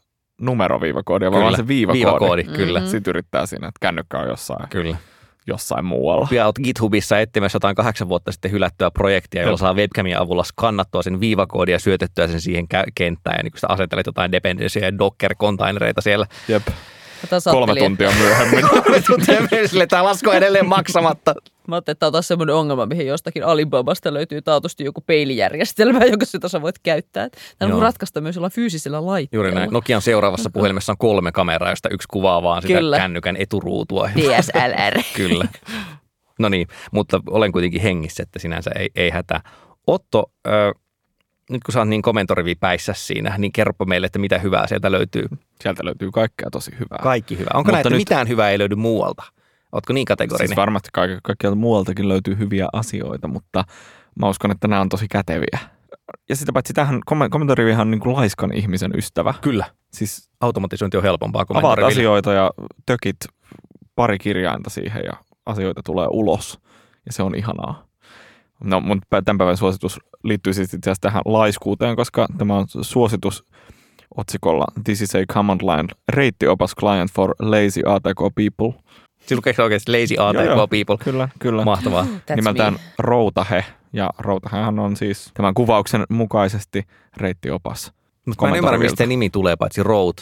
numeroviivakoodia, 0.41 1.31
vaan 1.31 1.43
vaan 1.43 1.55
se 1.55 1.67
viivakoodi. 1.67 1.99
viivakoodi 1.99 2.43
kyllä. 2.43 2.79
Mhm. 2.79 2.87
Sitten 2.89 3.11
yrittää 3.11 3.45
siinä, 3.45 3.67
että 3.67 3.79
kännykkä 3.81 4.19
on 4.19 4.27
jossain, 4.27 4.69
Kyllä. 4.69 4.97
jossain 5.47 5.85
muualla. 5.85 6.27
Pian 6.29 6.45
olet 6.45 6.59
GitHubissa 6.63 7.19
etsimässä 7.19 7.55
jotain 7.55 7.75
kahdeksan 7.75 8.09
vuotta 8.09 8.31
sitten 8.31 8.51
hylättyä 8.51 8.91
projektia, 8.91 9.43
jolla 9.43 9.57
saa 9.57 9.73
webcamin 9.73 10.17
avulla 10.17 10.43
skannattua 10.43 11.01
sen 11.03 11.19
viivakoodia 11.19 11.75
ja 11.75 11.79
syötettyä 11.79 12.27
sen 12.27 12.41
siihen 12.41 12.67
kenttään. 12.95 13.37
Ja 13.37 13.43
niin 13.43 13.51
kun 13.51 13.59
sä 13.59 13.67
asentelet 13.69 14.05
jotain 14.05 14.31
dependencyjä 14.31 14.85
ja 14.87 14.97
Docker-kontainereita 14.97 16.01
siellä. 16.01 16.25
Jep. 16.47 16.67
Kolme 17.51 17.75
tuntia 17.75 18.11
myöhemmin. 18.19 18.69
Kolme 18.69 19.01
tuntia 19.07 19.41
meni 19.51 19.67
sille, 19.67 19.87
tämä 19.87 20.03
lasku 20.03 20.29
edelleen 20.29 20.67
maksamatta. 20.67 21.35
Mä 21.67 21.75
ajattelin, 21.75 21.93
että 21.93 21.99
tämä 21.99 22.07
on 22.07 22.11
taas 22.13 22.27
semmoinen 22.27 22.55
ongelma, 22.55 22.85
mihin 22.85 23.07
jostakin 23.07 23.43
Alibabasta 23.43 24.13
löytyy 24.13 24.41
taatusti 24.41 24.83
joku 24.83 25.01
peilijärjestelmä, 25.01 26.05
jonka 26.11 26.25
sitä 26.25 26.47
sä 26.47 26.61
voit 26.61 26.79
käyttää. 26.79 27.29
Tämä 27.59 27.69
Joo. 27.69 27.77
on 27.77 27.83
ratkaista 27.83 28.21
myös 28.21 28.35
jollain 28.35 28.51
fyysisellä 28.51 29.05
laitteella. 29.05 29.45
Juuri 29.45 29.59
näin. 29.59 29.71
Nokian 29.71 30.01
seuraavassa 30.01 30.49
puhelimessa 30.49 30.91
on 30.91 30.97
kolme 30.97 31.31
kameraa, 31.31 31.69
josta 31.69 31.89
yksi 31.89 32.07
kuvaa 32.11 32.43
vaan 32.43 32.61
sitä 32.61 32.73
Kyllä. 32.73 32.97
kännykän 32.97 33.35
eturuutua. 33.39 34.09
DSLR. 34.15 35.03
Kyllä. 35.15 35.45
No 36.39 36.49
niin, 36.49 36.67
mutta 36.91 37.21
olen 37.29 37.51
kuitenkin 37.51 37.81
hengissä, 37.81 38.23
että 38.23 38.39
sinänsä 38.39 38.71
ei, 38.75 38.89
ei 38.95 39.09
hätää. 39.09 39.41
Otto, 39.87 40.31
ö, 40.47 40.51
nyt 41.49 41.63
kun 41.63 41.73
sä 41.73 41.79
oot 41.79 41.87
niin 41.87 42.01
komentorivi 42.01 42.55
päissä 42.55 42.93
siinä, 42.93 43.37
niin 43.37 43.51
kerropa 43.51 43.85
meille, 43.85 44.05
että 44.05 44.19
mitä 44.19 44.39
hyvää 44.39 44.67
sieltä 44.67 44.91
löytyy. 44.91 45.25
Sieltä 45.61 45.85
löytyy 45.85 46.11
kaikkea 46.11 46.47
tosi 46.51 46.71
hyvää. 46.71 46.99
Kaikki 47.03 47.37
hyvää. 47.37 47.51
Onko 47.53 47.57
Mutta 47.59 47.71
näin, 47.71 47.79
että 47.81 47.89
nyt- 47.89 47.97
mitään 47.97 48.27
hyvää 48.27 48.49
ei 48.49 48.59
löydy 48.59 48.75
muualta? 48.75 49.23
Ootko 49.71 49.93
niin 49.93 50.05
kategorinen? 50.05 50.47
Siis 50.47 50.57
varmasti 50.57 50.89
kaik- 50.93 51.19
kaikkialta 51.23 51.55
muualtakin 51.55 52.09
löytyy 52.09 52.37
hyviä 52.37 52.67
asioita, 52.73 53.27
mutta 53.27 53.63
mä 54.19 54.29
uskon, 54.29 54.51
että 54.51 54.67
nämä 54.67 54.81
on 54.81 54.89
tosi 54.89 55.07
käteviä. 55.07 55.59
Ja 56.29 56.35
sitä 56.35 56.53
paitsi 56.53 56.73
tähän 56.73 56.99
kom- 57.05 57.29
komentorivihan 57.29 57.81
on 57.81 57.91
niin 57.91 57.99
kuin 58.01 58.15
laiskan 58.15 58.53
ihmisen 58.53 58.91
ystävä. 58.97 59.33
Kyllä. 59.41 59.65
Siis 59.93 60.29
Automatisointi 60.41 60.97
on 60.97 61.03
helpompaa 61.03 61.45
kuin 61.45 61.57
avaat 61.57 61.79
asioita 61.79 62.33
ja 62.33 62.51
tökit 62.85 63.17
pari 63.95 64.17
kirjainta 64.17 64.69
siihen 64.69 65.01
ja 65.05 65.13
asioita 65.45 65.81
tulee 65.83 66.07
ulos. 66.11 66.59
Ja 67.05 67.13
se 67.13 67.23
on 67.23 67.35
ihanaa. 67.35 67.88
No, 68.63 68.79
mun 68.79 69.01
tämän 69.09 69.37
päivän 69.37 69.57
suositus 69.57 69.99
liittyy 70.23 70.53
siis 70.53 70.73
itse 70.73 70.89
asiassa 70.89 71.01
tähän 71.01 71.21
laiskuuteen, 71.25 71.95
koska 71.95 72.27
tämä 72.37 72.57
on 72.57 72.65
suositus 72.81 73.45
otsikolla 74.17 74.65
This 74.83 75.01
is 75.01 75.15
a 75.15 75.19
command 75.33 75.61
line 75.61 75.87
reittiopas 76.09 76.75
client 76.75 77.11
for 77.11 77.35
lazy 77.39 77.81
ATK 77.85 78.35
people. 78.35 78.81
Siis 79.19 79.37
lukeeko 79.37 79.63
oikeasti 79.63 79.91
Lazy 79.91 80.13
Joo, 80.13 80.27
ATK 80.27 80.45
joo. 80.45 80.67
people? 80.67 80.97
Kyllä, 81.03 81.29
kyllä. 81.39 81.65
Mahtavaa. 81.65 82.03
That's 82.03 82.35
nimeltään 82.35 82.73
me. 82.73 82.79
Routahe. 82.99 83.65
Ja 83.93 84.09
Routahehan 84.19 84.79
on 84.79 84.95
siis 84.95 85.31
tämän 85.33 85.53
kuvauksen 85.53 86.05
mukaisesti 86.09 86.83
reittiopas. 87.17 87.93
Mutta 88.25 88.45
mä 88.45 88.51
en 88.51 88.57
ymmärrä, 88.57 88.77
mistä 88.77 89.05
nimi 89.05 89.29
tulee, 89.29 89.55
paitsi 89.55 89.83
road. 89.83 90.13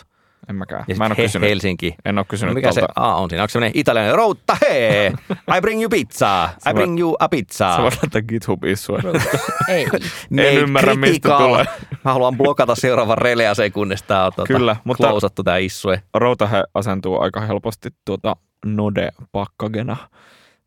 En 0.50 0.56
mäkään. 0.56 0.86
Ja 0.88 0.96
Mä 0.96 1.06
en 1.06 1.12
ole 1.12 1.18
he, 1.18 1.24
kysynyt, 1.24 1.50
Helsinki. 1.50 1.96
en 2.06 2.16
ole 2.18 2.22
No 2.22 2.26
kysynyt 2.30 2.54
mikä 2.56 2.72
se 2.72 2.80
tuolta. 2.80 2.94
A 2.96 3.16
on 3.16 3.30
siinä? 3.30 3.44
Onko 3.44 3.50
semmoinen 3.52 3.72
italialainen 3.80 4.16
routta 4.16 4.58
hee? 4.62 5.08
I 5.58 5.62
bring 5.62 5.82
you 5.82 5.90
pizza. 5.90 6.50
I 6.70 6.74
bring 6.74 7.00
you 7.00 7.16
a 7.20 7.24
Sä 7.24 7.30
pizza. 7.30 7.78
voit 7.82 7.98
laittaa 8.04 8.22
GitHubiin 8.22 8.78
sua. 8.78 9.00
Ei. 9.68 9.86
Made 10.30 10.54
ymmärrä, 10.54 10.96
mistä 10.96 11.30
tulee. 11.38 11.66
Mä 12.06 12.14
haluan 12.14 12.38
blokata 12.38 12.76
seuraavan 12.76 13.18
relea 13.18 13.56
sekunnista. 13.56 14.08
Tää 14.08 14.26
on 14.26 14.32
tuota, 14.36 14.54
Kyllä, 14.54 14.76
mutta- 14.84 15.08
klousattu 15.08 15.44
tää 15.44 15.58
issue. 15.58 16.02
Routahe 16.14 16.64
asentuu 16.74 17.20
aika 17.22 17.42
helposti 17.42 17.90
tuota 18.06 18.36
node-pakkagena. 18.66 19.98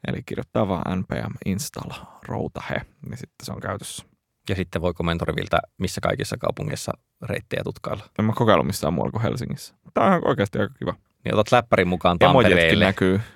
Eli 0.08 0.22
kirjoittaa 0.26 0.68
vaan 0.68 0.98
npm 0.98 1.32
install 1.46 1.90
routahe, 2.28 2.74
niin 3.08 3.18
sitten 3.18 3.46
se 3.46 3.52
on 3.52 3.60
käytössä. 3.60 4.04
Ja 4.48 4.54
sitten 4.54 4.82
voi 4.82 4.94
komentoriviltä 4.94 5.58
missä 5.78 6.00
kaikissa 6.00 6.36
kaupungeissa 6.36 6.92
reittejä 7.22 7.60
tutkailla. 7.64 8.04
En 8.18 8.24
mä 8.24 8.32
kokeillut 8.36 8.66
missään 8.66 8.92
muualla 8.92 9.10
kuin 9.12 9.22
Helsingissä. 9.22 9.74
Tämä 9.94 10.06
on 10.06 10.12
ihan 10.12 10.28
oikeasti 10.28 10.58
aika 10.58 10.74
kiva. 10.78 10.94
Niin 11.24 11.34
otat 11.34 11.52
läppärin 11.52 11.88
mukaan 11.88 12.16
Emojetkin 12.20 12.50
Tampereelle. 12.56 12.84
näkyy. 12.84 13.20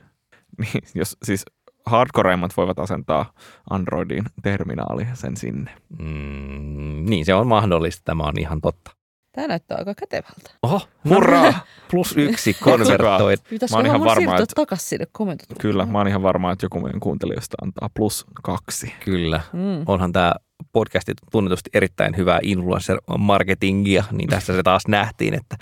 Niin, 0.59 0.83
jos 0.95 1.17
siis 1.23 1.45
hardcoreimmat 1.87 2.57
voivat 2.57 2.79
asentaa 2.79 3.33
Androidin 3.71 4.25
terminaali 4.43 5.07
sen 5.15 5.37
sinne. 5.37 5.71
Mm, 5.99 7.05
niin 7.11 7.25
se 7.25 7.35
on 7.35 7.47
mahdollista. 7.47 8.03
Tämä 8.05 8.23
on 8.23 8.39
ihan 8.39 8.61
totta. 8.61 8.91
Tämä 9.33 9.47
näyttää 9.47 9.79
aika 9.79 9.95
kätevältä. 9.95 10.51
Oho, 10.63 10.81
Hurraa! 11.09 11.65
plus 11.91 12.15
yksi 12.17 12.55
konvertoit. 12.65 13.41
Pitäisikö 13.51 13.77
Mä 13.77 13.79
oon 13.79 13.87
ihan 13.87 14.01
varma, 14.01 14.15
siirtyä 14.15 14.43
että- 14.43 14.55
takaisin 14.55 14.89
sinne 14.89 15.07
komentot? 15.13 15.49
Kyllä, 15.61 15.87
mä 15.87 15.99
oon 15.99 16.09
ihan 16.09 16.23
varma, 16.23 16.53
että 16.53 16.67
joku 16.67 16.81
meidän 16.81 17.01
kuuntelijoista 17.01 17.55
antaa 17.63 17.89
plus 17.95 18.27
kaksi. 18.43 18.95
Kyllä. 19.05 19.41
Mm. 19.53 19.85
Onhan 19.87 20.13
tämä 20.13 20.33
podcasti 20.73 21.13
tunnetusti 21.33 21.71
erittäin 21.75 22.17
hyvää 22.17 22.39
influencer-marketingia, 22.43 24.05
niin 24.13 24.31
tässä 24.31 24.57
se 24.57 24.63
taas 24.63 24.83
nähtiin, 24.89 25.35
että 25.35 25.57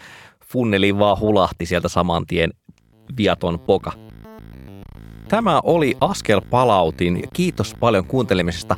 funneliin 0.45 0.99
vaan 0.99 1.21
hulahti 1.21 1.67
sieltä 1.67 1.89
saman 1.89 2.27
tien 2.27 2.51
viaton 3.17 3.61
poka. 3.61 3.93
Tämä 5.29 5.61
oli 5.65 5.97
Askel 6.01 6.41
Palautin 6.41 7.23
kiitos 7.33 7.75
paljon 7.81 8.07
kuuntelemisesta. 8.07 8.77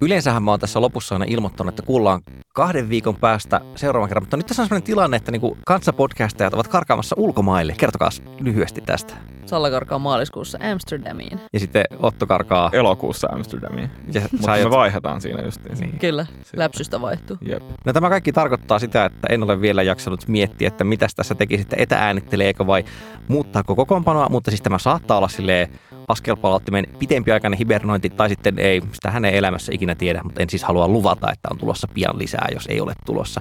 Yleensähän 0.00 0.42
mä 0.42 0.50
oon 0.50 0.60
tässä 0.60 0.80
lopussa 0.80 1.14
aina 1.14 1.24
ilmoittanut, 1.28 1.72
että 1.72 1.86
kuullaan 1.86 2.22
kahden 2.54 2.88
viikon 2.88 3.16
päästä 3.16 3.60
seuraavan 3.74 4.08
kerran, 4.08 4.22
mutta 4.22 4.36
nyt 4.36 4.46
tässä 4.46 4.62
on 4.62 4.68
sellainen 4.68 4.86
tilanne, 4.86 5.16
että 5.16 5.32
niinku 5.32 5.58
kanssapodcastajat 5.66 6.54
ovat 6.54 6.68
karkaamassa 6.68 7.16
ulkomaille. 7.18 7.74
Kertokaa 7.78 8.10
lyhyesti 8.40 8.80
tästä. 8.80 9.14
Salla 9.46 9.70
karkaa 9.70 9.98
maaliskuussa 9.98 10.58
Amsterdamiin. 10.72 11.40
Ja 11.52 11.60
sitten 11.60 11.84
Otto 11.98 12.26
karkaa. 12.26 12.70
Elokuussa 12.72 13.28
Amsterdamiin. 13.32 13.90
Ja 14.12 14.20
Mutta 14.32 14.52
me 14.52 14.70
vaihdetaan 14.70 15.20
siinä 15.20 15.42
justiin. 15.42 15.78
Niin. 15.78 15.98
Kyllä, 15.98 16.26
läpsystä 16.56 17.00
vaihtuu. 17.00 17.36
Jep. 17.40 17.62
No 17.84 17.92
tämä 17.92 18.08
kaikki 18.08 18.32
tarkoittaa 18.32 18.78
sitä, 18.78 19.04
että 19.04 19.28
en 19.30 19.42
ole 19.42 19.60
vielä 19.60 19.82
jaksanut 19.82 20.28
miettiä, 20.28 20.68
että 20.68 20.84
mitä 20.84 21.06
tässä 21.16 21.34
tekisitte, 21.34 21.76
etäänitteleekö 21.78 22.66
vai 22.66 22.84
muuttaako 23.28 23.76
kokoonpanoa, 23.76 24.28
mutta 24.28 24.50
siis 24.50 24.62
tämä 24.62 24.78
saattaa 24.78 25.16
olla 25.16 25.28
silleen 25.28 25.68
askelpalauttimen 26.08 26.86
pitempiaikainen 26.98 27.58
hibernointi 27.58 28.10
tai 28.10 28.28
sitten 28.28 28.58
ei, 28.58 28.82
sitä 28.92 29.10
hän 29.10 29.24
ei 29.24 29.36
elämässä 29.36 29.72
ikinä 29.74 29.94
tiedä, 29.94 30.20
mutta 30.22 30.42
en 30.42 30.50
siis 30.50 30.64
halua 30.64 30.88
luvata, 30.88 31.32
että 31.32 31.48
on 31.50 31.58
tulossa 31.58 31.88
pian 31.94 32.18
lisää, 32.18 32.48
jos 32.54 32.66
ei 32.66 32.80
ole 32.80 32.92
tulossa. 33.06 33.40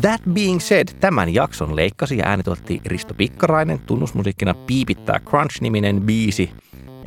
That 0.00 0.20
being 0.32 0.60
said, 0.60 0.88
tämän 1.00 1.34
jakson 1.34 1.76
leikkasi 1.76 2.18
ja 2.18 2.26
äänituotti 2.26 2.80
Risto 2.86 3.14
Pikkarainen, 3.14 3.78
tunnusmusiikkina 3.86 4.54
Piipittää 4.54 5.20
Crunch-niminen 5.20 6.00
biisi 6.00 6.50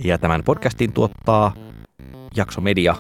ja 0.04 0.18
tämän 0.18 0.44
podcastin 0.44 0.94
tuottaa 0.94 1.54
Jakso 2.36 2.62
Media. 2.62 2.96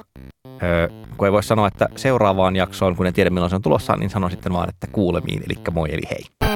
Öö, 0.63 0.87
kun 1.17 1.27
ei 1.27 1.31
voi 1.31 1.43
sanoa, 1.43 1.67
että 1.67 1.87
seuraavaan 1.95 2.55
jaksoon, 2.55 2.95
kun 2.95 3.07
en 3.07 3.13
tiedä 3.13 3.29
milloin 3.29 3.49
se 3.49 3.55
on 3.55 3.61
tulossa, 3.61 3.95
niin 3.95 4.09
sanon 4.09 4.31
sitten 4.31 4.53
vaan, 4.53 4.69
että 4.69 4.87
kuulemiin, 4.87 5.43
eli 5.45 5.57
moi 5.71 5.89
eli 5.93 6.01
hei. 6.11 6.50